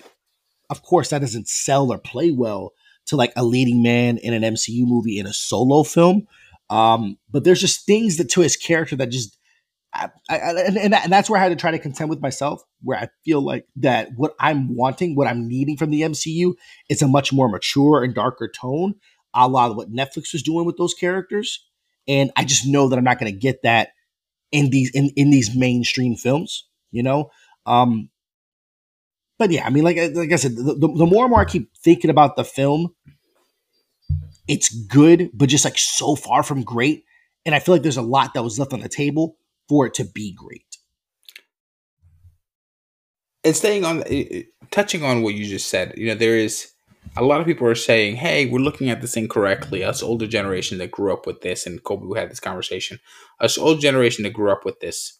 Of 0.70 0.82
course, 0.82 1.10
that 1.10 1.20
doesn't 1.20 1.48
sell 1.48 1.92
or 1.92 2.00
play 2.00 2.32
well 2.32 2.74
to 3.06 3.16
like 3.16 3.32
a 3.36 3.44
leading 3.44 3.82
man 3.82 4.18
in 4.18 4.34
an 4.34 4.56
MCU 4.56 4.86
movie 4.86 5.20
in 5.20 5.28
a 5.28 5.34
solo 5.34 5.84
film. 5.84 6.28
Um, 6.70 7.18
but 7.32 7.44
there's 7.44 7.62
just 7.62 7.86
things 7.86 8.18
that 8.18 8.30
to 8.32 8.42
his 8.42 8.58
character 8.58 8.96
that 8.96 9.10
just 9.12 9.38
I, 9.96 10.10
I, 10.30 10.52
and, 10.62 10.78
and, 10.78 10.94
that, 10.94 11.04
and 11.04 11.12
that's 11.12 11.30
where 11.30 11.40
I 11.40 11.44
had 11.44 11.50
to 11.50 11.56
try 11.56 11.72
to 11.72 11.80
contend 11.80 12.10
with 12.10 12.22
myself, 12.22 12.62
where 12.82 12.98
I 12.98 13.10
feel 13.24 13.42
like 13.42 13.66
that 13.78 14.10
what 14.16 14.36
I'm 14.40 14.76
wanting, 14.76 15.16
what 15.16 15.28
I'm 15.28 15.48
needing 15.48 15.78
from 15.78 15.92
the 15.92 16.02
MCU 16.02 16.54
is 16.90 17.02
a 17.02 17.08
much 17.08 17.32
more 17.32 17.50
mature 17.50 18.04
and 18.04 18.14
darker 18.14 18.50
tone, 18.50 18.96
a 19.34 19.48
la 19.48 19.72
what 19.72 19.92
Netflix 19.92 20.34
was 20.34 20.44
doing 20.44 20.66
with 20.66 20.78
those 20.78 20.94
characters. 20.94 21.66
And 22.08 22.32
I 22.36 22.44
just 22.44 22.68
know 22.68 22.90
that 22.90 22.98
I'm 22.98 23.04
not 23.04 23.20
going 23.20 23.32
to 23.32 23.38
get 23.38 23.64
that 23.64 23.90
in 24.52 24.70
these 24.70 24.92
in, 24.92 25.12
in 25.16 25.30
these 25.30 25.56
mainstream 25.56 26.16
films, 26.16 26.68
you 26.92 27.04
know. 27.04 27.32
Um, 27.66 28.10
but 29.38 29.52
yeah, 29.52 29.66
I 29.66 29.70
mean, 29.70 29.84
like 29.84 29.98
like 30.14 30.32
I 30.32 30.38
said, 30.38 30.56
the, 30.56 30.76
the, 30.76 30.88
the 30.88 31.06
more 31.06 31.26
and 31.26 31.32
more 31.32 31.42
I 31.42 31.46
keep 31.46 31.70
thinking 31.78 32.10
about 32.10 32.36
the 32.36 32.44
film, 32.44 32.94
it's 34.48 34.74
good, 34.86 35.30
but 35.34 35.50
just 35.50 35.66
like 35.66 35.78
so 35.78 36.16
far 36.16 36.44
from 36.44 36.64
great. 36.64 37.04
And 37.46 37.54
I 37.54 37.60
feel 37.60 37.76
like 37.76 37.84
there's 37.84 37.98
a 37.98 38.02
lot 38.02 38.34
that 38.34 38.44
was 38.44 38.60
left 38.60 38.74
on 38.74 38.80
the 38.80 38.90
table 38.90 39.38
for 39.70 39.88
it 39.88 39.94
to 39.96 40.06
be 40.06 40.34
great. 40.34 40.66
and 43.46 43.56
staying 43.56 43.86
on 43.86 44.04
uh, 44.04 44.24
touching 44.72 45.04
on 45.04 45.24
what 45.24 45.36
you 45.36 45.46
just 45.46 45.70
said 45.70 45.94
you 45.98 46.08
know 46.08 46.16
there 46.16 46.38
is 46.38 46.72
a 47.18 47.24
lot 47.24 47.42
of 47.42 47.48
people 47.48 47.68
are 47.68 47.76
saying 47.76 48.18
hey 48.18 48.48
we're 48.48 48.60
looking 48.60 48.90
at 48.90 49.02
this 49.02 49.18
incorrectly 49.18 49.84
us 49.84 50.04
older 50.04 50.28
generation 50.28 50.80
that 50.80 50.92
grew 50.92 51.14
up 51.14 51.28
with 51.28 51.42
this 51.42 51.68
and 51.68 51.84
colby 51.86 52.08
we 52.08 52.20
had 52.20 52.32
this 52.32 52.42
conversation 52.42 53.00
us 53.42 53.58
old 53.58 53.82
generation 53.82 54.24
that 54.24 54.34
grew 54.34 54.52
up 54.52 54.66
with 54.66 54.80
this 54.82 55.20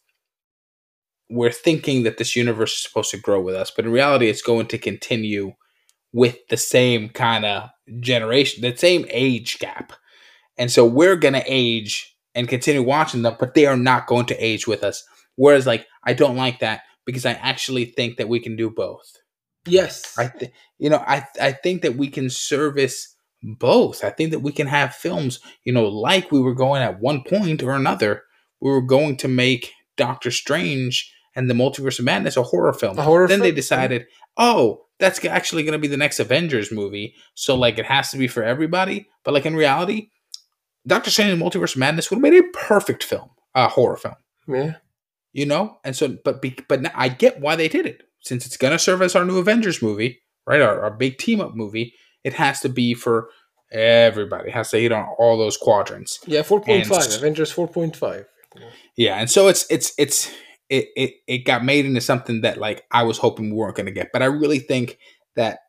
we're 1.30 1.52
thinking 1.52 2.04
that 2.04 2.18
this 2.18 2.36
universe 2.36 2.76
is 2.76 2.84
supposed 2.84 3.12
to 3.12 3.20
grow 3.20 3.42
with 3.42 3.56
us 3.56 3.72
but 3.72 3.86
in 3.86 3.92
reality 3.92 4.30
it's 4.30 4.44
going 4.44 4.68
to 4.68 4.78
continue 4.80 5.54
with 6.14 6.38
the 6.50 6.58
same 6.58 7.10
kind 7.10 7.46
of 7.46 7.70
generation 8.02 8.62
the 8.62 8.76
same 8.76 9.06
age 9.10 9.60
gap 9.60 9.94
and 10.58 10.72
so 10.72 10.86
we're 10.86 11.18
going 11.18 11.34
to 11.34 11.44
age 11.48 12.15
and 12.36 12.48
continue 12.48 12.84
watching 12.84 13.22
them 13.24 13.36
but 13.40 13.54
they 13.54 13.66
are 13.66 13.78
not 13.78 14.08
going 14.08 14.26
to 14.26 14.38
age 14.38 14.68
with 14.68 14.84
us 14.84 15.04
whereas 15.36 15.66
like 15.66 15.88
i 16.04 16.14
don't 16.14 16.36
like 16.36 16.60
that 16.60 16.82
because 17.06 17.26
I 17.26 17.34
actually 17.34 17.86
think 17.86 18.18
that 18.18 18.28
we 18.28 18.40
can 18.40 18.56
do 18.56 18.70
both. 18.70 19.18
Yes. 19.68 20.18
I 20.18 20.28
th- 20.28 20.52
you 20.78 20.90
know, 20.90 21.04
I 21.08 21.26
I 21.40 21.52
think 21.54 21.84
that 21.84 21.96
we 21.96 22.10
can 22.10 22.30
service 22.30 23.16
both. 23.42 24.04
I 24.04 24.10
think 24.10 24.32
that 24.32 24.40
we 24.40 24.52
can 24.52 24.68
have 24.68 24.96
films, 24.96 25.40
you 25.64 25.72
know, 25.72 25.88
like 25.88 26.32
we 26.32 26.42
were 26.42 26.56
going 26.56 26.82
at 26.82 27.00
one 27.00 27.24
point 27.24 27.64
or 27.64 27.72
another, 27.72 28.24
we 28.60 28.72
were 28.72 28.82
going 28.82 29.18
to 29.18 29.28
make 29.28 29.72
Doctor 29.98 30.32
Strange 30.32 31.12
and 31.36 31.50
the 31.50 31.54
Multiverse 31.54 32.00
of 32.00 32.06
Madness 32.06 32.38
a 32.38 32.44
horror 32.44 32.74
film. 32.74 32.98
A 32.98 33.04
horror 33.04 33.28
then 33.28 33.42
they 33.42 33.52
decided, 33.52 34.06
oh, 34.38 34.86
that's 35.00 35.24
actually 35.26 35.64
going 35.64 35.74
to 35.74 35.80
be 35.80 35.88
the 35.88 35.98
next 35.98 36.20
Avengers 36.20 36.72
movie, 36.72 37.16
so 37.34 37.56
like 37.56 37.78
it 37.78 37.86
has 37.86 38.12
to 38.12 38.18
be 38.18 38.28
for 38.28 38.44
everybody. 38.44 39.08
But 39.24 39.34
like 39.34 39.46
in 39.46 39.56
reality, 39.56 40.10
Doctor 40.88 41.10
Strange 41.10 41.32
and 41.32 41.42
the 41.42 41.46
Multiverse 41.46 41.76
of 41.76 41.80
Madness 41.80 42.10
would 42.10 42.18
have 42.18 42.22
made 42.22 42.38
a 42.40 42.48
perfect 42.58 43.04
film, 43.04 43.30
a 43.54 43.68
horror 43.68 43.98
film 43.98 44.16
yeah. 44.48 44.76
you 45.34 45.46
know 45.46 45.78
and 45.84 45.96
so 45.96 46.18
but 46.24 46.42
be, 46.42 46.56
but 46.68 46.82
now 46.82 46.92
i 46.96 47.10
get 47.10 47.40
why 47.40 47.56
they 47.56 47.68
did 47.68 47.86
it 47.86 48.04
since 48.22 48.46
it's 48.46 48.58
going 48.58 48.72
to 48.72 48.80
serve 48.80 49.02
as 49.02 49.16
our 49.16 49.26
new 49.26 49.38
avengers 49.38 49.82
movie 49.82 50.20
right 50.46 50.62
our, 50.62 50.82
our 50.82 50.92
big 50.92 51.18
team 51.18 51.42
up 51.42 51.56
movie 51.56 51.94
it 52.24 52.34
has 52.34 52.60
to 52.60 52.70
be 52.70 52.94
for 52.94 53.30
everybody 53.72 54.50
it 54.50 54.54
has 54.54 54.70
to 54.70 54.78
hit 54.80 54.92
on 54.92 55.06
all 55.18 55.38
those 55.38 55.58
quadrants 55.58 56.20
Yeah, 56.26 56.42
4.5. 56.42 56.92
And- 57.06 57.14
Avengers 57.16 57.54
4.5. 57.54 58.26
yeah 58.96 59.16
and 59.16 59.30
so 59.30 59.48
it's 59.48 59.66
it's 59.70 59.94
it's 59.98 60.32
it 60.70 60.88
it, 60.96 61.14
it 61.28 61.38
got 61.40 61.64
made 61.66 61.86
into 61.86 62.02
something 62.02 62.42
that 62.42 62.58
like 62.58 62.84
i 62.92 63.04
was 63.04 63.18
hoping 63.18 63.50
we 63.50 63.56
weren't 63.56 63.76
going 63.76 63.86
to 63.88 63.92
get 63.92 64.12
but 64.14 64.22
i 64.22 64.26
really 64.26 64.60
think 64.60 64.98
that 65.36 65.60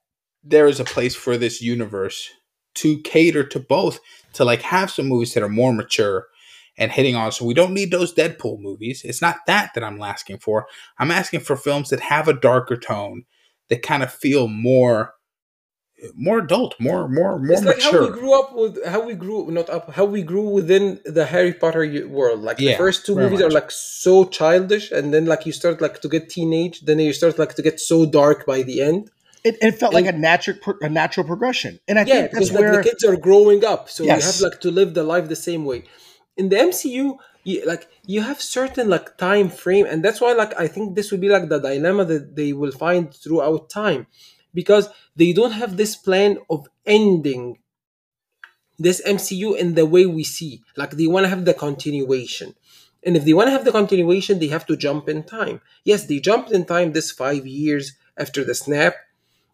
there 0.44 0.66
is 0.66 0.78
a 0.78 0.84
place 0.84 1.16
for 1.16 1.36
this 1.36 1.60
universe 1.60 2.30
to 2.76 2.98
cater 3.02 3.44
to 3.44 3.60
both 3.60 4.00
to 4.34 4.44
like 4.44 4.62
have 4.62 4.90
some 4.90 5.08
movies 5.08 5.34
that 5.34 5.42
are 5.42 5.48
more 5.48 5.72
mature 5.72 6.26
and 6.78 6.92
hitting 6.92 7.16
on. 7.16 7.32
So 7.32 7.44
we 7.44 7.54
don't 7.54 7.74
need 7.74 7.90
those 7.90 8.14
deadpool 8.14 8.60
movies. 8.60 9.02
It's 9.04 9.22
not 9.22 9.38
that 9.46 9.72
that 9.74 9.84
i'm 9.84 10.00
asking 10.02 10.38
for. 10.38 10.66
I'm 10.98 11.10
asking 11.10 11.40
for 11.40 11.56
films 11.56 11.90
that 11.90 12.00
have 12.00 12.28
a 12.28 12.32
darker 12.32 12.76
tone 12.76 13.24
that 13.68 13.82
kind 13.82 14.02
of 14.02 14.12
feel 14.12 14.48
more 14.48 15.14
more 16.14 16.38
adult, 16.38 16.74
more 16.78 17.08
more 17.08 17.38
more 17.38 17.56
it's 17.56 17.64
like 17.64 17.80
how 17.80 18.02
we 18.02 18.10
grew 18.10 18.38
up 18.38 18.54
with 18.54 18.84
how 18.86 19.00
we 19.00 19.14
grew 19.14 19.50
not 19.50 19.70
up 19.70 19.94
how 19.94 20.04
we 20.04 20.22
grew 20.22 20.48
within 20.50 21.00
the 21.06 21.24
Harry 21.24 21.54
Potter 21.54 22.06
world. 22.06 22.42
Like 22.42 22.58
Yeah, 22.58 22.72
the 22.72 22.76
first 22.76 23.06
two 23.06 23.14
movies 23.16 23.40
are 23.40 23.50
like 23.50 23.70
so 23.70 24.26
childish, 24.26 24.90
and 24.92 25.14
then 25.14 25.24
like 25.24 25.46
you 25.46 25.52
start 25.52 25.80
like 25.80 26.02
to 26.02 26.08
get 26.08 26.28
teenage, 26.28 26.82
then 26.82 26.98
you 26.98 27.14
start 27.14 27.38
like 27.38 27.54
to 27.54 27.62
get 27.62 27.80
so 27.80 28.04
dark 28.04 28.44
by 28.44 28.62
the 28.62 28.82
end. 28.82 29.10
It, 29.48 29.54
it 29.66 29.72
felt 29.80 29.94
like 29.94 30.06
a 30.06 30.12
natural 30.28 30.56
a 30.82 30.88
natural 30.88 31.24
progression, 31.32 31.72
and 31.88 31.98
I 31.98 32.04
Yeah, 32.04 32.12
think 32.12 32.30
because 32.30 32.50
that's 32.50 32.52
like 32.52 32.68
where 32.68 32.76
the 32.76 32.78
kids 32.86 33.04
are 33.04 33.16
growing 33.16 33.64
up, 33.64 33.88
so 33.88 34.02
you 34.10 34.20
have 34.22 34.40
like 34.40 34.60
to 34.60 34.70
live 34.70 34.94
the 34.94 35.02
life 35.12 35.28
the 35.28 35.36
same 35.48 35.64
way. 35.64 35.84
In 36.36 36.48
the 36.50 36.58
MCU, 36.58 37.18
you, 37.44 37.64
like 37.66 37.88
you 38.06 38.20
have 38.22 38.40
certain 38.40 38.88
like 38.88 39.16
time 39.16 39.48
frame, 39.48 39.86
and 39.86 40.04
that's 40.04 40.20
why 40.20 40.32
like 40.32 40.52
I 40.58 40.66
think 40.68 40.94
this 40.94 41.10
would 41.10 41.20
be 41.20 41.28
like 41.28 41.48
the 41.48 41.58
dilemma 41.58 42.04
that 42.12 42.36
they 42.36 42.52
will 42.52 42.72
find 42.72 43.12
throughout 43.12 43.70
time, 43.70 44.06
because 44.54 44.88
they 45.16 45.32
don't 45.32 45.52
have 45.62 45.76
this 45.76 45.96
plan 45.96 46.38
of 46.50 46.68
ending 46.84 47.58
this 48.78 49.00
MCU 49.04 49.54
in 49.54 49.74
the 49.74 49.86
way 49.86 50.06
we 50.06 50.24
see. 50.24 50.62
Like 50.76 50.92
they 50.92 51.06
want 51.06 51.24
to 51.24 51.30
have 51.30 51.44
the 51.44 51.54
continuation. 51.54 52.54
And 53.04 53.16
if 53.16 53.24
they 53.24 53.32
want 53.32 53.46
to 53.48 53.52
have 53.52 53.64
the 53.64 53.72
continuation, 53.72 54.38
they 54.38 54.48
have 54.48 54.66
to 54.66 54.76
jump 54.76 55.08
in 55.08 55.22
time. 55.22 55.60
Yes, 55.84 56.04
they 56.06 56.18
jumped 56.18 56.50
in 56.50 56.64
time 56.64 56.92
this 56.92 57.10
five 57.10 57.46
years 57.46 57.92
after 58.16 58.44
the 58.44 58.54
snap, 58.54 58.94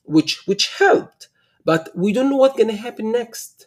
which 0.04 0.46
which 0.46 0.68
helped. 0.78 1.28
But 1.64 1.90
we 1.94 2.12
don't 2.12 2.30
know 2.30 2.36
what's 2.36 2.58
gonna 2.58 2.76
happen 2.76 3.12
next. 3.12 3.66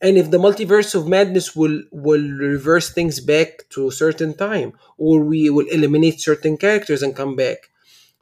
And 0.00 0.16
if 0.18 0.30
the 0.30 0.38
multiverse 0.38 0.94
of 0.94 1.08
madness 1.08 1.54
will 1.56 1.82
will 1.92 2.26
reverse 2.50 2.90
things 2.90 3.20
back 3.20 3.68
to 3.70 3.88
a 3.88 3.92
certain 3.92 4.34
time, 4.34 4.72
or 4.98 5.20
we 5.24 5.50
will 5.50 5.66
eliminate 5.68 6.20
certain 6.20 6.56
characters 6.56 7.02
and 7.02 7.16
come 7.16 7.36
back. 7.36 7.70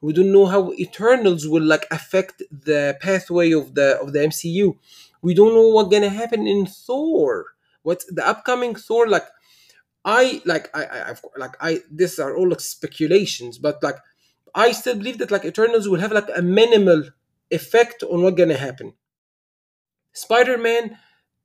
We 0.00 0.12
don't 0.12 0.32
know 0.32 0.46
how 0.46 0.72
Eternals 0.74 1.48
will 1.48 1.62
like 1.64 1.86
affect 1.90 2.42
the 2.50 2.96
pathway 3.00 3.52
of 3.52 3.74
the 3.74 3.98
of 4.00 4.12
the 4.12 4.22
MCU. 4.22 4.78
We 5.22 5.34
don't 5.34 5.54
know 5.54 5.68
what's 5.68 5.90
gonna 5.90 6.11
happen 6.11 6.46
in 6.46 6.66
Thor. 6.66 7.46
What's 7.82 8.04
the 8.06 8.26
upcoming 8.26 8.74
Thor 8.74 9.09
like? 9.09 9.26
I 10.04 10.40
like 10.44 10.70
I, 10.74 10.84
I 10.84 11.11
I've, 11.11 11.24
like 11.36 11.56
I 11.61 11.80
these 11.90 12.18
are 12.18 12.36
all 12.36 12.48
like 12.48 12.61
speculations, 12.61 13.59
but 13.59 13.82
like 13.82 13.96
I 14.54 14.72
still 14.72 14.96
believe 14.96 15.18
that 15.18 15.30
like 15.30 15.44
Eternals 15.44 15.88
will 15.88 16.00
have 16.00 16.12
like 16.12 16.28
a 16.34 16.42
minimal 16.42 17.04
effect 17.51 18.03
on 18.03 18.22
what's 18.22 18.36
gonna 18.36 18.57
happen. 18.57 18.94
Spider 20.12 20.59
Man, 20.59 20.99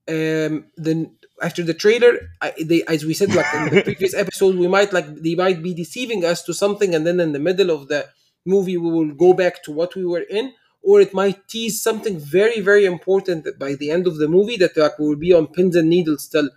um, 0.08 0.66
then 0.76 1.16
after 1.42 1.64
the 1.64 1.74
trailer, 1.74 2.20
I, 2.42 2.54
they 2.64 2.84
as 2.84 3.06
we 3.06 3.14
said 3.14 3.34
like 3.34 3.54
in 3.54 3.76
the 3.76 3.82
previous 3.90 4.14
episode, 4.14 4.56
we 4.56 4.68
might 4.68 4.94
like 4.94 5.08
they 5.16 5.36
might 5.36 5.62
be 5.62 5.74
deceiving 5.74 6.26
us 6.26 6.44
to 6.44 6.54
something, 6.54 6.94
and 6.96 7.06
then 7.06 7.20
in 7.20 7.32
the 7.32 7.40
middle 7.40 7.72
of 7.72 7.88
the 7.88 8.08
movie 8.46 8.78
we 8.78 8.92
will 8.92 9.14
go 9.14 9.34
back 9.34 9.64
to 9.64 9.72
what 9.72 9.96
we 9.96 10.06
were 10.06 10.26
in, 10.30 10.54
or 10.82 11.00
it 11.00 11.14
might 11.14 11.48
tease 11.48 11.82
something 11.82 12.20
very 12.20 12.60
very 12.60 12.86
important 12.86 13.48
by 13.60 13.76
the 13.76 13.92
end 13.92 14.08
of 14.08 14.18
the 14.18 14.28
movie 14.28 14.58
that 14.58 14.76
like 14.76 14.98
we 15.00 15.08
will 15.08 15.16
be 15.28 15.34
on 15.34 15.48
pins 15.48 15.76
and 15.76 15.90
needles 15.90 16.28
till 16.28 16.50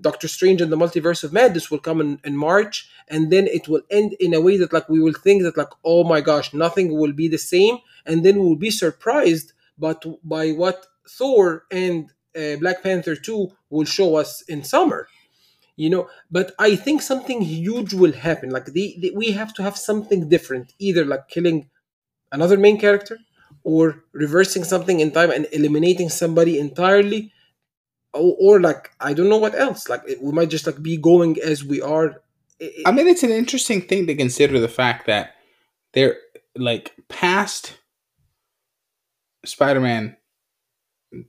Doctor 0.00 0.28
Strange 0.28 0.60
and 0.60 0.70
the 0.70 0.76
Multiverse 0.76 1.24
of 1.24 1.32
Madness 1.32 1.70
will 1.70 1.80
come 1.80 2.00
in, 2.00 2.20
in 2.24 2.36
March, 2.36 2.88
and 3.08 3.32
then 3.32 3.46
it 3.48 3.68
will 3.68 3.82
end 3.90 4.14
in 4.20 4.32
a 4.32 4.40
way 4.40 4.56
that 4.56 4.72
like 4.72 4.88
we 4.88 5.00
will 5.00 5.12
think 5.12 5.42
that 5.42 5.56
like 5.56 5.70
oh 5.84 6.04
my 6.04 6.20
gosh, 6.20 6.54
nothing 6.54 6.94
will 6.96 7.12
be 7.12 7.28
the 7.28 7.38
same, 7.38 7.78
and 8.06 8.24
then 8.24 8.38
we'll 8.38 8.56
be 8.56 8.70
surprised, 8.70 9.52
but 9.78 10.04
by 10.22 10.50
what 10.52 10.86
Thor 11.08 11.64
and 11.70 12.10
uh, 12.36 12.56
Black 12.56 12.82
Panther 12.82 13.16
two 13.16 13.52
will 13.70 13.84
show 13.84 14.16
us 14.16 14.42
in 14.42 14.62
summer, 14.62 15.08
you 15.76 15.90
know. 15.90 16.08
But 16.30 16.54
I 16.58 16.76
think 16.76 17.02
something 17.02 17.42
huge 17.42 17.94
will 17.94 18.12
happen. 18.12 18.50
Like 18.50 18.66
the, 18.66 18.96
the 19.00 19.12
we 19.14 19.32
have 19.32 19.52
to 19.54 19.62
have 19.62 19.76
something 19.76 20.28
different, 20.28 20.74
either 20.78 21.04
like 21.04 21.28
killing 21.28 21.68
another 22.32 22.58
main 22.58 22.78
character, 22.78 23.18
or 23.64 24.04
reversing 24.12 24.64
something 24.64 25.00
in 25.00 25.10
time 25.10 25.30
and 25.30 25.46
eliminating 25.52 26.08
somebody 26.08 26.58
entirely 26.58 27.32
or, 28.14 28.36
or 28.40 28.60
like 28.60 28.90
I 29.00 29.12
don't 29.14 29.28
know 29.28 29.38
what 29.38 29.54
else. 29.54 29.88
Like 29.88 30.02
it, 30.06 30.22
we 30.22 30.32
might 30.32 30.50
just 30.50 30.66
like 30.66 30.82
be 30.82 30.96
going 30.96 31.36
as 31.44 31.64
we 31.64 31.80
are. 31.82 32.20
It- 32.60 32.86
I 32.86 32.90
mean, 32.92 33.06
it's 33.06 33.22
an 33.22 33.30
interesting 33.30 33.82
thing 33.82 34.06
to 34.06 34.14
consider 34.14 34.58
the 34.60 34.68
fact 34.68 35.06
that 35.06 35.34
they're 35.92 36.16
like 36.56 36.94
past 37.08 37.76
Spider-Man, 39.44 40.16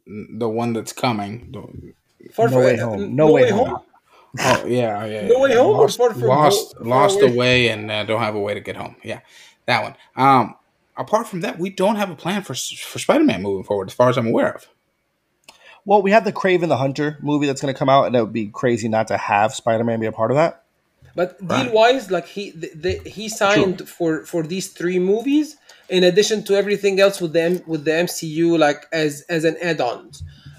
the 0.05 0.49
one 0.49 0.73
that's 0.73 0.93
coming. 0.93 1.51
the- 1.51 1.93
far 2.33 2.47
No 2.47 2.51
from- 2.53 2.63
Way 2.65 2.77
Home. 2.77 3.15
No 3.15 3.31
Way 3.31 3.49
Home. 3.51 3.77
Oh 4.39 4.65
yeah, 4.67 5.05
yeah. 5.05 5.27
No 5.27 5.39
Way 5.39 5.49
yeah. 5.51 5.55
Home 5.57 5.75
or 5.77 5.81
Lost, 5.81 5.97
Far 5.97 6.13
From 6.13 6.21
lost, 6.23 6.77
Home? 6.77 6.87
lost 6.87 7.19
Far 7.19 7.29
Away? 7.29 7.35
away, 7.35 7.67
and 7.69 7.89
uh, 7.89 8.03
don't 8.03 8.21
have 8.21 8.35
a 8.35 8.39
way 8.39 8.53
to 8.53 8.59
get 8.59 8.75
home. 8.75 8.95
Yeah, 9.03 9.21
that 9.65 9.81
one. 9.81 9.95
Um, 10.15 10.55
apart 10.95 11.27
from 11.27 11.41
that, 11.41 11.57
we 11.57 11.71
don't 11.71 11.95
have 11.95 12.11
a 12.11 12.15
plan 12.15 12.43
for 12.43 12.53
for 12.53 12.99
Spider-Man 12.99 13.41
moving 13.41 13.63
forward, 13.63 13.87
as 13.89 13.93
far 13.95 14.09
as 14.09 14.17
I'm 14.17 14.27
aware 14.27 14.53
of. 14.53 14.67
Well, 15.89 16.03
we 16.03 16.11
have 16.11 16.23
the 16.23 16.31
Kraven 16.31 16.67
the 16.67 16.77
Hunter 16.77 17.17
movie 17.19 17.47
that's 17.47 17.61
going 17.63 17.73
to 17.73 17.77
come 17.77 17.89
out, 17.89 18.05
and 18.05 18.15
it 18.15 18.21
would 18.21 18.31
be 18.31 18.49
crazy 18.49 18.87
not 18.87 19.07
to 19.07 19.17
have 19.17 19.55
Spider 19.55 19.83
Man 19.83 19.99
be 19.99 20.05
a 20.05 20.11
part 20.11 20.29
of 20.29 20.37
that. 20.37 20.63
But 21.15 21.39
deal 21.39 21.73
wise, 21.73 22.11
like 22.11 22.27
he 22.27 22.51
the, 22.51 22.69
the, 22.75 23.09
he 23.09 23.27
signed 23.27 23.89
for 23.89 24.23
for 24.23 24.43
these 24.43 24.67
three 24.67 24.99
movies 24.99 25.57
in 25.89 26.03
addition 26.03 26.43
to 26.43 26.53
everything 26.53 26.99
else 26.99 27.19
with 27.19 27.33
them 27.33 27.63
with 27.65 27.85
the 27.85 27.95
MCU 28.07 28.59
like 28.59 28.85
as 28.93 29.25
as 29.29 29.43
an 29.45 29.57
add 29.63 29.81
on. 29.81 30.11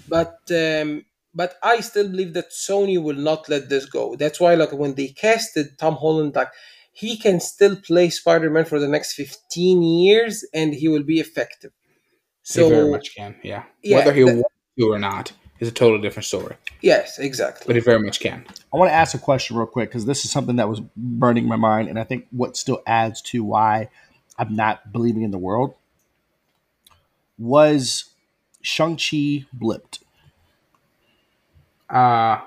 But 0.08 0.34
um 0.50 1.04
but 1.32 1.54
I 1.62 1.78
still 1.78 2.08
believe 2.08 2.32
that 2.34 2.50
Sony 2.50 3.00
will 3.00 3.20
not 3.30 3.48
let 3.48 3.68
this 3.68 3.86
go. 3.86 4.16
That's 4.16 4.40
why 4.40 4.56
like 4.56 4.72
when 4.72 4.96
they 4.96 5.08
casted 5.26 5.78
Tom 5.78 5.94
Holland 5.94 6.34
like 6.34 6.50
he 6.92 7.16
can 7.16 7.38
still 7.38 7.76
play 7.76 8.10
Spider-Man 8.10 8.64
for 8.64 8.80
the 8.80 8.88
next 8.88 9.12
15 9.12 9.80
years 9.80 10.44
and 10.52 10.74
he 10.74 10.88
will 10.88 11.04
be 11.04 11.20
effective. 11.20 11.70
So 12.42 12.64
he 12.64 12.74
very 12.74 12.90
much 12.90 13.14
can. 13.14 13.36
Yeah, 13.44 13.62
Yeah, 13.80 13.98
whether 13.98 14.12
he 14.12 14.24
that- 14.24 14.50
wants 14.80 14.92
to 14.92 14.94
or 14.94 14.98
not 14.98 15.32
is 15.60 15.68
a 15.68 15.72
totally 15.72 16.00
different 16.00 16.24
story. 16.26 16.56
yes, 16.80 17.18
exactly. 17.18 17.64
But 17.66 17.76
it 17.76 17.84
very 17.84 17.98
much 18.00 18.20
can. 18.20 18.44
I 18.72 18.76
want 18.76 18.90
to 18.90 18.94
ask 18.94 19.14
a 19.14 19.18
question 19.18 19.56
real 19.56 19.66
quick 19.66 19.90
because 19.90 20.06
this 20.06 20.24
is 20.24 20.30
something 20.30 20.56
that 20.56 20.68
was 20.68 20.80
burning 20.96 21.46
my 21.46 21.56
mind, 21.56 21.88
and 21.88 21.98
I 21.98 22.04
think 22.04 22.26
what 22.30 22.56
still 22.56 22.82
adds 22.86 23.20
to 23.22 23.44
why 23.44 23.88
I'm 24.38 24.56
not 24.56 24.92
believing 24.92 25.22
in 25.22 25.30
the 25.30 25.38
world 25.38 25.74
was 27.38 28.06
Shang 28.62 28.96
Chi 28.96 29.44
blipped. 29.58 30.00
Uh 31.88 32.40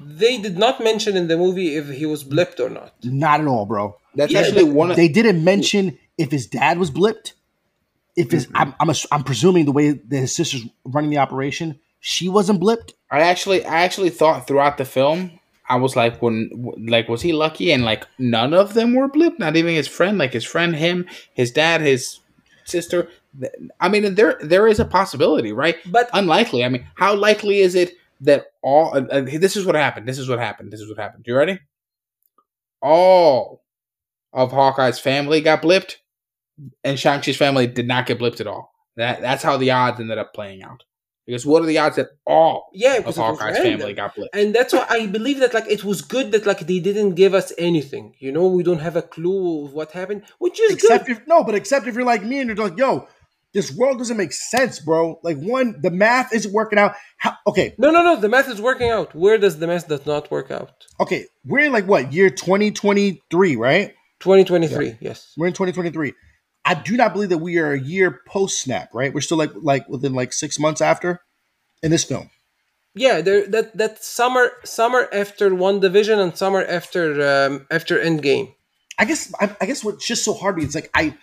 They 0.00 0.38
did 0.38 0.58
not 0.58 0.82
mention 0.82 1.16
in 1.16 1.28
the 1.28 1.36
movie 1.36 1.76
if 1.76 1.88
he 1.90 2.06
was 2.06 2.24
blipped 2.24 2.58
or 2.58 2.70
not. 2.70 2.94
Not 3.04 3.40
at 3.40 3.46
all, 3.46 3.66
bro. 3.66 3.98
that's 4.14 4.32
Yeah, 4.32 4.40
actually 4.40 4.64
one 4.64 4.90
of 4.90 4.96
They 4.96 5.08
didn't 5.08 5.44
mention 5.44 5.98
if 6.18 6.30
his 6.30 6.46
dad 6.46 6.78
was 6.78 6.90
blipped. 6.90 7.34
If 8.16 8.30
his, 8.30 8.46
I'm, 8.54 8.74
I'm, 8.78 8.90
ass- 8.90 9.06
I'm 9.10 9.24
presuming 9.24 9.64
the 9.64 9.72
way 9.72 9.92
that 9.92 10.16
his 10.16 10.34
sister's 10.34 10.64
running 10.84 11.10
the 11.10 11.18
operation, 11.18 11.80
she 12.00 12.28
wasn't 12.28 12.60
blipped. 12.60 12.92
I 13.10 13.20
actually 13.20 13.64
I 13.64 13.82
actually 13.82 14.10
thought 14.10 14.46
throughout 14.46 14.76
the 14.76 14.84
film 14.84 15.38
I 15.68 15.76
was 15.76 15.96
like 15.96 16.20
when 16.20 16.50
like 16.88 17.08
was 17.08 17.22
he 17.22 17.32
lucky? 17.32 17.72
And 17.72 17.84
like 17.84 18.06
none 18.18 18.52
of 18.52 18.74
them 18.74 18.94
were 18.94 19.08
blipped. 19.08 19.38
not 19.38 19.56
even 19.56 19.74
his 19.74 19.88
friend. 19.88 20.18
Like 20.18 20.32
his 20.32 20.44
friend 20.44 20.74
him 20.74 21.06
his 21.32 21.50
dad 21.50 21.80
his 21.80 22.18
sister. 22.64 23.08
I 23.80 23.88
mean 23.88 24.14
there 24.14 24.38
there 24.42 24.66
is 24.66 24.80
a 24.80 24.84
possibility 24.84 25.52
right? 25.52 25.76
But 25.86 26.10
unlikely. 26.12 26.64
I 26.64 26.68
mean 26.68 26.86
how 26.96 27.14
likely 27.14 27.60
is 27.60 27.74
it 27.74 27.92
that 28.20 28.46
all 28.62 28.96
uh, 28.96 29.02
uh, 29.02 29.20
this 29.22 29.56
is 29.56 29.64
what 29.64 29.74
happened. 29.74 30.08
This 30.08 30.18
is 30.18 30.28
what 30.28 30.38
happened. 30.38 30.72
This 30.72 30.80
is 30.80 30.88
what 30.88 30.98
happened. 30.98 31.24
You 31.26 31.36
ready? 31.36 31.60
All 32.82 33.62
of 34.32 34.50
Hawkeye's 34.50 34.98
family 34.98 35.40
got 35.40 35.62
blipped 35.62 35.96
and 36.84 36.98
Shang-Chi's 36.98 37.36
family 37.36 37.66
did 37.66 37.86
not 37.86 38.06
get 38.06 38.18
blipped 38.18 38.40
at 38.40 38.46
all 38.46 38.72
that 38.96 39.20
that's 39.20 39.42
how 39.42 39.56
the 39.56 39.70
odds 39.70 40.00
ended 40.00 40.18
up 40.18 40.34
playing 40.34 40.62
out 40.62 40.84
because 41.26 41.46
what 41.46 41.62
are 41.62 41.66
the 41.66 41.78
odds 41.78 41.96
that 41.96 42.08
all 42.26 42.68
yeah, 42.74 42.94
of 42.96 43.04
because 43.04 43.16
Hawkeye's 43.16 43.58
family 43.58 43.94
got 43.94 44.14
blipped 44.14 44.28
and 44.34 44.54
that's 44.54 44.72
why 44.72 44.86
I 44.90 45.06
believe 45.06 45.38
that 45.38 45.54
like 45.54 45.68
it 45.68 45.84
was 45.84 46.02
good 46.02 46.32
that 46.32 46.46
like 46.46 46.60
they 46.66 46.80
didn't 46.80 47.14
give 47.14 47.32
us 47.32 47.52
anything. 47.58 48.14
You 48.18 48.32
know, 48.32 48.46
we 48.48 48.62
don't 48.62 48.80
have 48.80 48.96
a 48.96 49.02
clue 49.02 49.64
of 49.64 49.72
what 49.72 49.92
happened, 49.92 50.24
which 50.38 50.60
is 50.60 50.72
Except 50.74 51.06
good. 51.06 51.18
if 51.18 51.26
no, 51.26 51.44
but 51.44 51.54
except 51.54 51.86
if 51.86 51.94
you're 51.94 52.04
like 52.04 52.24
me 52.24 52.40
and 52.40 52.48
you're 52.48 52.68
like, 52.68 52.76
yo, 52.76 53.06
this 53.54 53.70
world 53.70 53.98
doesn't 53.98 54.16
make 54.16 54.32
sense, 54.32 54.80
bro. 54.80 55.20
Like 55.22 55.38
one, 55.38 55.76
the 55.80 55.90
math 55.90 56.34
isn't 56.34 56.52
working 56.52 56.78
out. 56.78 56.94
How, 57.18 57.36
okay, 57.46 57.74
No, 57.78 57.90
no, 57.90 58.02
no. 58.02 58.16
The 58.20 58.28
math 58.28 58.48
is 58.48 58.60
working 58.60 58.90
out. 58.90 59.14
Where 59.14 59.38
does 59.38 59.58
the 59.58 59.66
math 59.66 59.88
does 59.88 60.04
not 60.06 60.30
work 60.30 60.50
out? 60.50 60.72
okay, 61.00 61.26
we're 61.44 61.66
in 61.66 61.72
like 61.72 61.86
what 61.86 62.12
year 62.12 62.30
2023, 62.30 63.56
right? 63.56 63.94
2023. 64.20 64.98
Yes. 65.00 65.32
We're 65.36 65.46
in 65.48 65.52
2023. 65.52 66.12
I 66.64 66.74
do 66.74 66.96
not 66.96 67.12
believe 67.12 67.30
that 67.30 67.38
we 67.38 67.58
are 67.58 67.72
a 67.72 67.80
year 67.80 68.20
post 68.26 68.62
snap, 68.62 68.90
right? 68.94 69.12
We're 69.12 69.20
still 69.20 69.38
like 69.38 69.52
like 69.54 69.88
within 69.88 70.14
like 70.14 70.32
six 70.32 70.58
months 70.58 70.80
after 70.80 71.20
in 71.82 71.90
this 71.90 72.04
film. 72.04 72.30
Yeah. 72.94 73.20
There. 73.20 73.46
That 73.46 73.76
that 73.76 74.04
summer 74.04 74.52
summer 74.64 75.08
after 75.12 75.50
WandaVision 75.50 76.18
and 76.18 76.36
summer 76.36 76.64
after 76.64 77.46
um, 77.46 77.66
after 77.70 77.98
Endgame. 77.98 78.54
I 78.98 79.04
guess 79.04 79.32
I, 79.40 79.54
I 79.60 79.66
guess 79.66 79.82
what's 79.82 80.06
just 80.06 80.24
so 80.24 80.34
hard 80.34 80.54
to 80.54 80.60
me, 80.60 80.66
it's 80.66 80.74
like 80.74 80.90
I 80.94 81.16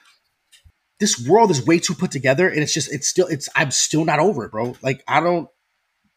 this 1.00 1.26
world 1.26 1.52
is 1.52 1.66
way 1.66 1.80
too 1.80 1.94
put 1.94 2.12
together, 2.12 2.48
and 2.48 2.60
it's 2.60 2.74
just 2.74 2.92
it's 2.92 3.08
still 3.08 3.28
it's 3.28 3.48
I'm 3.56 3.72
still 3.72 4.04
not 4.06 4.20
over 4.20 4.46
it, 4.46 4.52
bro. 4.52 4.76
Like 4.82 5.04
I 5.08 5.22
don't. 5.22 5.48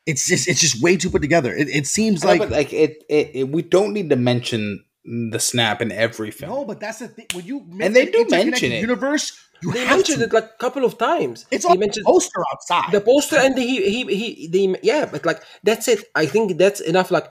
It's 0.04 0.26
just 0.26 0.48
it's 0.48 0.60
just 0.60 0.82
way 0.82 0.96
too 0.96 1.10
put 1.10 1.22
together. 1.22 1.54
It, 1.54 1.68
it 1.68 1.86
seems 1.86 2.24
No, 2.24 2.30
like 2.30 2.40
but 2.40 2.50
like 2.50 2.72
it, 2.72 3.04
it, 3.08 3.30
it, 3.34 3.48
we 3.48 3.62
don't 3.62 3.92
need 3.92 4.10
to 4.10 4.16
mention 4.16 4.84
the 5.04 5.38
snap 5.38 5.82
in 5.82 5.90
every 5.92 6.30
film. 6.30 6.50
No, 6.52 6.64
but 6.64 6.80
that's 6.80 7.00
the 7.00 7.08
thing. 7.08 7.26
When 7.34 7.44
you 7.44 7.66
And 7.80 7.94
they 7.94 8.06
do 8.06 8.24
mention 8.28 8.72
it. 8.72 8.80
universe, 8.80 9.32
you 9.62 9.72
They 9.72 9.84
have 9.84 9.96
mentioned 9.98 10.18
to. 10.18 10.24
it 10.24 10.32
like 10.32 10.44
a 10.44 10.58
couple 10.58 10.84
of 10.84 10.98
times. 10.98 11.46
It's 11.50 11.64
they 11.64 11.70
on 11.70 11.78
the 11.78 12.02
poster 12.04 12.42
outside. 12.52 12.92
the 12.92 13.00
poster 13.00 13.36
and 13.36 13.56
the, 13.56 13.62
he 13.62 13.90
he 13.90 14.14
he 14.16 14.46
they 14.48 14.78
yeah, 14.82 15.06
but 15.06 15.24
like 15.26 15.42
that's 15.62 15.88
it. 15.88 16.04
I 16.14 16.26
think 16.26 16.58
that's 16.58 16.80
enough. 16.80 17.10
Like 17.10 17.28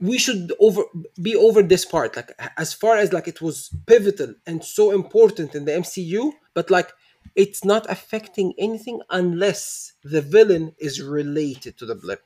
we 0.00 0.18
should 0.18 0.52
over 0.60 0.82
be 1.22 1.36
over 1.36 1.62
this 1.62 1.84
part. 1.84 2.16
Like 2.16 2.32
as 2.56 2.72
far 2.72 2.96
as 2.96 3.12
like 3.12 3.28
it 3.28 3.40
was 3.40 3.70
pivotal 3.86 4.34
and 4.46 4.64
so 4.64 4.90
important 4.90 5.54
in 5.54 5.64
the 5.66 5.72
MCU, 5.72 6.32
but 6.54 6.70
like 6.70 6.92
it's 7.34 7.64
not 7.64 7.88
affecting 7.90 8.54
anything 8.58 9.00
unless 9.10 9.92
the 10.02 10.20
villain 10.20 10.74
is 10.78 11.00
related 11.00 11.78
to 11.78 11.86
the 11.86 11.94
blip, 11.94 12.22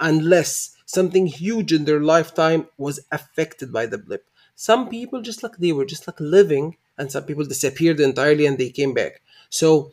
unless 0.00 0.76
something 0.92 1.26
huge 1.26 1.72
in 1.72 1.84
their 1.84 2.00
lifetime 2.00 2.66
was 2.78 3.00
affected 3.12 3.72
by 3.72 3.86
the 3.86 3.98
blip. 3.98 4.26
Some 4.54 4.88
people 4.88 5.22
just 5.22 5.42
like 5.42 5.56
they 5.56 5.72
were 5.72 5.84
just 5.86 6.06
like 6.06 6.20
living, 6.20 6.76
and 6.98 7.10
some 7.10 7.24
people 7.24 7.44
disappeared 7.44 8.00
entirely 8.00 8.46
and 8.46 8.58
they 8.58 8.70
came 8.70 8.92
back. 8.94 9.22
So 9.48 9.92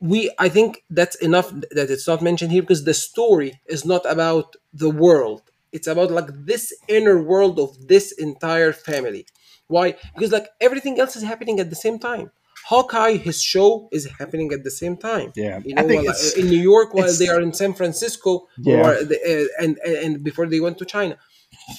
we 0.00 0.30
i 0.38 0.48
think 0.48 0.84
that's 0.90 1.16
enough 1.16 1.50
that 1.70 1.90
it's 1.90 2.06
not 2.06 2.20
mentioned 2.22 2.52
here 2.52 2.62
because 2.62 2.84
the 2.84 2.94
story 2.94 3.60
is 3.66 3.84
not 3.84 4.04
about 4.10 4.54
the 4.72 4.90
world 4.90 5.42
it's 5.72 5.86
about 5.86 6.10
like 6.10 6.28
this 6.44 6.72
inner 6.88 7.20
world 7.22 7.58
of 7.58 7.88
this 7.88 8.12
entire 8.12 8.72
family 8.72 9.26
why 9.68 9.94
because 10.14 10.32
like 10.32 10.48
everything 10.60 11.00
else 11.00 11.16
is 11.16 11.22
happening 11.22 11.58
at 11.60 11.70
the 11.70 11.76
same 11.76 11.98
time 11.98 12.30
hawkeye 12.70 13.16
his 13.28 13.38
show 13.52 13.88
is 13.92 14.04
happening 14.18 14.48
at 14.56 14.62
the 14.64 14.74
same 14.82 14.96
time 14.96 15.28
Yeah, 15.34 15.58
you 15.64 15.74
know 15.74 15.84
uh, 15.84 16.40
in 16.40 16.46
new 16.54 16.64
york 16.74 16.88
while 16.98 17.14
they 17.20 17.28
are 17.34 17.40
in 17.46 17.52
san 17.60 17.72
francisco 17.80 18.32
Yeah. 18.58 18.76
or 18.76 18.88
the, 19.10 19.18
uh, 19.32 19.62
and, 19.64 19.72
and 19.86 19.96
and 20.04 20.12
before 20.28 20.46
they 20.52 20.60
went 20.66 20.78
to 20.82 20.86
china 20.96 21.16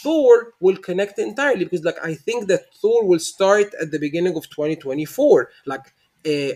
Thor 0.02 0.54
will 0.60 0.78
connect 0.78 1.20
entirely 1.20 1.64
because, 1.64 1.84
like, 1.84 1.98
I 2.04 2.14
think 2.16 2.48
that 2.48 2.74
Thor 2.82 3.06
will 3.06 3.20
start 3.20 3.74
at 3.82 3.92
the 3.92 4.00
beginning 4.00 4.36
of 4.36 4.50
2024. 4.50 5.50
Like, 5.66 5.94
uh, 6.26 6.30
uh, 6.30 6.54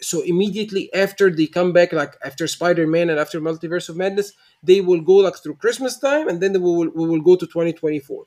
so 0.00 0.22
immediately 0.22 0.92
after 0.92 1.30
they 1.30 1.46
come 1.46 1.72
back, 1.72 1.92
like 1.92 2.14
after 2.24 2.46
Spider 2.46 2.86
Man 2.86 3.08
and 3.10 3.18
after 3.18 3.40
Multiverse 3.40 3.88
of 3.88 3.96
Madness, 3.96 4.32
they 4.62 4.80
will 4.80 5.00
go 5.00 5.14
like 5.14 5.36
through 5.42 5.54
Christmas 5.56 5.98
time, 5.98 6.28
and 6.28 6.40
then 6.42 6.52
we 6.52 6.58
will 6.58 6.90
we 6.94 7.06
will 7.08 7.20
go 7.20 7.36
to 7.36 7.46
2024. 7.46 8.24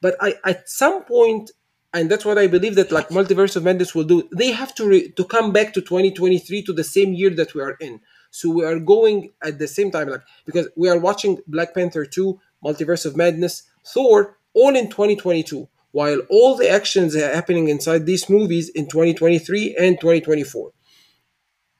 But 0.00 0.16
I 0.20 0.34
at 0.44 0.68
some 0.68 1.04
point, 1.04 1.52
and 1.96 2.10
that's 2.10 2.26
what 2.26 2.36
I 2.36 2.46
believe 2.46 2.74
that 2.74 2.92
like 2.92 3.08
Multiverse 3.08 3.56
of 3.56 3.64
Madness 3.64 3.94
will 3.94 4.04
do. 4.04 4.28
They 4.30 4.52
have 4.52 4.74
to 4.74 4.86
re- 4.86 5.08
to 5.12 5.24
come 5.24 5.50
back 5.50 5.72
to 5.74 5.80
2023 5.80 6.62
to 6.64 6.72
the 6.74 6.84
same 6.84 7.14
year 7.14 7.30
that 7.30 7.54
we 7.54 7.62
are 7.62 7.76
in. 7.80 8.00
So 8.30 8.50
we 8.50 8.64
are 8.66 8.78
going 8.78 9.32
at 9.42 9.58
the 9.58 9.66
same 9.66 9.90
time, 9.90 10.08
like 10.10 10.20
because 10.44 10.68
we 10.76 10.90
are 10.90 10.98
watching 10.98 11.38
Black 11.46 11.74
Panther 11.74 12.04
2, 12.04 12.38
Multiverse 12.62 13.06
of 13.06 13.16
Madness, 13.16 13.62
Thor, 13.94 14.36
all 14.52 14.76
in 14.76 14.90
2022, 14.90 15.68
while 15.92 16.20
all 16.28 16.54
the 16.54 16.68
actions 16.68 17.16
are 17.16 17.34
happening 17.34 17.68
inside 17.68 18.04
these 18.04 18.28
movies 18.28 18.68
in 18.68 18.84
2023 18.88 19.76
and 19.80 19.98
2024. 19.98 20.72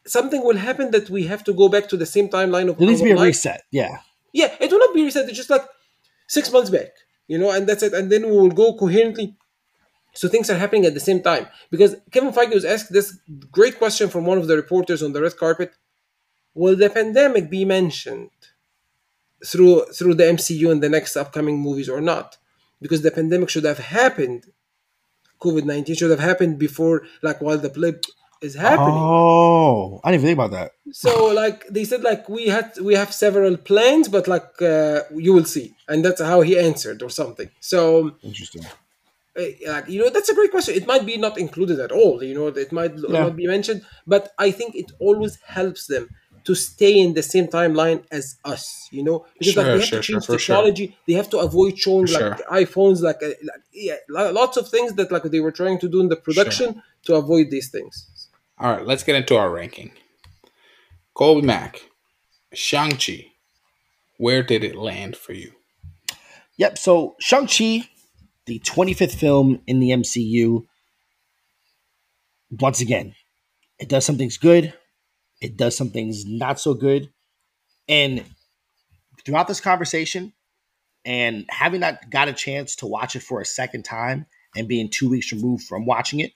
Something 0.06 0.42
will 0.42 0.56
happen 0.56 0.92
that 0.92 1.10
we 1.10 1.26
have 1.26 1.44
to 1.44 1.52
go 1.52 1.68
back 1.68 1.88
to 1.90 1.96
the 1.98 2.06
same 2.06 2.28
timeline 2.28 2.70
of 2.70 2.78
there 2.78 2.88
needs 2.88 3.00
to 3.00 3.04
be 3.04 3.10
a 3.10 3.16
life. 3.16 3.26
reset. 3.26 3.64
Yeah. 3.70 3.98
Yeah, 4.32 4.54
it 4.60 4.70
will 4.70 4.78
not 4.78 4.94
be 4.94 5.04
reset. 5.04 5.28
It's 5.28 5.36
just 5.36 5.50
like 5.50 5.66
six 6.26 6.50
months 6.50 6.70
back, 6.70 6.92
you 7.28 7.38
know, 7.38 7.50
and 7.50 7.66
that's 7.66 7.82
it. 7.82 7.92
And 7.92 8.10
then 8.10 8.22
we 8.22 8.32
will 8.32 8.50
go 8.50 8.74
coherently. 8.76 9.36
So 10.16 10.28
things 10.28 10.48
are 10.50 10.58
happening 10.58 10.86
at 10.86 10.94
the 10.94 11.06
same 11.08 11.22
time. 11.22 11.46
Because 11.70 11.96
Kevin 12.10 12.32
Feige 12.32 12.54
was 12.54 12.64
asked 12.64 12.92
this 12.92 13.18
great 13.50 13.78
question 13.78 14.08
from 14.08 14.24
one 14.24 14.38
of 14.38 14.48
the 14.48 14.56
reporters 14.56 15.02
on 15.02 15.12
the 15.12 15.22
red 15.22 15.36
carpet: 15.36 15.72
Will 16.54 16.76
the 16.76 16.90
pandemic 16.90 17.50
be 17.50 17.64
mentioned 17.64 18.30
through 19.44 19.84
through 19.96 20.14
the 20.14 20.24
MCU 20.24 20.70
in 20.72 20.80
the 20.80 20.88
next 20.88 21.16
upcoming 21.16 21.58
movies 21.60 21.88
or 21.88 22.00
not? 22.00 22.38
Because 22.80 23.02
the 23.02 23.10
pandemic 23.10 23.50
should 23.50 23.64
have 23.64 23.78
happened. 23.78 24.44
COVID 25.40 25.64
nineteen 25.64 25.96
should 25.96 26.10
have 26.10 26.26
happened 26.30 26.58
before, 26.58 27.02
like 27.22 27.42
while 27.42 27.58
the 27.58 27.68
blip 27.68 28.04
is 28.40 28.54
happening. 28.54 28.94
Oh, 28.96 30.00
I 30.02 30.10
didn't 30.10 30.24
think 30.24 30.38
about 30.38 30.52
that. 30.52 30.72
So 30.92 31.26
like 31.26 31.66
they 31.68 31.84
said, 31.84 32.02
like 32.02 32.28
we 32.28 32.46
had 32.46 32.72
we 32.80 32.94
have 32.94 33.12
several 33.12 33.56
plans, 33.56 34.08
but 34.08 34.26
like 34.28 34.50
uh, 34.62 35.02
you 35.14 35.34
will 35.34 35.44
see, 35.44 35.74
and 35.88 36.04
that's 36.04 36.20
how 36.20 36.40
he 36.40 36.58
answered 36.58 37.02
or 37.02 37.10
something. 37.10 37.50
So 37.60 38.12
Interesting. 38.22 38.64
Uh, 39.38 39.72
like 39.72 39.88
you 39.88 40.00
know 40.00 40.10
that's 40.10 40.28
a 40.28 40.34
great 40.34 40.50
question. 40.50 40.74
It 40.74 40.86
might 40.86 41.04
be 41.06 41.16
not 41.16 41.38
included 41.38 41.78
at 41.80 41.92
all. 41.92 42.22
You 42.22 42.34
know 42.34 42.46
it 42.48 42.72
might 42.72 42.92
Yeah. 42.96 43.22
not 43.24 43.36
be 43.36 43.46
mentioned, 43.46 43.82
but 44.06 44.32
I 44.38 44.50
think 44.50 44.74
it 44.74 44.92
always 44.98 45.36
helps 45.44 45.86
them 45.86 46.08
to 46.44 46.54
stay 46.54 46.96
in 46.98 47.14
the 47.14 47.22
same 47.22 47.48
timeline 47.48 48.04
as 48.10 48.36
us. 48.44 48.88
You 48.90 49.02
know 49.04 49.26
because 49.38 49.56
like 49.56 49.66
they 49.66 49.72
have 49.80 49.88
sure, 49.88 49.98
to 49.98 50.02
sure, 50.02 50.20
change 50.20 50.24
sure. 50.26 50.38
technology. 50.38 50.96
They 51.06 51.14
have 51.14 51.30
to 51.30 51.38
avoid 51.38 51.78
showing 51.78 52.06
For 52.06 52.20
like 52.20 52.46
iPhones, 52.46 53.00
like, 53.02 53.22
uh, 53.22 53.28
like 53.50 53.62
yeah, 53.72 53.96
lots 54.08 54.56
of 54.56 54.68
things 54.68 54.94
that 54.94 55.10
like 55.12 55.24
they 55.24 55.40
were 55.40 55.52
trying 55.52 55.78
to 55.80 55.88
do 55.88 56.00
in 56.00 56.08
the 56.08 56.16
production 56.16 56.82
to 57.06 57.14
avoid 57.14 57.50
these 57.50 57.68
things. 57.70 58.28
All 58.58 58.72
right, 58.72 58.86
let's 58.86 59.02
get 59.04 59.16
into 59.16 59.36
our 59.36 59.50
ranking. 59.50 59.90
Colby 61.14 61.46
Mack, 61.46 61.90
Shang-Chi, 62.52 63.26
where 64.18 64.42
did 64.42 64.62
it 64.64 64.76
land 64.76 65.16
for 65.16 65.32
you? 65.32 65.52
Yep. 66.56 66.78
So 66.78 67.16
Shang-Chi, 67.20 67.88
the 68.46 68.60
25th 68.60 69.14
film 69.14 69.60
in 69.66 69.80
the 69.80 69.90
MCU, 69.90 70.64
once 72.50 72.80
again, 72.80 73.14
it 73.78 73.88
does 73.88 74.04
some 74.04 74.16
things 74.16 74.38
good, 74.38 74.72
it 75.40 75.56
does 75.56 75.76
some 75.76 75.90
things 75.90 76.24
not 76.24 76.58
so 76.58 76.74
good. 76.74 77.10
And 77.88 78.24
throughout 79.24 79.48
this 79.48 79.60
conversation, 79.60 80.32
and 81.04 81.46
having 81.48 81.80
not 81.80 82.10
got 82.10 82.28
a 82.28 82.32
chance 82.32 82.76
to 82.76 82.86
watch 82.86 83.14
it 83.14 83.22
for 83.22 83.40
a 83.40 83.46
second 83.46 83.84
time 83.84 84.26
and 84.56 84.66
being 84.66 84.88
two 84.88 85.08
weeks 85.08 85.32
removed 85.32 85.64
from 85.64 85.86
watching 85.86 86.20
it, 86.20 86.32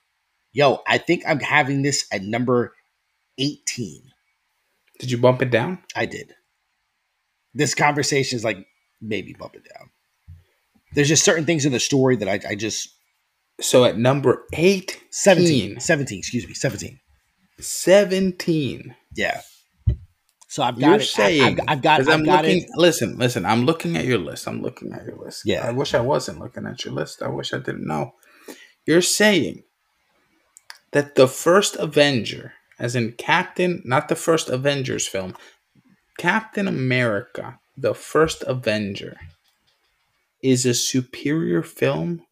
yo, 0.52 0.80
I 0.86 0.98
think 0.98 1.24
I'm 1.26 1.40
having 1.40 1.82
this 1.82 2.06
at 2.12 2.22
number 2.22 2.74
18. 3.38 4.02
Did 5.00 5.10
you 5.10 5.18
bump 5.18 5.42
it 5.42 5.50
down? 5.50 5.78
I 5.96 6.06
did. 6.06 6.34
This 7.52 7.74
conversation 7.74 8.36
is 8.36 8.44
like 8.44 8.58
maybe 9.00 9.32
bump 9.32 9.56
it 9.56 9.64
down. 9.64 9.90
There's 10.94 11.08
just 11.08 11.24
certain 11.24 11.44
things 11.46 11.64
in 11.64 11.72
the 11.72 11.80
story 11.80 12.16
that 12.16 12.28
I, 12.28 12.40
I 12.50 12.54
just 12.54 12.88
So 13.60 13.84
at 13.84 13.96
number 13.98 14.44
18, 14.54 14.98
17, 15.10 15.80
17, 15.80 16.18
excuse 16.18 16.46
me, 16.46 16.54
17. 16.54 16.98
17. 17.60 18.94
Yeah. 19.16 19.40
So 20.48 20.62
I've 20.64 20.78
got 20.80 20.86
You're 20.86 20.94
it. 20.96 21.00
I- 21.02 21.04
saying 21.04 21.60
I've, 21.60 21.64
I've 21.68 21.82
got, 21.82 22.00
I've 22.00 22.08
I'm 22.08 22.24
got 22.24 22.44
looking. 22.44 22.62
it. 22.62 22.68
Listen, 22.76 23.16
listen. 23.18 23.46
I'm 23.46 23.66
looking 23.66 23.96
at 23.96 24.04
your 24.04 24.18
list. 24.18 24.48
I'm 24.48 24.62
looking 24.62 24.92
at 24.92 25.04
your 25.04 25.16
list. 25.16 25.42
Yeah. 25.44 25.66
I 25.66 25.70
wish 25.70 25.94
I 25.94 26.00
wasn't 26.00 26.40
looking 26.40 26.66
at 26.66 26.84
your 26.84 26.92
list. 26.94 27.22
I 27.22 27.28
wish 27.28 27.52
I 27.52 27.58
didn't 27.58 27.86
know. 27.86 28.12
You're 28.86 29.02
saying 29.02 29.62
that 30.92 31.14
the 31.14 31.28
first 31.28 31.76
Avenger, 31.76 32.54
as 32.80 32.96
in 32.96 33.12
Captain, 33.12 33.80
not 33.84 34.08
the 34.08 34.16
first 34.16 34.48
Avengers 34.48 35.06
film, 35.06 35.36
Captain 36.18 36.66
America, 36.66 37.60
the 37.76 37.94
first 37.94 38.42
Avenger, 38.46 39.18
is 40.42 40.66
a 40.66 40.74
superior 40.74 41.62
film 41.62 42.22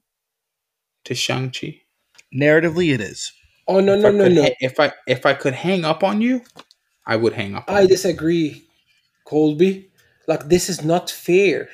to 1.05 1.15
Shang 1.15 1.51
Chi. 1.51 1.83
Narratively, 2.35 2.93
it 2.95 3.01
is. 3.01 3.33
Oh 3.67 3.81
no 3.81 3.95
If 3.95 4.03
no 4.03 4.09
I 4.09 4.13
no 4.13 4.25
could 4.25 4.33
no! 4.35 4.43
ha- 4.45 4.55
if 4.61 4.81
I 4.81 4.93
if 5.07 5.27
I 5.27 5.35
could 5.35 5.55
hang 5.55 5.85
up 5.85 6.03
on 6.03 6.21
you, 6.21 6.43
I 7.07 7.17
would 7.17 7.33
hang 7.35 7.55
up. 7.55 7.69
On 7.69 7.77
I 7.77 7.83
you. 7.83 7.89
disagree, 7.89 8.65
Colby. 9.25 9.91
Like 10.27 10.49
this 10.49 10.69
is 10.69 10.85
not 10.85 11.11
fair. 11.11 11.69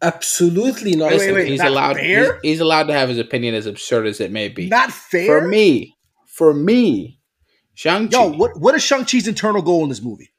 Absolutely 0.00 0.94
not. 0.94 1.10
Wait, 1.10 1.18
wait, 1.20 1.32
wait. 1.32 1.48
he's 1.48 1.58
not 1.58 1.68
allowed. 1.72 1.96
fair? 1.96 2.34
He's, 2.34 2.42
he's 2.42 2.60
allowed 2.60 2.84
to 2.84 2.92
have 2.92 3.08
his 3.08 3.18
opinion, 3.18 3.54
as 3.54 3.66
absurd 3.66 4.06
as 4.06 4.20
it 4.20 4.30
may 4.30 4.48
be. 4.48 4.68
Not 4.68 4.92
fair. 4.92 5.26
for 5.42 5.48
me, 5.48 5.96
for 6.26 6.54
me, 6.54 7.18
Shang 7.74 8.08
Chi. 8.08 8.16
Yo, 8.18 8.30
what 8.32 8.58
what 8.60 8.74
is 8.74 8.82
Shang-Chi's 8.82 9.26
internal 9.28 9.62
goal 9.62 9.82
in 9.82 9.88
this 9.88 10.02
movie? 10.02 10.30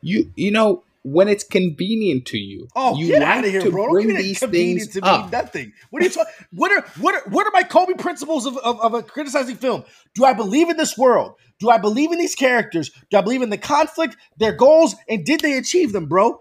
you 0.00 0.30
you 0.36 0.50
know 0.52 0.84
when 1.12 1.28
it's 1.28 1.44
convenient 1.44 2.26
to 2.26 2.38
you, 2.38 2.68
Oh, 2.76 2.96
you 2.96 3.08
get 3.08 3.20
like 3.22 3.28
out 3.38 3.44
of 3.44 3.50
here, 3.50 3.60
to 3.62 3.70
bro! 3.70 3.84
Don't 3.86 3.92
bring 3.92 4.08
these 4.16 4.38
things 4.40 4.88
to 4.88 5.00
me 5.00 5.08
up. 5.08 5.32
nothing. 5.32 5.72
What 5.90 6.02
are 6.02 6.06
you 6.06 6.10
talking? 6.12 6.32
What 6.52 6.72
are 6.72 6.82
what 7.00 7.14
are 7.14 7.30
what 7.30 7.46
are 7.46 7.52
my 7.52 7.62
Colby 7.62 7.94
principles 7.94 8.46
of, 8.46 8.56
of 8.58 8.80
of 8.80 8.94
a 8.94 9.02
criticizing 9.02 9.56
film? 9.56 9.84
Do 10.14 10.24
I 10.24 10.32
believe 10.32 10.68
in 10.68 10.76
this 10.76 10.96
world? 10.98 11.34
Do 11.60 11.70
I 11.70 11.78
believe 11.78 12.12
in 12.12 12.18
these 12.18 12.34
characters? 12.34 12.90
Do 13.10 13.18
I 13.18 13.20
believe 13.20 13.42
in 13.42 13.50
the 13.50 13.58
conflict, 13.58 14.16
their 14.36 14.52
goals, 14.52 14.94
and 15.08 15.24
did 15.24 15.40
they 15.40 15.56
achieve 15.56 15.92
them, 15.92 16.06
bro? 16.06 16.40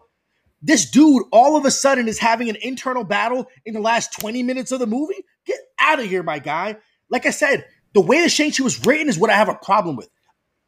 This 0.62 0.90
dude 0.90 1.24
all 1.32 1.56
of 1.56 1.66
a 1.66 1.72
sudden 1.72 2.08
is 2.08 2.18
having 2.20 2.50
an 2.50 2.58
internal 2.62 3.04
battle 3.04 3.48
in 3.66 3.74
the 3.74 3.80
last 3.80 4.12
20 4.20 4.42
minutes 4.44 4.72
of 4.72 4.80
the 4.80 4.88
movie? 4.88 5.24
Get 5.46 5.60
out 5.80 6.00
of 6.00 6.06
here, 6.08 6.24
my 6.24 6.40
guy. 6.40 6.78
Like 7.10 7.26
I 7.26 7.30
said, 7.30 7.66
the 7.94 8.02
way 8.02 8.22
the 8.22 8.30
Shang-Chi 8.30 8.64
was 8.64 8.86
written 8.86 9.08
is 9.08 9.18
what 9.20 9.30
I 9.30 9.36
have 9.36 9.50
a 9.50 9.56
problem 9.56 9.96
with. 9.96 10.10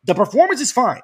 The 0.05 0.13
performance 0.15 0.61
is 0.61 0.71
fine, 0.71 1.01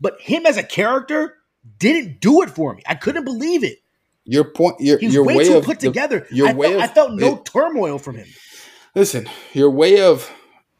but 0.00 0.20
him 0.20 0.44
as 0.44 0.56
a 0.56 0.62
character 0.62 1.35
didn't 1.78 2.20
do 2.20 2.42
it 2.42 2.50
for 2.50 2.74
me. 2.74 2.82
I 2.86 2.94
couldn't 2.94 3.24
believe 3.24 3.64
it. 3.64 3.78
Your 4.24 4.44
point, 4.44 4.80
your 4.80 4.98
He 4.98 5.06
your 5.06 5.24
way 5.24 5.36
way 5.36 5.44
too 5.48 5.56
of 5.58 5.64
put 5.64 5.80
the- 5.80 5.86
together. 5.88 6.26
Your 6.30 6.48
I, 6.48 6.52
way 6.52 6.68
felt, 6.68 6.82
of 6.84 6.90
I 6.90 6.92
felt 6.94 7.12
no 7.12 7.34
it- 7.36 7.44
turmoil 7.44 7.98
from 7.98 8.16
him. 8.16 8.26
listen. 8.94 9.28
Your 9.52 9.70
way 9.70 10.00
of 10.00 10.30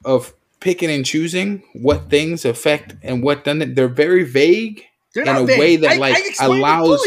of 0.04 0.34
picking 0.60 0.90
and 0.90 1.04
choosing 1.04 1.62
what 1.74 2.10
things 2.10 2.44
affect 2.44 2.96
and 3.02 3.22
what 3.22 3.44
doesn't. 3.44 3.74
They're 3.74 3.88
very 3.88 4.24
vague 4.24 4.84
They're 5.14 5.22
in 5.24 5.28
a 5.36 5.44
vague. 5.44 5.58
way 5.60 5.76
that 5.76 5.92
I- 5.92 5.96
like 5.96 6.16
I 6.40 6.44
allows. 6.46 7.06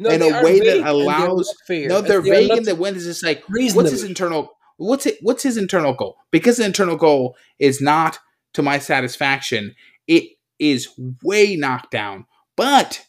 No, 0.00 0.10
in 0.10 0.20
they 0.20 0.28
a 0.30 0.34
are 0.36 0.44
way 0.44 0.60
vague 0.60 0.64
that 0.68 0.76
and 0.76 0.84
they're 0.86 0.92
allows 0.92 1.52
not 1.68 1.88
no 1.88 2.00
they're 2.00 2.20
They 2.22 2.30
are 2.30 2.34
vague 2.48 2.56
in 2.58 2.62
the 2.64 2.74
when 2.76 2.94
it's 2.94 3.04
just 3.04 3.24
like 3.24 3.42
what's 3.48 3.90
his 3.90 4.04
internal 4.04 4.52
What's 4.76 5.06
it? 5.06 5.18
What's 5.22 5.42
his 5.42 5.56
internal 5.56 5.92
goal? 5.92 6.18
Because 6.30 6.58
the 6.58 6.64
internal 6.64 6.94
goal 6.96 7.36
is 7.58 7.80
not 7.80 8.20
to 8.52 8.62
my 8.62 8.78
satisfaction. 8.78 9.74
It 10.06 10.36
is 10.60 10.88
way 11.22 11.56
knocked 11.56 11.90
down. 11.90 12.26
But 12.54 13.04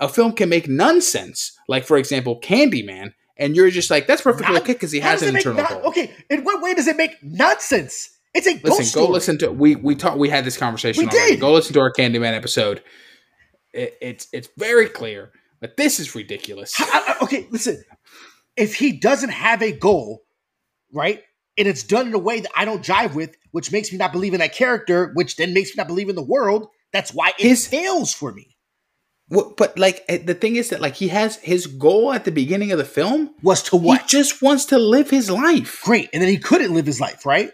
a 0.00 0.08
film 0.08 0.32
can 0.32 0.48
make 0.48 0.66
nonsense, 0.68 1.52
like 1.68 1.84
for 1.84 1.96
example, 1.96 2.40
Candyman, 2.40 3.12
and 3.36 3.54
you're 3.54 3.70
just 3.70 3.90
like, 3.90 4.06
that's 4.06 4.22
perfectly 4.22 4.52
Not- 4.54 4.62
okay 4.62 4.72
because 4.72 4.90
he 4.92 5.00
has 5.00 5.22
an 5.22 5.36
internal 5.36 5.64
goal. 5.64 5.82
Okay, 5.90 6.10
in 6.28 6.42
what 6.44 6.60
way 6.62 6.74
does 6.74 6.86
it 6.88 6.96
make 6.96 7.12
nonsense? 7.22 8.10
It's 8.34 8.46
a 8.46 8.60
Listen, 8.62 9.00
go 9.00 9.08
listen 9.10 9.38
to 9.38 9.50
we 9.50 9.74
we 9.76 9.94
talked 9.94 10.16
we 10.18 10.28
had 10.28 10.44
this 10.44 10.56
conversation 10.56 11.04
We 11.04 11.10
already. 11.10 11.32
did. 11.32 11.40
Go 11.40 11.52
listen 11.52 11.74
to 11.74 11.80
our 11.80 11.92
Candyman 11.92 12.32
episode. 12.34 12.82
It, 13.72 13.94
it's 14.00 14.28
it's 14.32 14.48
very 14.56 14.88
clear 14.88 15.32
that 15.60 15.76
this 15.76 15.98
is 16.00 16.14
ridiculous. 16.14 16.72
I- 16.78 16.84
I- 16.84 17.10
uh, 17.10 17.14
uh, 17.20 17.24
okay, 17.24 17.46
listen. 17.50 17.82
If 18.56 18.74
he 18.76 18.92
doesn't 18.92 19.30
have 19.30 19.62
a 19.62 19.72
goal, 19.72 20.22
right, 20.92 21.22
and 21.58 21.66
it's 21.68 21.82
done 21.82 22.06
in 22.08 22.14
a 22.14 22.18
way 22.18 22.40
that 22.40 22.50
I 22.56 22.64
don't 22.64 22.84
jive 22.84 23.14
with, 23.14 23.36
which 23.52 23.72
makes 23.72 23.90
me 23.92 23.98
not 23.98 24.12
believe 24.12 24.32
in 24.34 24.40
that 24.40 24.54
character, 24.54 25.10
which 25.14 25.36
then 25.36 25.52
makes 25.54 25.70
me 25.70 25.74
not 25.78 25.86
believe 25.88 26.08
in 26.08 26.14
the 26.16 26.22
world, 26.22 26.68
that's 26.92 27.12
why 27.12 27.28
it 27.38 27.46
His- 27.46 27.66
fails 27.66 28.12
for 28.12 28.32
me. 28.32 28.49
What- 29.30 29.56
but 29.56 29.78
like 29.78 30.04
eh, 30.08 30.18
the 30.24 30.34
thing 30.34 30.56
is 30.56 30.68
that 30.70 30.80
like 30.82 30.96
he 30.96 31.08
has 31.08 31.36
his 31.36 31.66
goal 31.66 32.12
at 32.12 32.24
the 32.24 32.32
beginning 32.32 32.72
of 32.72 32.78
the 32.78 32.84
film. 32.84 33.30
Was 33.42 33.62
to 33.64 33.76
what? 33.76 34.02
He 34.02 34.06
just 34.08 34.42
wants 34.42 34.66
to 34.66 34.78
live 34.78 35.08
his 35.10 35.30
life. 35.30 35.80
Great, 35.82 36.10
and 36.12 36.20
then 36.22 36.28
he 36.28 36.36
couldn't 36.38 36.74
live 36.74 36.86
his 36.86 37.00
life, 37.00 37.24
right? 37.24 37.50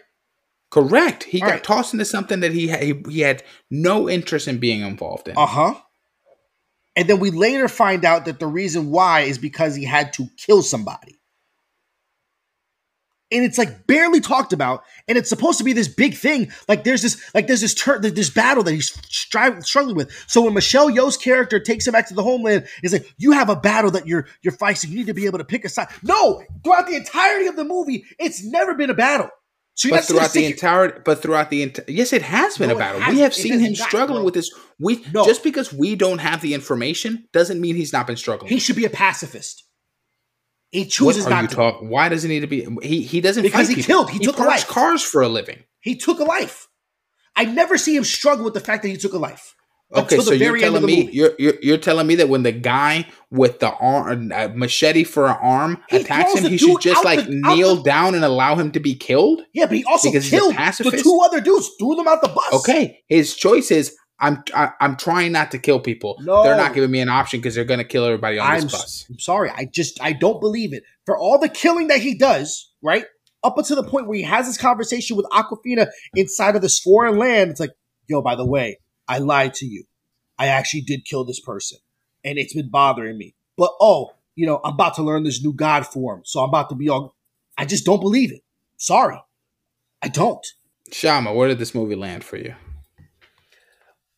Correct. 0.69 1.23
He 1.23 1.41
All 1.41 1.47
got 1.47 1.53
right. 1.53 1.63
tossed 1.63 1.93
into 1.93 2.03
something 2.05 2.41
that 2.41 2.51
he, 2.51 2.67
ha- 2.67 2.79
he 2.83 2.93
he 3.09 3.19
had 3.21 3.41
no 3.71 4.09
interest 4.09 4.47
in 4.49 4.57
being 4.57 4.81
involved 4.81 5.27
in. 5.29 5.37
Uh 5.37 5.45
huh. 5.45 5.73
And 6.95 7.07
then 7.07 7.19
we 7.19 7.29
later 7.31 7.67
find 7.67 8.03
out 8.03 8.25
that 8.25 8.39
the 8.39 8.47
reason 8.47 8.89
why 8.89 9.21
is 9.21 9.37
because 9.37 9.75
he 9.75 9.85
had 9.85 10.13
to 10.13 10.27
kill 10.35 10.63
somebody. 10.63 11.19
And 13.29 13.43
it's 13.43 13.57
like 13.57 13.87
barely 13.87 14.21
talked 14.21 14.53
about, 14.53 14.83
and 15.09 15.17
it's 15.17 15.27
supposed 15.27 15.57
to 15.57 15.65
be 15.65 15.73
this 15.73 15.89
big 15.89 16.15
thing. 16.15 16.49
Like 16.69 16.85
there's 16.85 17.01
this, 17.01 17.21
like 17.35 17.47
there's 17.47 17.59
this 17.59 17.73
this 18.13 18.29
battle 18.29 18.63
that 18.63 18.71
he's 18.71 18.91
stri- 18.91 19.61
struggling 19.65 19.97
with. 19.97 20.11
So 20.27 20.43
when 20.43 20.53
Michelle 20.53 20.89
Yeoh's 20.89 21.17
character 21.17 21.59
takes 21.59 21.85
him 21.85 21.91
back 21.91 22.07
to 22.07 22.13
the 22.13 22.23
homeland, 22.23 22.67
is 22.83 22.93
like, 22.93 23.13
you 23.17 23.33
have 23.33 23.49
a 23.49 23.55
battle 23.57 23.91
that 23.91 24.07
you're 24.07 24.27
you're 24.43 24.53
fighting. 24.53 24.91
You 24.91 24.97
need 24.99 25.07
to 25.07 25.13
be 25.13 25.25
able 25.25 25.39
to 25.39 25.43
pick 25.43 25.65
a 25.65 25.69
side. 25.69 25.89
No, 26.03 26.41
throughout 26.63 26.87
the 26.87 26.95
entirety 26.95 27.47
of 27.47 27.57
the 27.57 27.65
movie, 27.65 28.05
it's 28.17 28.45
never 28.45 28.73
been 28.75 28.89
a 28.89 28.93
battle. 28.93 29.29
So 29.73 29.89
but 29.91 30.05
throughout 30.05 30.31
the 30.31 30.45
entire, 30.45 31.01
but 31.05 31.21
throughout 31.21 31.49
the 31.51 31.61
entire, 31.63 31.85
yes, 31.89 32.11
it 32.13 32.23
has 32.23 32.57
been 32.57 32.69
No, 32.69 32.75
a 32.75 32.79
battle. 32.79 33.01
We 33.13 33.19
have 33.19 33.33
seen 33.35 33.59
him 33.59 33.73
not, 33.73 33.87
struggling 33.89 34.19
bro. 34.19 34.25
with 34.25 34.33
this. 34.33 34.49
We 34.79 35.05
No. 35.13 35.23
just 35.25 35.43
because 35.43 35.71
we 35.71 35.95
don't 35.95 36.17
have 36.17 36.41
the 36.41 36.55
information 36.55 37.27
doesn't 37.33 37.61
mean 37.61 37.75
he's 37.75 37.93
not 37.93 38.07
been 38.07 38.15
struggling. 38.17 38.49
he 38.51 38.57
should 38.57 38.75
be 38.77 38.85
a 38.85 38.89
pacifist. 38.89 39.65
He 40.71 40.81
what 40.81 40.89
chooses 40.89 41.25
are 41.27 41.29
not 41.29 41.41
you 41.43 41.47
to. 41.49 41.55
talking? 41.55 41.89
Why 41.89 42.09
does 42.09 42.23
he 42.23 42.29
need 42.29 42.41
to 42.41 42.47
be? 42.47 42.67
He 42.81 43.01
he 43.01 43.21
doesn't 43.21 43.43
Because 43.43 43.67
he 43.69 43.75
people. 43.75 43.87
killed. 43.87 44.09
He 44.11 44.19
took 44.19 44.37
a 44.37 44.43
life. 44.43 44.67
cars 44.67 45.01
for 45.03 45.21
a 45.21 45.29
living. 45.29 45.63
He 45.79 45.95
took 45.95 46.19
a 46.19 46.23
life. 46.23 46.67
I 47.35 47.45
never 47.45 47.77
see 47.77 47.95
him 47.95 48.03
struggle 48.03 48.43
with 48.45 48.53
the 48.53 48.59
fact 48.59 48.83
that 48.83 48.89
he 48.89 48.97
took 48.97 49.13
a 49.13 49.17
life. 49.19 49.53
Okay, 49.95 50.17
so 50.19 50.31
you're 50.33 50.39
very 50.39 50.65
end 50.65 50.75
of 50.75 50.81
telling 50.81 50.85
me 51.05 51.09
you're, 51.13 51.31
you're 51.39 51.53
you're 51.61 51.77
telling 51.77 52.05
me 52.07 52.15
that 52.15 52.27
when 52.27 52.43
the 52.43 52.51
guy 52.51 53.07
with 53.31 53.59
the 53.59 53.71
arm 53.71 54.33
uh, 54.35 54.49
machete 54.53 55.05
for 55.05 55.27
an 55.27 55.37
arm 55.41 55.81
He 55.89 55.97
attacks 55.97 56.35
him, 56.37 56.43
he 56.51 56.57
should 56.57 56.81
just 56.81 57.05
like 57.05 57.23
the- 57.25 57.31
kneel 57.31 57.77
the- 57.77 57.83
down 57.83 58.13
and 58.13 58.25
allow 58.25 58.55
him 58.55 58.71
to 58.71 58.81
be 58.81 58.95
killed? 58.95 59.43
Yeah, 59.53 59.67
but 59.67 59.77
he 59.77 59.85
also 59.85 60.09
Because 60.09 60.25
he's 60.25 60.33
a 60.33 60.37
killed 60.37 60.55
the 60.57 60.99
two 61.01 61.21
other 61.23 61.39
dudes, 61.39 61.69
threw 61.79 61.95
them 61.95 62.05
out 62.05 62.21
the 62.21 62.27
bus. 62.27 62.51
Okay, 62.55 62.99
his 63.07 63.33
choice 63.33 63.71
is 63.71 63.95
I'm 64.19 64.43
I, 64.53 64.71
I'm 64.79 64.95
trying 64.95 65.31
not 65.31 65.51
to 65.51 65.59
kill 65.59 65.79
people. 65.79 66.17
No. 66.21 66.43
They're 66.43 66.57
not 66.57 66.73
giving 66.73 66.91
me 66.91 66.99
an 66.99 67.09
option 67.09 67.39
because 67.39 67.55
they're 67.55 67.65
going 67.65 67.79
to 67.79 67.85
kill 67.85 68.05
everybody 68.05 68.39
on 68.39 68.51
I'm, 68.51 68.61
this 68.61 68.71
bus. 68.71 69.05
I'm 69.09 69.19
sorry. 69.19 69.51
I 69.51 69.65
just 69.65 70.01
I 70.01 70.13
don't 70.13 70.39
believe 70.39 70.73
it. 70.73 70.83
For 71.05 71.17
all 71.17 71.37
the 71.37 71.49
killing 71.49 71.87
that 71.87 72.01
he 72.01 72.17
does, 72.17 72.71
right? 72.81 73.05
Up 73.43 73.57
until 73.57 73.81
the 73.81 73.87
point 73.87 74.07
where 74.07 74.17
he 74.17 74.23
has 74.23 74.47
this 74.47 74.57
conversation 74.57 75.15
with 75.15 75.25
Awkwafina 75.27 75.87
inside 76.15 76.55
of 76.55 76.61
this 76.61 76.79
foreign 76.79 77.17
land, 77.17 77.51
it's 77.51 77.59
like, 77.59 77.71
yo, 78.07 78.21
by 78.21 78.35
the 78.35 78.45
way, 78.45 78.79
I 79.07 79.19
lied 79.19 79.53
to 79.55 79.65
you. 79.65 79.83
I 80.39 80.47
actually 80.47 80.81
did 80.81 81.05
kill 81.05 81.23
this 81.23 81.39
person. 81.39 81.77
And 82.25 82.37
it's 82.37 82.53
been 82.53 82.69
bothering 82.69 83.17
me. 83.17 83.35
But 83.55 83.71
oh, 83.79 84.11
you 84.35 84.45
know, 84.45 84.59
I'm 84.63 84.73
about 84.73 84.95
to 84.95 85.03
learn 85.03 85.23
this 85.23 85.43
new 85.43 85.53
God 85.53 85.85
form. 85.85 86.21
So 86.25 86.41
I'm 86.41 86.49
about 86.49 86.69
to 86.69 86.75
be 86.75 86.89
all 86.89 87.15
I 87.57 87.65
just 87.65 87.85
don't 87.85 87.99
believe 87.99 88.31
it. 88.31 88.41
Sorry. 88.77 89.21
I 90.01 90.09
don't. 90.09 90.45
Shama, 90.91 91.33
where 91.33 91.47
did 91.47 91.59
this 91.59 91.73
movie 91.73 91.95
land 91.95 92.23
for 92.23 92.37
you? 92.37 92.55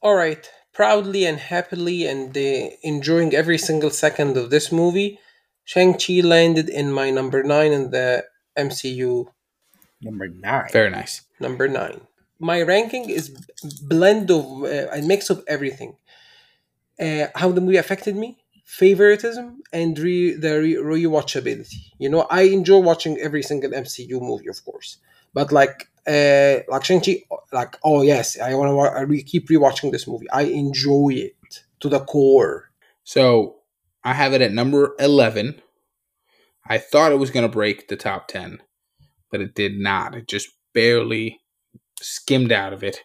All 0.01 0.15
right, 0.15 0.49
proudly 0.73 1.25
and 1.25 1.37
happily 1.37 2.05
and 2.07 2.35
uh, 2.35 2.69
enjoying 2.83 3.33
every 3.33 3.57
single 3.57 3.89
second 3.89 4.37
of 4.37 4.49
this 4.49 4.71
movie, 4.71 5.19
Shang-Chi 5.65 6.21
landed 6.23 6.69
in 6.69 6.91
my 6.91 7.09
number 7.09 7.43
9 7.43 7.71
in 7.71 7.91
the 7.91 8.25
MCU 8.57 9.27
Number 10.01 10.29
nine. 10.29 10.69
Very 10.71 10.89
nice. 10.89 11.23
number 11.41 11.67
9. 11.67 11.99
My 12.39 12.61
ranking 12.61 13.09
is 13.09 13.29
blend 13.83 14.31
of 14.31 14.63
uh, 14.63 14.87
a 14.93 15.01
mix 15.01 15.29
of 15.29 15.43
everything. 15.47 15.97
Uh, 16.99 17.27
how 17.35 17.51
the 17.51 17.61
movie 17.61 17.77
affected 17.77 18.15
me, 18.15 18.37
favoritism, 18.65 19.61
and 19.73 19.97
re- 19.99 20.33
the 20.35 20.59
re- 20.61 20.75
rewatchability. 21.03 21.75
You 21.97 22.09
know, 22.09 22.21
I 22.29 22.43
enjoy 22.43 22.79
watching 22.79 23.17
every 23.17 23.43
single 23.43 23.71
MCU 23.71 24.21
movie, 24.21 24.47
of 24.47 24.63
course, 24.63 24.97
but 25.33 25.51
like, 25.51 25.87
uh, 26.09 26.63
like 26.67 26.83
Shang-Chi, 26.83 27.23
like, 27.53 27.77
oh 27.83 28.01
yes, 28.01 28.39
I 28.39 28.55
want 28.55 28.69
to 28.69 29.05
re- 29.05 29.23
keep 29.23 29.47
rewatching 29.47 29.91
this 29.91 30.07
movie. 30.07 30.29
I 30.31 30.43
enjoy 30.43 31.09
it 31.13 31.63
to 31.81 31.89
the 31.89 31.99
core. 31.99 32.71
So 33.03 33.57
I 34.03 34.13
have 34.13 34.33
it 34.33 34.41
at 34.41 34.51
number 34.51 34.95
11. 34.99 35.61
I 36.67 36.77
thought 36.77 37.11
it 37.11 37.19
was 37.19 37.31
going 37.31 37.47
to 37.47 37.51
break 37.51 37.87
the 37.87 37.95
top 37.95 38.27
10, 38.27 38.59
but 39.31 39.41
it 39.41 39.55
did 39.55 39.77
not. 39.77 40.15
It 40.15 40.27
just 40.27 40.49
barely 40.73 41.39
skimmed 42.01 42.51
out 42.51 42.73
of 42.73 42.83
it 42.83 43.03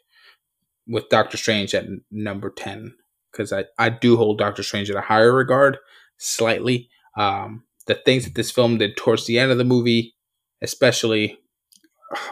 with 0.86 1.08
Doctor 1.08 1.36
Strange 1.36 1.74
at 1.74 1.86
number 2.10 2.50
10 2.50 2.94
because 3.32 3.52
I, 3.52 3.64
I 3.78 3.90
do 3.90 4.16
hold 4.16 4.38
Doctor 4.38 4.62
Strange 4.62 4.90
at 4.90 4.96
a 4.96 5.02
higher 5.02 5.32
regard 5.32 5.78
slightly. 6.18 6.88
Um, 7.16 7.64
the 7.86 7.94
things 7.94 8.24
that 8.24 8.34
this 8.34 8.50
film 8.50 8.78
did 8.78 8.96
towards 8.96 9.26
the 9.26 9.38
end 9.38 9.50
of 9.50 9.58
the 9.58 9.64
movie, 9.64 10.14
especially, 10.62 11.38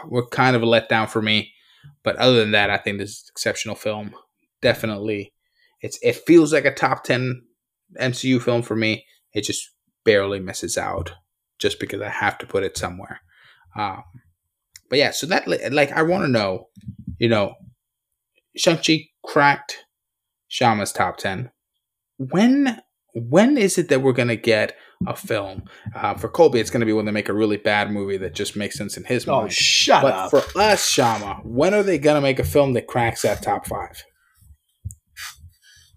were 0.07 0.27
kind 0.27 0.55
of 0.55 0.63
a 0.63 0.67
letdown 0.67 1.09
for 1.09 1.21
me. 1.21 1.51
But 2.03 2.15
other 2.17 2.39
than 2.39 2.51
that, 2.51 2.69
I 2.69 2.77
think 2.77 2.97
this 2.97 3.11
is 3.11 3.25
exceptional 3.29 3.75
film. 3.75 4.15
Definitely, 4.61 5.33
it's 5.81 5.99
it 6.01 6.15
feels 6.15 6.53
like 6.53 6.65
a 6.65 6.73
top 6.73 7.03
ten 7.03 7.43
MCU 7.99 8.41
film 8.41 8.61
for 8.61 8.75
me. 8.75 9.05
It 9.33 9.43
just 9.43 9.69
barely 10.05 10.39
misses 10.39 10.77
out, 10.77 11.13
just 11.59 11.79
because 11.79 12.01
I 12.01 12.09
have 12.09 12.37
to 12.39 12.45
put 12.45 12.63
it 12.63 12.77
somewhere. 12.77 13.21
Um, 13.75 14.03
but 14.89 14.99
yeah, 14.99 15.11
so 15.11 15.27
that 15.27 15.47
like 15.73 15.91
I 15.91 16.03
want 16.03 16.23
to 16.23 16.29
know, 16.29 16.67
you 17.19 17.27
know, 17.27 17.55
Shang 18.55 18.77
Chi 18.77 19.05
cracked 19.25 19.85
Shama's 20.47 20.91
top 20.91 21.17
ten. 21.17 21.51
When 22.17 22.81
when 23.13 23.57
is 23.57 23.77
it 23.77 23.89
that 23.89 24.01
we're 24.01 24.13
gonna 24.13 24.35
get 24.35 24.75
a 25.07 25.15
film 25.15 25.63
uh, 25.95 26.13
for 26.15 26.29
Colby? 26.29 26.59
It's 26.59 26.69
gonna 26.69 26.85
be 26.85 26.93
when 26.93 27.05
they 27.05 27.11
make 27.11 27.29
a 27.29 27.33
really 27.33 27.57
bad 27.57 27.91
movie 27.91 28.17
that 28.17 28.33
just 28.35 28.55
makes 28.55 28.77
sense 28.77 28.97
in 28.97 29.03
his 29.03 29.27
Oh, 29.27 29.41
mind. 29.41 29.53
shut 29.53 30.01
But 30.03 30.13
up. 30.13 30.31
for 30.31 30.43
us, 30.59 30.89
Shama, 30.89 31.41
when 31.43 31.73
are 31.73 31.83
they 31.83 31.97
gonna 31.97 32.21
make 32.21 32.39
a 32.39 32.43
film 32.43 32.73
that 32.73 32.87
cracks 32.87 33.21
that 33.23 33.41
top 33.43 33.65
five? 33.67 34.03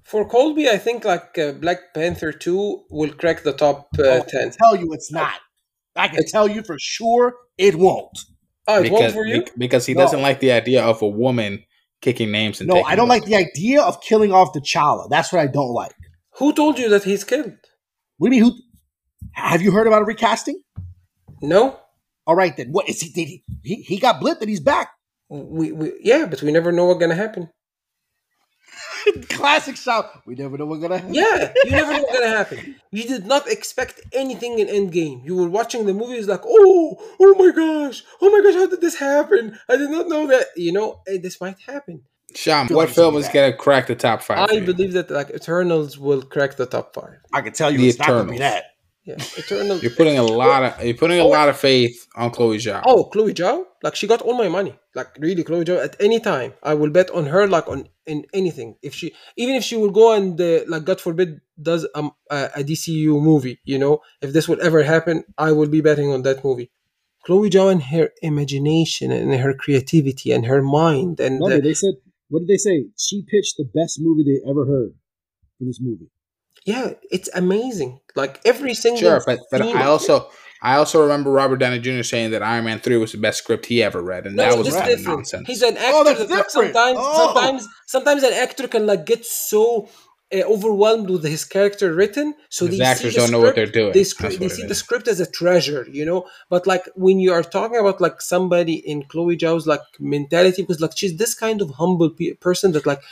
For 0.04 0.28
Colby, 0.28 0.68
I 0.68 0.78
think 0.78 1.04
like 1.04 1.36
uh, 1.36 1.52
Black 1.52 1.92
Panther 1.94 2.30
2 2.32 2.84
will 2.90 3.12
crack 3.14 3.42
the 3.42 3.52
top 3.52 3.88
uh, 3.98 4.02
Oh, 4.02 4.16
I 4.18 4.20
10. 4.20 4.26
can 4.28 4.50
tell 4.52 4.76
you 4.76 4.92
it's 4.92 5.10
not. 5.10 5.40
I 5.96 6.06
can 6.08 6.18
It's- 6.18 6.30
tell 6.30 6.48
you 6.48 6.62
for 6.62 6.76
sure 6.78 7.34
it 7.58 7.74
won't. 7.74 8.16
Oh, 8.68 8.82
it 8.82 8.90
won't 8.90 9.00
because, 9.02 9.12
for 9.14 9.26
you? 9.26 9.44
because 9.58 9.86
he 9.86 9.94
No. 9.94 10.00
doesn't 10.02 10.22
like 10.22 10.40
the 10.40 10.52
idea 10.52 10.82
of 10.84 11.02
a 11.02 11.08
woman 11.08 11.64
kicking 12.02 12.30
names 12.30 12.60
and 12.60 12.68
No, 12.68 12.74
taking 12.74 12.86
I 12.90 12.94
don't 12.96 13.08
them. 13.08 13.16
like 13.16 13.24
the 13.24 13.36
idea 13.36 13.80
of 13.82 14.00
killing 14.00 14.32
off 14.32 14.52
the 14.52 14.60
T'Challa. 14.60 15.08
That's 15.10 15.32
what 15.32 15.40
I 15.40 15.46
don't 15.46 15.72
like. 15.72 15.92
Who 16.38 16.52
told 16.52 16.78
you 16.78 16.88
that 16.90 17.04
he's 17.04 17.24
killed? 17.24 17.54
What 18.18 18.30
do 18.30 18.36
you 18.36 18.42
mean? 18.44 18.52
Who? 18.52 18.58
Have 19.32 19.62
you 19.62 19.70
heard 19.70 19.86
about 19.86 20.02
a 20.02 20.04
recasting? 20.04 20.62
No? 21.42 21.78
All 22.26 22.34
right 22.34 22.56
then. 22.56 22.72
What 22.72 22.88
is 22.88 23.00
he? 23.00 23.10
Did 23.10 23.28
he? 23.28 23.44
He, 23.62 23.74
he 23.82 23.98
got 23.98 24.20
blipped 24.20 24.40
and 24.40 24.48
he's 24.50 24.60
back. 24.60 24.90
We, 25.28 25.72
we 25.72 25.92
yeah, 26.02 26.26
but 26.26 26.42
we 26.42 26.52
never 26.52 26.70
know 26.72 26.86
what's 26.86 27.00
gonna 27.00 27.14
happen. 27.14 27.50
Classic 29.28 29.76
shout. 29.76 30.06
We 30.26 30.34
never 30.34 30.56
know 30.58 30.66
what's 30.66 30.82
gonna 30.82 30.98
happen. 30.98 31.14
Yeah, 31.14 31.52
you 31.64 31.70
never 31.70 31.92
know 31.92 32.02
what's 32.02 32.12
gonna 32.18 32.36
happen. 32.36 32.76
You 32.90 33.04
did 33.04 33.26
not 33.26 33.48
expect 33.48 34.00
anything 34.12 34.58
in 34.58 34.66
Endgame. 34.68 35.24
You 35.24 35.36
were 35.36 35.48
watching 35.48 35.86
the 35.86 35.94
movies 35.94 36.26
like, 36.26 36.42
oh, 36.44 36.96
oh 37.20 37.34
my 37.38 37.50
gosh, 37.52 38.02
oh 38.20 38.30
my 38.30 38.40
gosh, 38.42 38.54
how 38.54 38.66
did 38.66 38.80
this 38.80 38.96
happen? 38.96 39.58
I 39.68 39.76
did 39.76 39.90
not 39.90 40.08
know 40.08 40.26
that. 40.28 40.46
You 40.56 40.72
know, 40.72 41.00
eh, 41.08 41.18
this 41.22 41.40
might 41.40 41.58
happen. 41.60 42.02
Sham, 42.34 42.66
what 42.68 42.90
film 42.90 43.16
is 43.16 43.28
gonna 43.28 43.50
gonna 43.50 43.56
crack 43.56 43.86
the 43.86 43.94
top 43.94 44.22
five? 44.22 44.48
I 44.50 44.60
believe 44.60 44.92
that 44.94 45.10
like 45.10 45.30
Eternals 45.30 45.98
will 45.98 46.22
crack 46.22 46.56
the 46.56 46.66
top 46.66 46.94
five. 46.94 47.18
I 47.32 47.40
can 47.40 47.52
tell 47.52 47.70
you 47.70 47.78
The 47.78 47.88
it's 47.88 47.98
not 47.98 48.08
gonna 48.08 48.24
be 48.24 48.36
Eternals. 48.36 48.40
that. 48.40 48.64
Yeah, 49.06 49.14
Eternals. 49.38 49.82
You're 49.82 49.92
putting 50.00 50.18
a 50.18 50.22
lot 50.24 50.62
of 50.64 50.84
you're 50.84 50.96
putting 50.96 51.20
a 51.20 51.24
lot 51.24 51.48
of 51.48 51.56
faith 51.56 51.96
on 52.16 52.32
Chloe 52.32 52.58
Zhao. 52.58 52.82
Oh, 52.84 53.04
Chloe 53.04 53.32
Zhao, 53.32 53.64
like 53.84 53.94
she 53.94 54.06
got 54.08 54.20
all 54.20 54.36
my 54.36 54.48
money. 54.48 54.74
Like 54.96 55.10
really, 55.20 55.44
Chloe 55.44 55.64
Zhao. 55.64 55.78
At 55.82 55.94
any 56.00 56.18
time, 56.18 56.54
I 56.60 56.74
will 56.74 56.90
bet 56.90 57.08
on 57.10 57.26
her. 57.26 57.46
Like 57.46 57.68
on 57.68 57.88
in 58.06 58.24
anything. 58.34 58.74
If 58.82 58.94
she, 58.94 59.14
even 59.36 59.54
if 59.54 59.62
she 59.62 59.76
will 59.76 59.90
go 59.92 60.12
and 60.12 60.40
uh, 60.40 60.60
like 60.66 60.84
God 60.84 61.00
forbid 61.00 61.40
does 61.60 61.86
um, 61.94 62.10
a, 62.30 62.50
a 62.56 62.64
DCU 62.64 63.22
movie, 63.22 63.60
you 63.64 63.78
know, 63.78 64.00
if 64.20 64.32
this 64.32 64.48
would 64.48 64.58
ever 64.60 64.82
happen, 64.82 65.22
I 65.38 65.52
will 65.52 65.68
be 65.68 65.80
betting 65.80 66.10
on 66.12 66.22
that 66.22 66.44
movie. 66.44 66.70
Chloe 67.24 67.48
Zhao 67.50 67.70
and 67.70 67.82
her 67.84 68.10
imagination 68.22 69.12
and 69.12 69.32
her 69.34 69.54
creativity 69.54 70.32
and 70.32 70.46
her 70.46 70.62
mind 70.62 71.20
and 71.20 71.40
Remember, 71.40 71.56
the- 71.62 71.68
they 71.68 71.74
said, 71.74 71.94
what 72.28 72.40
did 72.40 72.48
they 72.48 72.56
say? 72.56 72.86
She 72.96 73.22
pitched 73.22 73.56
the 73.56 73.64
best 73.72 74.00
movie 74.00 74.24
they 74.24 74.50
ever 74.50 74.64
heard 74.66 74.94
for 75.58 75.64
this 75.64 75.80
movie. 75.80 76.10
Yeah, 76.66 76.92
it's 77.10 77.30
amazing. 77.34 78.00
Like 78.14 78.40
every 78.44 78.74
single 78.74 79.00
Sure, 79.00 79.22
but 79.24 79.38
but 79.50 79.62
I 79.62 79.84
also 79.84 80.28
I 80.62 80.76
also 80.76 81.00
remember 81.02 81.30
Robert 81.30 81.58
Downey 81.58 81.78
Jr. 81.78 82.02
saying 82.02 82.30
that 82.32 82.42
Iron 82.42 82.64
Man 82.64 82.78
three 82.80 82.96
was 82.96 83.12
the 83.12 83.18
best 83.18 83.38
script 83.38 83.66
he 83.66 83.82
ever 83.82 84.02
read, 84.02 84.26
and 84.26 84.36
No, 84.36 84.42
that 84.50 84.58
was 84.58 84.66
this 84.68 84.76
utter 84.76 84.96
different. 84.96 85.18
nonsense. 85.18 85.46
He's 85.46 85.62
an 85.62 85.76
actor. 85.76 85.90
Oh, 85.94 86.04
that's 86.04 86.18
that, 86.20 86.28
different. 86.28 86.50
sometimes, 86.74 86.98
Oh. 87.00 87.16
sometimes, 87.34 87.68
sometimes 87.86 88.22
an 88.24 88.32
actor 88.32 88.66
can 88.68 88.84
like 88.86 89.04
get 89.06 89.24
so 89.26 89.88
uh, 90.34 90.38
overwhelmed 90.54 91.08
with 91.08 91.22
his 91.24 91.44
character 91.44 91.94
written, 91.94 92.34
so 92.48 92.64
Because 92.66 92.78
they 92.78 92.84
actors 92.84 93.14
see 93.14 93.20
the 93.20 93.26
don't 93.26 93.30
know 93.32 93.40
what 93.46 93.54
they're 93.54 93.66
doing. 93.66 93.92
They, 93.92 94.00
That's 94.02 94.14
scri- 94.14 94.38
they 94.38 94.46
it 94.46 94.52
see 94.52 94.62
is. 94.62 94.68
the 94.68 94.74
script 94.74 95.06
as 95.08 95.20
a 95.20 95.30
treasure, 95.30 95.86
you 95.98 96.04
know. 96.04 96.26
But 96.48 96.66
like 96.66 96.88
when 96.96 97.20
you 97.20 97.32
are 97.32 97.44
talking 97.44 97.78
about 97.78 98.00
like 98.00 98.20
somebody 98.20 98.74
in 98.74 99.04
Chloe 99.04 99.36
Zhao's 99.36 99.66
like 99.68 99.82
mentality, 100.00 100.62
because 100.62 100.80
like 100.80 100.96
she's 100.96 101.16
this 101.16 101.34
kind 101.34 101.60
of 101.62 101.70
humble 101.72 102.10
pe- 102.10 102.32
person 102.32 102.72
that 102.72 102.86
like 102.86 103.02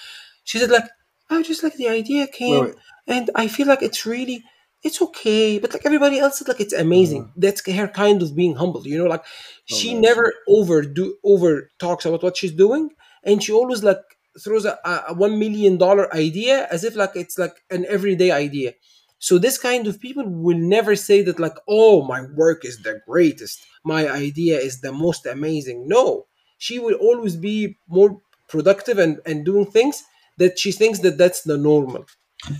she 0.44 0.58
said 0.58 0.70
like 0.70 0.88
I 1.30 1.42
just 1.42 1.62
like 1.62 1.74
the 1.76 1.88
idea 1.88 2.26
came, 2.26 2.64
wait. 2.64 2.74
And 3.06 3.30
I 3.34 3.48
feel 3.48 3.66
like 3.66 3.82
it's 3.82 4.06
really. 4.06 4.44
It's 4.82 5.00
okay, 5.00 5.58
but 5.58 5.72
like 5.72 5.86
everybody 5.86 6.18
else 6.18 6.46
like 6.46 6.60
it's 6.60 6.74
amazing. 6.74 7.22
Uh-huh. 7.22 7.32
That's 7.38 7.66
her 7.70 7.88
kind 7.88 8.20
of 8.20 8.36
being 8.36 8.56
humble, 8.56 8.86
you 8.86 8.98
know. 8.98 9.06
Like 9.06 9.24
Oh, 9.24 9.76
she 9.78 9.94
never 9.94 10.34
overdo 10.46 11.14
over 11.24 11.70
talks 11.78 12.04
about 12.04 12.22
what 12.22 12.36
she's 12.36 12.52
doing, 12.52 12.90
and 13.22 13.42
she 13.42 13.50
always 13.50 13.82
like 13.82 14.02
throws 14.42 14.66
a, 14.66 14.78
a- 14.84 15.04
a 15.08 15.14
one 15.14 15.38
million 15.38 15.78
dollar 15.78 16.12
idea 16.14 16.66
as 16.70 16.84
if 16.84 16.96
like 16.96 17.12
it's 17.16 17.38
like 17.38 17.62
an 17.70 17.86
everyday 17.88 18.30
idea. 18.30 18.74
So 19.18 19.38
this 19.38 19.56
kind 19.56 19.86
of 19.86 20.00
people 20.00 20.24
will 20.28 20.58
never 20.58 20.94
say 20.96 21.22
that 21.22 21.40
like, 21.40 21.56
oh, 21.66 22.02
my 22.06 22.20
work 22.34 22.62
is 22.64 22.82
the 22.82 23.00
greatest, 23.08 23.64
my 23.84 24.06
idea 24.08 24.58
is 24.58 24.80
the 24.82 24.92
most 24.92 25.24
amazing. 25.24 25.88
No, 25.88 26.26
she 26.58 26.78
will 26.78 26.96
always 26.96 27.36
be 27.36 27.78
more 27.88 28.20
productive 28.50 28.98
and 28.98 29.18
and 29.24 29.44
doing 29.46 29.64
things 29.70 30.04
that 30.36 30.58
she 30.58 30.72
thinks 30.72 30.98
that 30.98 31.16
that's 31.16 31.42
the 31.42 31.56
normal 31.56 32.04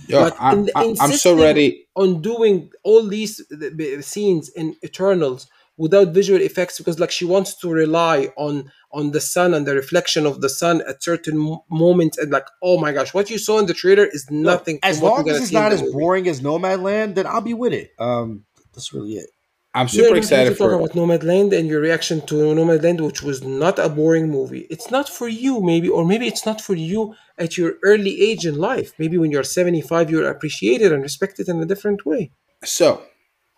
Yo, 0.07 0.19
but 0.23 0.35
I'm, 0.39 0.59
in- 0.59 0.69
I'm, 0.75 0.83
I'm 0.89 0.95
so 0.95 1.11
insisting 1.11 1.37
ready. 1.39 1.87
on 1.95 2.21
doing 2.21 2.71
all 2.83 3.07
these 3.07 3.41
uh, 3.51 3.69
b- 3.75 4.01
scenes 4.01 4.49
in 4.49 4.75
Eternals 4.83 5.47
without 5.77 6.09
visual 6.09 6.39
effects 6.41 6.77
because 6.77 6.99
like 6.99 7.11
she 7.11 7.25
wants 7.25 7.55
to 7.55 7.69
rely 7.69 8.29
on 8.37 8.71
on 8.91 9.11
the 9.11 9.19
sun 9.19 9.53
and 9.53 9.67
the 9.67 9.75
reflection 9.75 10.25
of 10.25 10.39
the 10.41 10.47
sun 10.47 10.81
at 10.87 11.03
certain 11.03 11.37
mo- 11.37 11.65
moments 11.69 12.17
and 12.17 12.31
like 12.31 12.47
oh 12.61 12.77
my 12.79 12.93
gosh 12.93 13.13
what 13.13 13.29
you 13.29 13.37
saw 13.37 13.59
in 13.59 13.65
the 13.65 13.73
trailer 13.73 14.05
is 14.05 14.25
nothing 14.31 14.79
As 14.83 15.01
what 15.01 15.11
we're 15.11 15.17
long 15.17 15.25
gonna 15.25 15.35
as 15.37 15.41
it's 15.41 15.49
see 15.49 15.57
in 15.57 15.61
not 15.61 15.71
as 15.73 15.81
movie. 15.81 15.93
boring 15.93 16.27
as 16.29 16.39
Nomadland, 16.41 17.15
then 17.15 17.27
I'll 17.27 17.41
be 17.41 17.53
with 17.53 17.73
it. 17.73 17.91
Um, 17.99 18.45
that's 18.73 18.93
really 18.93 19.13
it. 19.17 19.29
I'm 19.75 19.87
super 19.89 20.13
need 20.13 20.19
excited 20.23 20.49
to 20.51 20.55
talk 20.55 20.69
for. 20.69 20.73
about 20.73 20.91
Nomadland 20.95 21.51
and 21.57 21.67
your 21.67 21.81
reaction 21.81 22.25
to 22.27 22.35
Nomadland, 22.35 23.01
which 23.01 23.21
was 23.21 23.43
not 23.43 23.77
a 23.77 23.89
boring 23.89 24.29
movie. 24.29 24.65
It's 24.69 24.89
not 24.89 25.07
for 25.09 25.27
you, 25.27 25.61
maybe, 25.61 25.89
or 25.89 26.03
maybe 26.05 26.27
it's 26.27 26.45
not 26.45 26.61
for 26.61 26.75
you 26.75 27.13
at 27.37 27.57
your 27.57 27.73
early 27.83 28.21
age 28.21 28.45
in 28.45 28.55
life. 28.55 28.93
Maybe 28.97 29.17
when 29.17 29.31
you're 29.31 29.43
75, 29.43 30.09
you're 30.09 30.29
appreciated 30.29 30.91
and 30.93 31.01
respected 31.03 31.49
in 31.49 31.61
a 31.61 31.65
different 31.65 32.05
way. 32.05 32.31
So, 32.63 33.03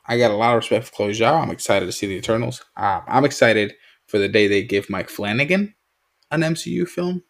I 0.07 0.17
got 0.17 0.31
a 0.31 0.35
lot 0.35 0.51
of 0.53 0.57
respect 0.57 0.85
for 0.85 0.91
Chloe 0.93 1.11
Zhao. 1.11 1.41
I'm 1.41 1.51
excited 1.51 1.85
to 1.85 1.91
see 1.91 2.07
the 2.07 2.15
Eternals. 2.15 2.63
Um, 2.75 3.01
I'm 3.07 3.25
excited 3.25 3.73
for 4.07 4.17
the 4.17 4.27
day 4.29 4.47
they 4.47 4.63
give 4.63 4.89
Mike 4.89 5.09
Flanagan 5.09 5.75
an 6.31 6.41
MCU 6.41 6.87
film. 6.87 7.23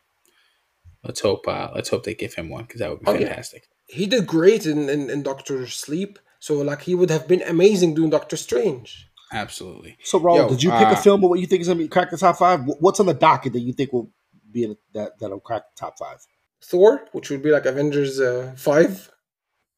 Let's 1.04 1.20
hope. 1.22 1.48
Uh, 1.48 1.70
let's 1.76 1.90
hope 1.90 2.04
they 2.04 2.14
give 2.16 2.34
him 2.36 2.50
one 2.50 2.64
because 2.64 2.80
that 2.80 2.90
would 2.90 3.00
be 3.02 3.06
Oh, 3.08 3.14
yeah. 3.14 3.28
fantastic. 3.28 3.68
he 3.88 4.06
did 4.06 4.28
great 4.28 4.66
in, 4.66 4.90
in, 4.90 5.10
in 5.10 5.24
Doctor 5.24 5.68
Sleep. 5.68 6.20
So 6.40 6.56
like 6.62 6.82
he 6.84 6.96
would 6.96 7.10
have 7.10 7.28
been 7.28 7.42
amazing 7.44 7.94
doing 7.96 8.10
Doctor 8.10 8.38
Strange. 8.38 9.08
Absolutely. 9.32 9.98
So, 10.04 10.20
Raul, 10.20 10.38
Yo, 10.38 10.50
did 10.50 10.64
you 10.64 10.72
pick 10.72 10.88
uh, 10.88 10.94
a 10.94 10.96
film 10.96 11.24
of 11.24 11.30
what 11.30 11.40
you 11.40 11.48
think 11.48 11.62
is 11.62 11.68
going 11.68 11.78
to 11.78 11.84
be 11.84 11.90
crack 11.90 12.12
the 12.12 12.18
top 12.18 12.38
five? 12.38 12.62
What's 12.80 13.00
on 13.00 13.08
the 13.08 13.14
docket 13.14 13.54
that 13.54 13.60
you 13.60 13.74
think 13.74 13.92
will 13.92 14.10
be 14.52 14.64
in 14.64 14.78
that 14.94 15.20
that'll 15.20 15.42
crack 15.42 15.64
the 15.76 15.80
top 15.80 15.98
five? 16.00 16.20
Thor, 16.64 17.06
which 17.12 17.30
would 17.30 17.44
be 17.44 17.52
like 17.52 17.66
Avengers 17.66 18.20
uh, 18.20 18.54
five. 18.56 19.12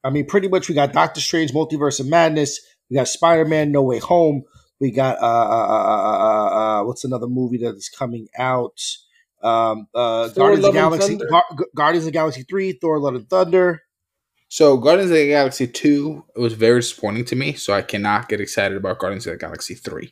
I 0.04 0.12
mean, 0.12 0.26
pretty 0.28 0.48
much 0.48 0.70
we 0.70 0.76
got 0.76 0.94
Doctor 0.94 1.20
Strange, 1.20 1.52
Multiverse 1.52 2.00
of 2.00 2.08
Madness. 2.08 2.60
We 2.90 2.96
got 2.96 3.08
Spider 3.08 3.46
Man, 3.46 3.72
No 3.72 3.84
Way 3.84 4.00
Home. 4.00 4.44
We 4.80 4.92
got 4.92 5.18
uh, 5.18 5.26
uh, 5.26 5.68
uh, 5.68 6.20
uh, 6.20 6.56
uh, 6.82 6.84
what's 6.86 7.04
another 7.04 7.28
movie 7.28 7.58
that 7.58 7.76
is 7.76 7.90
coming 7.90 8.28
out? 8.38 8.80
Um, 9.42 9.88
uh, 9.94 10.30
Thor, 10.30 10.56
Guardians 10.56 10.66
of 10.66 10.74
Love 10.74 10.74
the 10.74 10.80
Galaxy, 10.80 11.18
Gar- 11.18 11.46
Gu- 11.56 11.72
Guardians 11.76 12.08
of 12.08 12.14
Galaxy 12.14 12.44
Three, 12.44 12.74
Thor: 12.74 13.00
Love 13.00 13.16
and 13.16 13.30
Thunder. 13.30 13.82
So, 14.52 14.78
Guardians 14.78 15.12
of 15.12 15.18
the 15.18 15.28
Galaxy 15.28 15.68
2 15.68 16.26
it 16.36 16.40
was 16.40 16.54
very 16.54 16.80
disappointing 16.80 17.24
to 17.26 17.36
me, 17.36 17.54
so 17.54 17.72
I 17.72 17.84
cannot 17.84 18.28
get 18.30 18.42
excited 18.42 18.76
about 18.76 18.98
Guardians 18.98 19.28
of 19.28 19.34
the 19.34 19.38
Galaxy 19.38 19.76
3. 19.76 20.12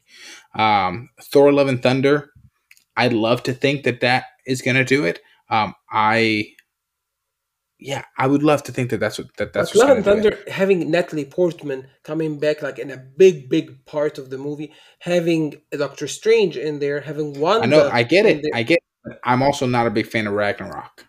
Um, 0.54 1.10
Thor 1.20 1.52
Love 1.52 1.68
and 1.68 1.82
Thunder, 1.82 2.30
I'd 2.96 3.14
love 3.14 3.42
to 3.44 3.54
think 3.54 3.84
that 3.84 4.00
that 4.02 4.26
is 4.46 4.62
going 4.62 4.76
to 4.76 4.86
do 4.86 5.06
it. 5.06 5.22
Um, 5.50 5.74
I, 5.92 6.50
yeah, 7.80 8.06
I 8.16 8.28
would 8.28 8.44
love 8.44 8.62
to 8.64 8.72
think 8.72 8.92
that 8.92 9.00
that's 9.00 9.18
what 9.18 9.36
that, 9.38 9.54
that's 9.54 9.74
Love 9.74 9.90
and 9.90 10.06
going 10.06 10.22
do 10.22 10.28
it. 10.28 10.34
Thunder, 10.36 10.52
having 10.52 10.92
Natalie 10.92 11.26
Portman 11.26 11.88
coming 12.04 12.38
back 12.38 12.62
like 12.62 12.78
in 12.78 12.92
a 12.92 12.98
big, 12.98 13.50
big 13.50 13.86
part 13.86 14.20
of 14.20 14.30
the 14.30 14.38
movie, 14.38 14.72
having 15.00 15.56
Doctor 15.72 16.08
Strange 16.08 16.58
in 16.58 16.78
there, 16.78 17.02
having 17.02 17.40
one. 17.40 17.64
I 17.64 17.66
know, 17.66 17.90
I 17.92 18.04
get 18.04 18.28
it. 18.28 18.46
I 18.54 18.62
get 18.62 18.78
it. 19.06 19.18
I'm 19.24 19.42
also 19.42 19.66
not 19.66 19.88
a 19.88 19.92
big 19.92 20.06
fan 20.06 20.28
of 20.28 20.34
Ragnarok. 20.34 21.07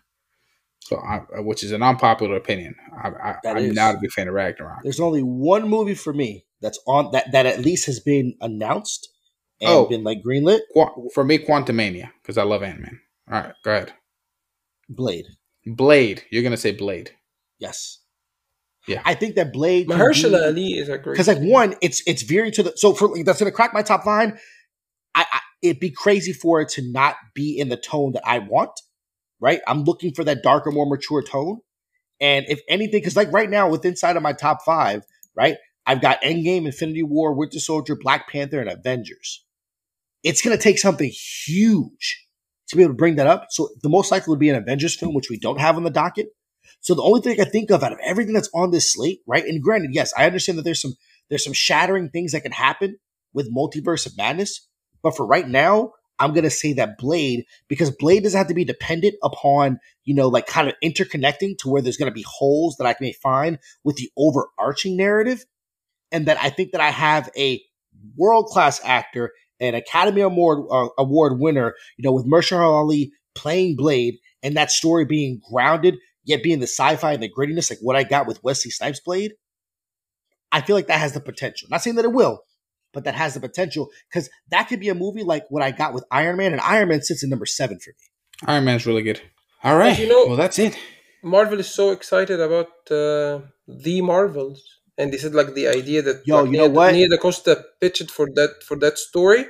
So, 0.89 0.97
I, 0.97 1.19
which 1.41 1.63
is 1.63 1.71
an 1.71 1.83
unpopular 1.83 2.35
opinion. 2.35 2.75
I, 3.03 3.09
I, 3.09 3.35
I'm 3.45 3.57
is. 3.57 3.75
not 3.75 3.93
a 3.95 3.97
big 4.01 4.11
fan 4.11 4.27
of 4.27 4.33
Ragnarok. 4.33 4.79
There's 4.81 4.99
only 4.99 5.21
one 5.21 5.69
movie 5.69 5.93
for 5.93 6.11
me 6.13 6.45
that's 6.61 6.79
on 6.87 7.11
that 7.11 7.31
that 7.31 7.45
at 7.45 7.59
least 7.59 7.85
has 7.85 7.99
been 7.99 8.33
announced 8.41 9.07
and 9.61 9.69
Oh. 9.69 9.85
been 9.87 10.03
like 10.03 10.23
greenlit. 10.25 10.61
Qua- 10.73 10.95
For 11.13 11.23
me, 11.23 11.37
Quantumania, 11.37 12.09
because 12.23 12.39
I 12.39 12.43
love 12.43 12.63
Ant 12.63 12.79
Man. 12.79 12.99
All 13.31 13.39
right, 13.39 13.53
go 13.63 13.71
ahead. 13.71 13.93
Blade. 14.89 15.25
Blade. 15.67 16.23
You're 16.31 16.41
gonna 16.41 16.57
say 16.57 16.71
Blade. 16.71 17.11
Yes. 17.59 17.99
Yeah. 18.87 19.03
I 19.05 19.13
think 19.13 19.35
that 19.35 19.53
Blade. 19.53 19.87
can 19.87 19.99
Mahershala 19.99 20.39
be- 20.39 20.45
Ali 20.45 20.67
is 20.79 20.89
a 20.89 20.97
great. 20.97 21.13
because 21.13 21.27
like 21.27 21.37
one, 21.37 21.75
it's 21.83 22.01
it's 22.07 22.23
veering 22.23 22.51
to 22.53 22.63
the 22.63 22.73
so 22.77 22.93
for 22.93 23.11
that's 23.23 23.37
gonna 23.37 23.51
crack 23.51 23.75
my 23.75 23.83
top 23.83 24.07
line. 24.07 24.39
I, 25.13 25.25
I 25.31 25.39
it'd 25.61 25.79
be 25.79 25.91
crazy 25.91 26.33
for 26.33 26.61
it 26.61 26.69
to 26.69 26.91
not 26.91 27.15
be 27.35 27.59
in 27.59 27.69
the 27.69 27.77
tone 27.77 28.13
that 28.13 28.23
I 28.25 28.39
want. 28.39 28.71
Right, 29.41 29.61
I'm 29.67 29.83
looking 29.83 30.13
for 30.13 30.23
that 30.25 30.43
darker, 30.43 30.71
more 30.71 30.85
mature 30.85 31.23
tone. 31.23 31.59
And 32.19 32.45
if 32.49 32.59
anything, 32.67 32.99
because 32.99 33.15
like 33.15 33.31
right 33.31 33.49
now, 33.49 33.69
with 33.69 33.85
inside 33.85 34.17
of 34.17 34.23
my 34.23 34.33
top 34.33 34.63
five, 34.65 35.03
right, 35.35 35.57
I've 35.85 36.01
got 36.01 36.21
Endgame, 36.21 36.65
Infinity 36.65 37.03
War, 37.03 37.33
Winter 37.33 37.59
Soldier, 37.59 37.95
Black 37.95 38.29
Panther, 38.29 38.59
and 38.59 38.69
Avengers. 38.69 39.45
It's 40.23 40.41
gonna 40.41 40.57
take 40.57 40.77
something 40.77 41.09
huge 41.09 42.25
to 42.67 42.75
be 42.75 42.83
able 42.83 42.93
to 42.93 42.97
bring 42.97 43.15
that 43.15 43.27
up. 43.27 43.47
So 43.49 43.69
the 43.81 43.89
most 43.89 44.11
likely 44.11 44.31
would 44.31 44.39
be 44.39 44.49
an 44.49 44.55
Avengers 44.55 44.95
film, 44.95 45.13
which 45.13 45.29
we 45.29 45.39
don't 45.39 45.59
have 45.59 45.77
on 45.77 45.83
the 45.83 45.89
docket. 45.89 46.27
So 46.81 46.93
the 46.93 47.03
only 47.03 47.21
thing 47.21 47.39
I 47.41 47.45
think 47.45 47.71
of 47.71 47.83
out 47.83 47.93
of 47.93 47.99
everything 48.03 48.33
that's 48.33 48.49
on 48.53 48.71
this 48.71 48.93
slate, 48.93 49.19
right? 49.27 49.43
And 49.43 49.61
granted, 49.61 49.91
yes, 49.93 50.13
I 50.17 50.25
understand 50.25 50.57
that 50.57 50.63
there's 50.63 50.81
some 50.81 50.93
there's 51.29 51.43
some 51.43 51.53
shattering 51.53 52.09
things 52.09 52.31
that 52.31 52.41
can 52.41 52.51
happen 52.51 52.97
with 53.33 53.53
Multiverse 53.53 54.05
of 54.05 54.17
Madness, 54.17 54.67
but 55.03 55.15
for 55.15 55.25
right 55.25 55.47
now, 55.47 55.93
I'm 56.19 56.33
gonna 56.33 56.49
say 56.49 56.73
that 56.73 56.97
Blade 56.97 57.45
because 57.67 57.91
Blade 57.91 58.23
doesn't 58.23 58.37
have 58.37 58.47
to 58.47 58.53
be 58.53 58.65
dependent 58.65 59.15
upon 59.23 59.79
you 60.03 60.13
know 60.13 60.27
like 60.27 60.47
kind 60.47 60.67
of 60.67 60.75
interconnecting 60.83 61.57
to 61.59 61.69
where 61.69 61.81
there's 61.81 61.97
gonna 61.97 62.11
be 62.11 62.25
holes 62.27 62.75
that 62.77 62.87
I 62.87 62.95
may 62.99 63.13
find 63.13 63.59
with 63.83 63.97
the 63.97 64.11
overarching 64.17 64.97
narrative, 64.97 65.45
and 66.11 66.25
that 66.27 66.37
I 66.41 66.49
think 66.49 66.71
that 66.71 66.81
I 66.81 66.89
have 66.91 67.29
a 67.37 67.61
world 68.17 68.47
class 68.47 68.81
actor, 68.83 69.31
an 69.59 69.75
Academy 69.75 70.21
Award 70.21 70.65
uh, 70.71 70.89
award 70.97 71.39
winner, 71.39 71.75
you 71.97 72.03
know, 72.03 72.13
with 72.13 72.25
Mahershala 72.25 72.61
Ali 72.61 73.11
playing 73.35 73.75
Blade, 73.75 74.15
and 74.43 74.57
that 74.57 74.71
story 74.71 75.05
being 75.05 75.41
grounded 75.51 75.95
yet 76.29 76.43
being 76.43 76.59
the 76.59 76.67
sci-fi 76.67 77.13
and 77.13 77.23
the 77.23 77.29
grittiness, 77.29 77.69
like 77.69 77.79
what 77.81 77.95
I 77.95 78.03
got 78.03 78.27
with 78.27 78.43
Wesley 78.43 78.71
Snipes 78.71 78.99
Blade, 78.99 79.33
I 80.51 80.61
feel 80.61 80.75
like 80.75 80.87
that 80.87 80.99
has 80.99 81.13
the 81.13 81.19
potential. 81.19 81.67
Not 81.71 81.81
saying 81.81 81.95
that 81.95 82.05
it 82.05 82.13
will, 82.13 82.43
but 82.93 83.03
that 83.05 83.15
has 83.15 83.33
the 83.33 83.39
potential 83.39 83.89
because 84.09 84.29
that 84.51 84.67
could 84.67 84.79
be 84.79 84.89
a 84.89 84.95
movie 84.95 85.23
like 85.23 85.45
what 85.49 85.63
I 85.63 85.71
got 85.71 85.93
with 85.93 86.03
Iron 86.11 86.37
Man, 86.37 86.51
and 86.53 86.61
Iron 86.61 86.89
Man 86.89 87.01
sits 87.01 87.23
in 87.23 87.29
number 87.29 87.45
seven 87.45 87.79
for 87.79 87.89
me. 87.91 88.47
Iron 88.53 88.65
Man's 88.65 88.85
really 88.85 89.03
good. 89.03 89.21
All 89.63 89.77
right. 89.77 89.97
you 89.99 90.07
know- 90.07 90.25
well, 90.27 90.37
that's 90.37 90.59
it. 90.59 90.77
Marvel 91.21 91.59
is 91.59 91.69
so 91.69 91.91
excited 91.91 92.39
about 92.39 92.67
uh, 92.89 93.41
the 93.67 93.99
Marvels, 94.01 94.61
and 94.97 95.11
they 95.11 95.17
said 95.17 95.35
like 95.35 95.53
the 95.53 95.67
idea 95.67 96.01
that 96.01 96.21
Yo, 96.25 96.43
like, 96.43 96.51
you 96.51 96.57
know 96.57 96.67
Nia- 96.67 96.73
what? 96.73 96.93
Nia 96.93 97.09
DaCosta 97.09 97.61
pitched 97.81 98.09
for 98.09 98.27
that 98.35 98.63
for 98.65 98.77
that 98.77 98.97
story 98.97 99.45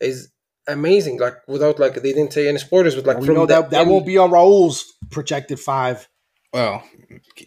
is 0.00 0.30
amazing. 0.68 1.18
Like 1.18 1.34
without 1.48 1.80
like 1.80 1.94
they 1.94 2.12
didn't 2.12 2.32
say 2.32 2.46
any 2.48 2.58
spoilers, 2.58 2.94
but 2.94 3.04
like 3.04 3.16
Well, 3.16 3.22
we 3.22 3.26
from 3.26 3.34
know 3.34 3.46
the 3.46 3.62
that 3.62 3.70
that 3.70 3.80
end- 3.82 3.90
won't 3.90 4.06
be 4.06 4.16
on 4.16 4.30
Raul's 4.30 4.84
projected 5.10 5.58
five. 5.58 6.08
Well, 6.52 6.82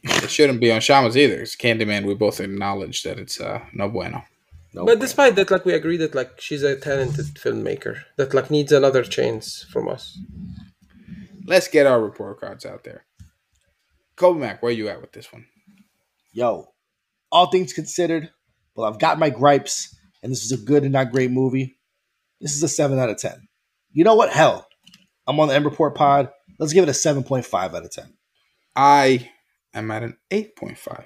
it 0.04 0.30
shouldn't 0.30 0.60
be 0.60 0.72
on 0.72 0.80
Shamas 0.82 1.16
either. 1.16 1.42
It's 1.42 1.56
Candyman. 1.56 2.06
We 2.06 2.14
both 2.14 2.40
acknowledge 2.42 3.04
that 3.04 3.18
it's 3.20 3.40
uh, 3.40 3.60
no 3.74 3.88
bueno. 3.90 4.24
No, 4.74 4.86
But 4.86 5.00
despite 5.00 5.36
that, 5.36 5.52
like 5.52 5.66
we 5.66 5.74
agree 5.74 5.98
that 5.98 6.16
like 6.16 6.40
she's 6.40 6.64
a 6.64 6.76
talented 6.76 7.26
filmmaker 7.36 8.04
that 8.18 8.34
like 8.34 8.50
needs 8.50 8.72
another 8.72 9.04
chance 9.04 9.64
from 9.64 9.90
us. 9.90 10.18
Let's 11.46 11.68
get 11.68 11.88
our 11.88 12.02
report 12.02 12.40
cards 12.40 12.66
out 12.66 12.84
there. 12.84 13.04
Colby 14.16 14.40
Mac, 14.40 14.62
where 14.62 14.70
are 14.70 14.74
you 14.74 14.88
at 14.88 15.02
with 15.02 15.12
this 15.12 15.34
one? 15.34 15.46
yo, 16.32 16.68
all 17.32 17.48
things 17.48 17.74
considered, 17.74 18.32
well, 18.76 18.92
I've 18.92 19.00
got 19.00 19.20
my 19.20 19.30
gripes, 19.30 19.96
and 20.24 20.32
this 20.32 20.44
is 20.44 20.52
a 20.52 20.58
good 20.58 20.84
and 20.84 20.94
not 20.94 21.12
great 21.12 21.32
movie. 21.32 21.78
This 22.40 22.56
is 22.56 22.64
a 22.64 22.68
7 22.68 22.98
out 22.98 23.10
of 23.10 23.18
10. 23.18 23.48
You 23.92 24.04
know 24.04 24.16
what? 24.16 24.32
Hell, 24.32 24.68
I'm 25.28 25.40
on 25.40 25.48
the 25.48 25.54
M 25.56 25.64
Report 25.64 25.96
pod. 25.96 26.30
Let's 26.60 26.74
give 26.74 26.84
it 26.84 26.90
a 26.90 26.94
7.5 26.94 27.54
out 27.54 27.86
of 27.86 27.92
10. 27.92 28.14
I 28.76 29.30
am 29.74 29.92
at 29.92 30.04
an 30.04 30.18
8.5. 30.32 31.06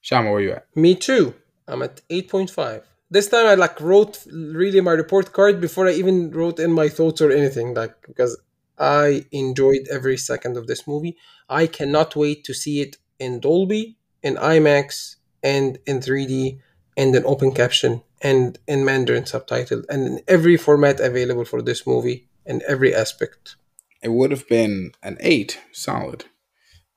Shama, 0.00 0.30
where 0.30 0.38
are 0.38 0.42
you 0.42 0.52
at? 0.52 0.66
Me 0.76 0.94
too. 0.94 1.34
I'm 1.66 1.82
at 1.82 2.06
8.5. 2.08 2.82
This 3.10 3.28
time 3.28 3.46
I 3.46 3.54
like 3.54 3.80
wrote 3.80 4.24
really 4.32 4.80
my 4.80 4.92
report 4.92 5.32
card 5.32 5.60
before 5.60 5.86
I 5.86 5.92
even 5.92 6.30
wrote 6.30 6.58
in 6.58 6.72
my 6.72 6.88
thoughts 6.88 7.20
or 7.20 7.30
anything 7.30 7.74
like 7.74 7.94
because 8.06 8.36
I 8.78 9.26
enjoyed 9.30 9.86
every 9.90 10.16
second 10.16 10.56
of 10.56 10.66
this 10.66 10.86
movie. 10.86 11.16
I 11.48 11.66
cannot 11.66 12.16
wait 12.16 12.44
to 12.44 12.54
see 12.54 12.80
it 12.80 12.96
in 13.18 13.40
Dolby, 13.40 13.96
in 14.22 14.34
IMAX, 14.36 15.16
and 15.42 15.78
in 15.86 16.00
3D, 16.00 16.58
and 16.96 17.14
in 17.14 17.24
open 17.24 17.52
caption, 17.52 18.02
and 18.20 18.58
in 18.66 18.84
Mandarin 18.84 19.24
subtitled, 19.24 19.84
and 19.88 20.06
in 20.06 20.20
every 20.26 20.56
format 20.56 20.98
available 21.00 21.44
for 21.44 21.62
this 21.62 21.86
movie, 21.86 22.28
in 22.46 22.62
every 22.66 22.94
aspect. 22.94 23.56
It 24.02 24.10
would 24.10 24.30
have 24.30 24.48
been 24.48 24.92
an 25.02 25.18
8, 25.20 25.60
solid, 25.72 26.24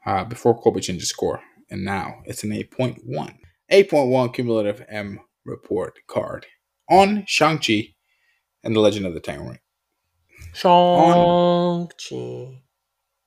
uh, 0.05 0.23
before 0.23 0.59
Colby 0.59 0.81
changed 0.81 1.01
his 1.01 1.09
score. 1.09 1.41
And 1.69 1.83
now 1.83 2.21
it's 2.25 2.43
an 2.43 2.51
8.1. 2.51 3.37
8.1 3.71 4.33
cumulative 4.33 4.83
M 4.87 5.19
report 5.45 5.99
card 6.07 6.47
on 6.89 7.25
Shang-Chi 7.27 7.95
and 8.63 8.75
the 8.75 8.79
Legend 8.79 9.05
of 9.05 9.13
the 9.13 9.19
Ten 9.19 9.45
Ring. 9.45 9.59
Shang-Chi. 10.53 12.63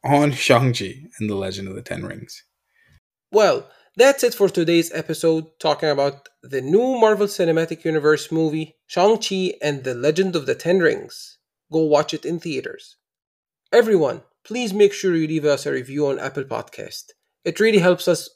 On 0.03 0.33
Shang-Chi 0.33 1.05
and 1.19 1.29
the 1.29 1.35
Legend 1.35 1.69
of 1.69 1.75
the 1.75 1.83
Ten 1.83 2.05
Rings. 2.05 2.43
Well, 3.31 3.69
that's 3.97 4.25
it 4.25 4.35
for 4.35 4.49
today's 4.49 4.91
episode, 4.93 5.47
talking 5.61 5.91
about 5.91 6.31
the 6.43 6.63
new 6.63 6.99
Marvel 6.99 7.27
Cinematic 7.27 7.85
Universe 7.85 8.33
movie, 8.33 8.77
Shang-Chi 8.87 9.55
and 9.61 9.85
the 9.85 9.95
Legend 9.95 10.37
of 10.37 10.47
the 10.47 10.55
Ten 10.55 10.79
Rings. 10.79 11.37
Go 11.71 11.85
watch 11.85 12.15
it 12.15 12.25
in 12.25 12.41
theaters. 12.41 12.97
Everyone, 13.73 14.23
please 14.43 14.73
make 14.73 14.95
sure 14.95 15.15
you 15.15 15.29
leave 15.29 15.45
us 15.45 15.67
a 15.67 15.73
review 15.73 16.07
on 16.07 16.19
Apple 16.19 16.45
Podcast. 16.45 17.13
It 17.45 17.61
really 17.61 17.79
helps 17.79 18.09
us 18.09 18.31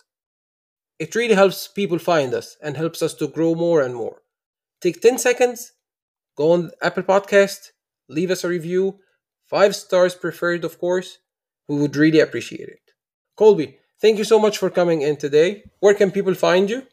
it 1.04 1.14
really 1.14 1.34
helps 1.34 1.68
people 1.68 1.98
find 1.98 2.32
us 2.32 2.56
and 2.62 2.78
helps 2.78 3.02
us 3.02 3.12
to 3.12 3.28
grow 3.28 3.54
more 3.54 3.82
and 3.82 3.94
more. 3.94 4.22
Take 4.80 5.02
10 5.02 5.18
seconds, 5.18 5.72
go 6.34 6.52
on 6.52 6.70
Apple 6.80 7.02
Podcast, 7.02 7.72
leave 8.08 8.30
us 8.30 8.42
a 8.42 8.48
review, 8.48 9.00
5 9.44 9.76
stars 9.76 10.14
preferred 10.14 10.64
of 10.64 10.78
course. 10.78 11.18
We 11.68 11.76
would 11.76 11.94
really 11.96 12.20
appreciate 12.20 12.68
it. 12.68 12.80
Colby, 13.36 13.76
thank 14.00 14.16
you 14.16 14.24
so 14.24 14.38
much 14.38 14.56
for 14.56 14.70
coming 14.70 15.02
in 15.02 15.18
today. 15.18 15.64
Where 15.80 15.92
can 15.92 16.10
people 16.10 16.34
find 16.34 16.70
you? 16.70 16.86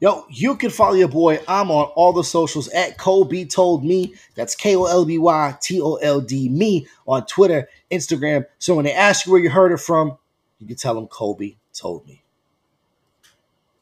Yo, 0.00 0.24
you 0.30 0.56
can 0.56 0.70
follow 0.70 0.94
your 0.94 1.14
boy. 1.22 1.38
I'm 1.46 1.70
on 1.70 1.86
all 1.94 2.12
the 2.12 2.24
socials 2.24 2.68
at 2.70 2.98
Colby 2.98 3.44
Told 3.44 3.84
Me. 3.84 4.14
That's 4.34 4.56
K 4.56 4.74
O 4.74 4.86
L 4.86 5.04
B 5.04 5.18
Y 5.18 5.56
T 5.60 5.80
O 5.80 5.94
L 5.96 6.20
D 6.20 6.48
Me 6.48 6.88
on 7.06 7.24
Twitter, 7.26 7.68
Instagram. 7.90 8.46
So 8.58 8.74
when 8.74 8.84
they 8.84 8.92
ask 8.92 9.26
you 9.26 9.32
where 9.32 9.40
you 9.40 9.50
heard 9.50 9.72
it 9.72 9.80
from, 9.80 10.18
you 10.58 10.66
can 10.66 10.76
tell 10.76 10.94
them 10.94 11.06
Colby 11.06 11.57
told 11.78 12.06
me. 12.06 12.22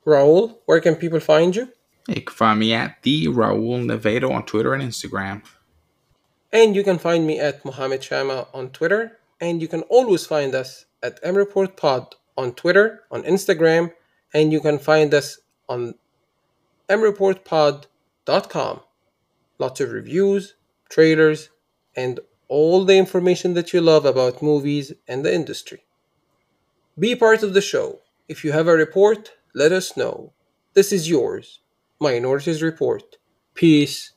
Raul, 0.06 0.58
where 0.66 0.80
can 0.80 0.96
people 0.96 1.20
find 1.20 1.56
you? 1.56 1.72
You 2.08 2.22
can 2.22 2.34
find 2.34 2.60
me 2.60 2.72
at 2.72 3.02
the 3.02 3.26
Raul 3.26 3.84
Nevedo 3.84 4.30
on 4.30 4.44
Twitter 4.44 4.74
and 4.74 4.82
Instagram. 4.82 5.42
And 6.52 6.76
you 6.76 6.84
can 6.84 6.98
find 6.98 7.26
me 7.26 7.40
at 7.40 7.64
Mohammed 7.64 8.04
Shama 8.04 8.46
on 8.54 8.70
Twitter. 8.70 9.18
And 9.40 9.60
you 9.60 9.68
can 9.68 9.82
always 9.82 10.24
find 10.24 10.54
us 10.54 10.86
at 11.02 11.22
MReport 11.22 11.76
Pod 11.76 12.14
on 12.36 12.52
Twitter, 12.52 13.02
on 13.10 13.22
Instagram, 13.22 13.92
and 14.32 14.52
you 14.52 14.60
can 14.60 14.78
find 14.78 15.12
us 15.14 15.38
on 15.68 15.94
mreportpod.com. 16.88 18.80
Lots 19.58 19.80
of 19.80 19.90
reviews, 19.90 20.54
trailers, 20.88 21.50
and 21.96 22.20
all 22.48 22.84
the 22.84 22.96
information 22.96 23.54
that 23.54 23.72
you 23.72 23.80
love 23.80 24.04
about 24.04 24.42
movies 24.42 24.92
and 25.08 25.24
the 25.24 25.34
industry. 25.34 25.85
Be 26.98 27.14
part 27.14 27.42
of 27.42 27.54
the 27.54 27.60
show. 27.60 28.00
If 28.28 28.44
you 28.44 28.52
have 28.52 28.68
a 28.68 28.72
report, 28.72 29.32
let 29.54 29.72
us 29.72 29.96
know. 29.96 30.32
This 30.74 30.92
is 30.92 31.08
yours. 31.08 31.60
Minorities 32.00 32.62
Report. 32.62 33.18
Peace 33.54 34.12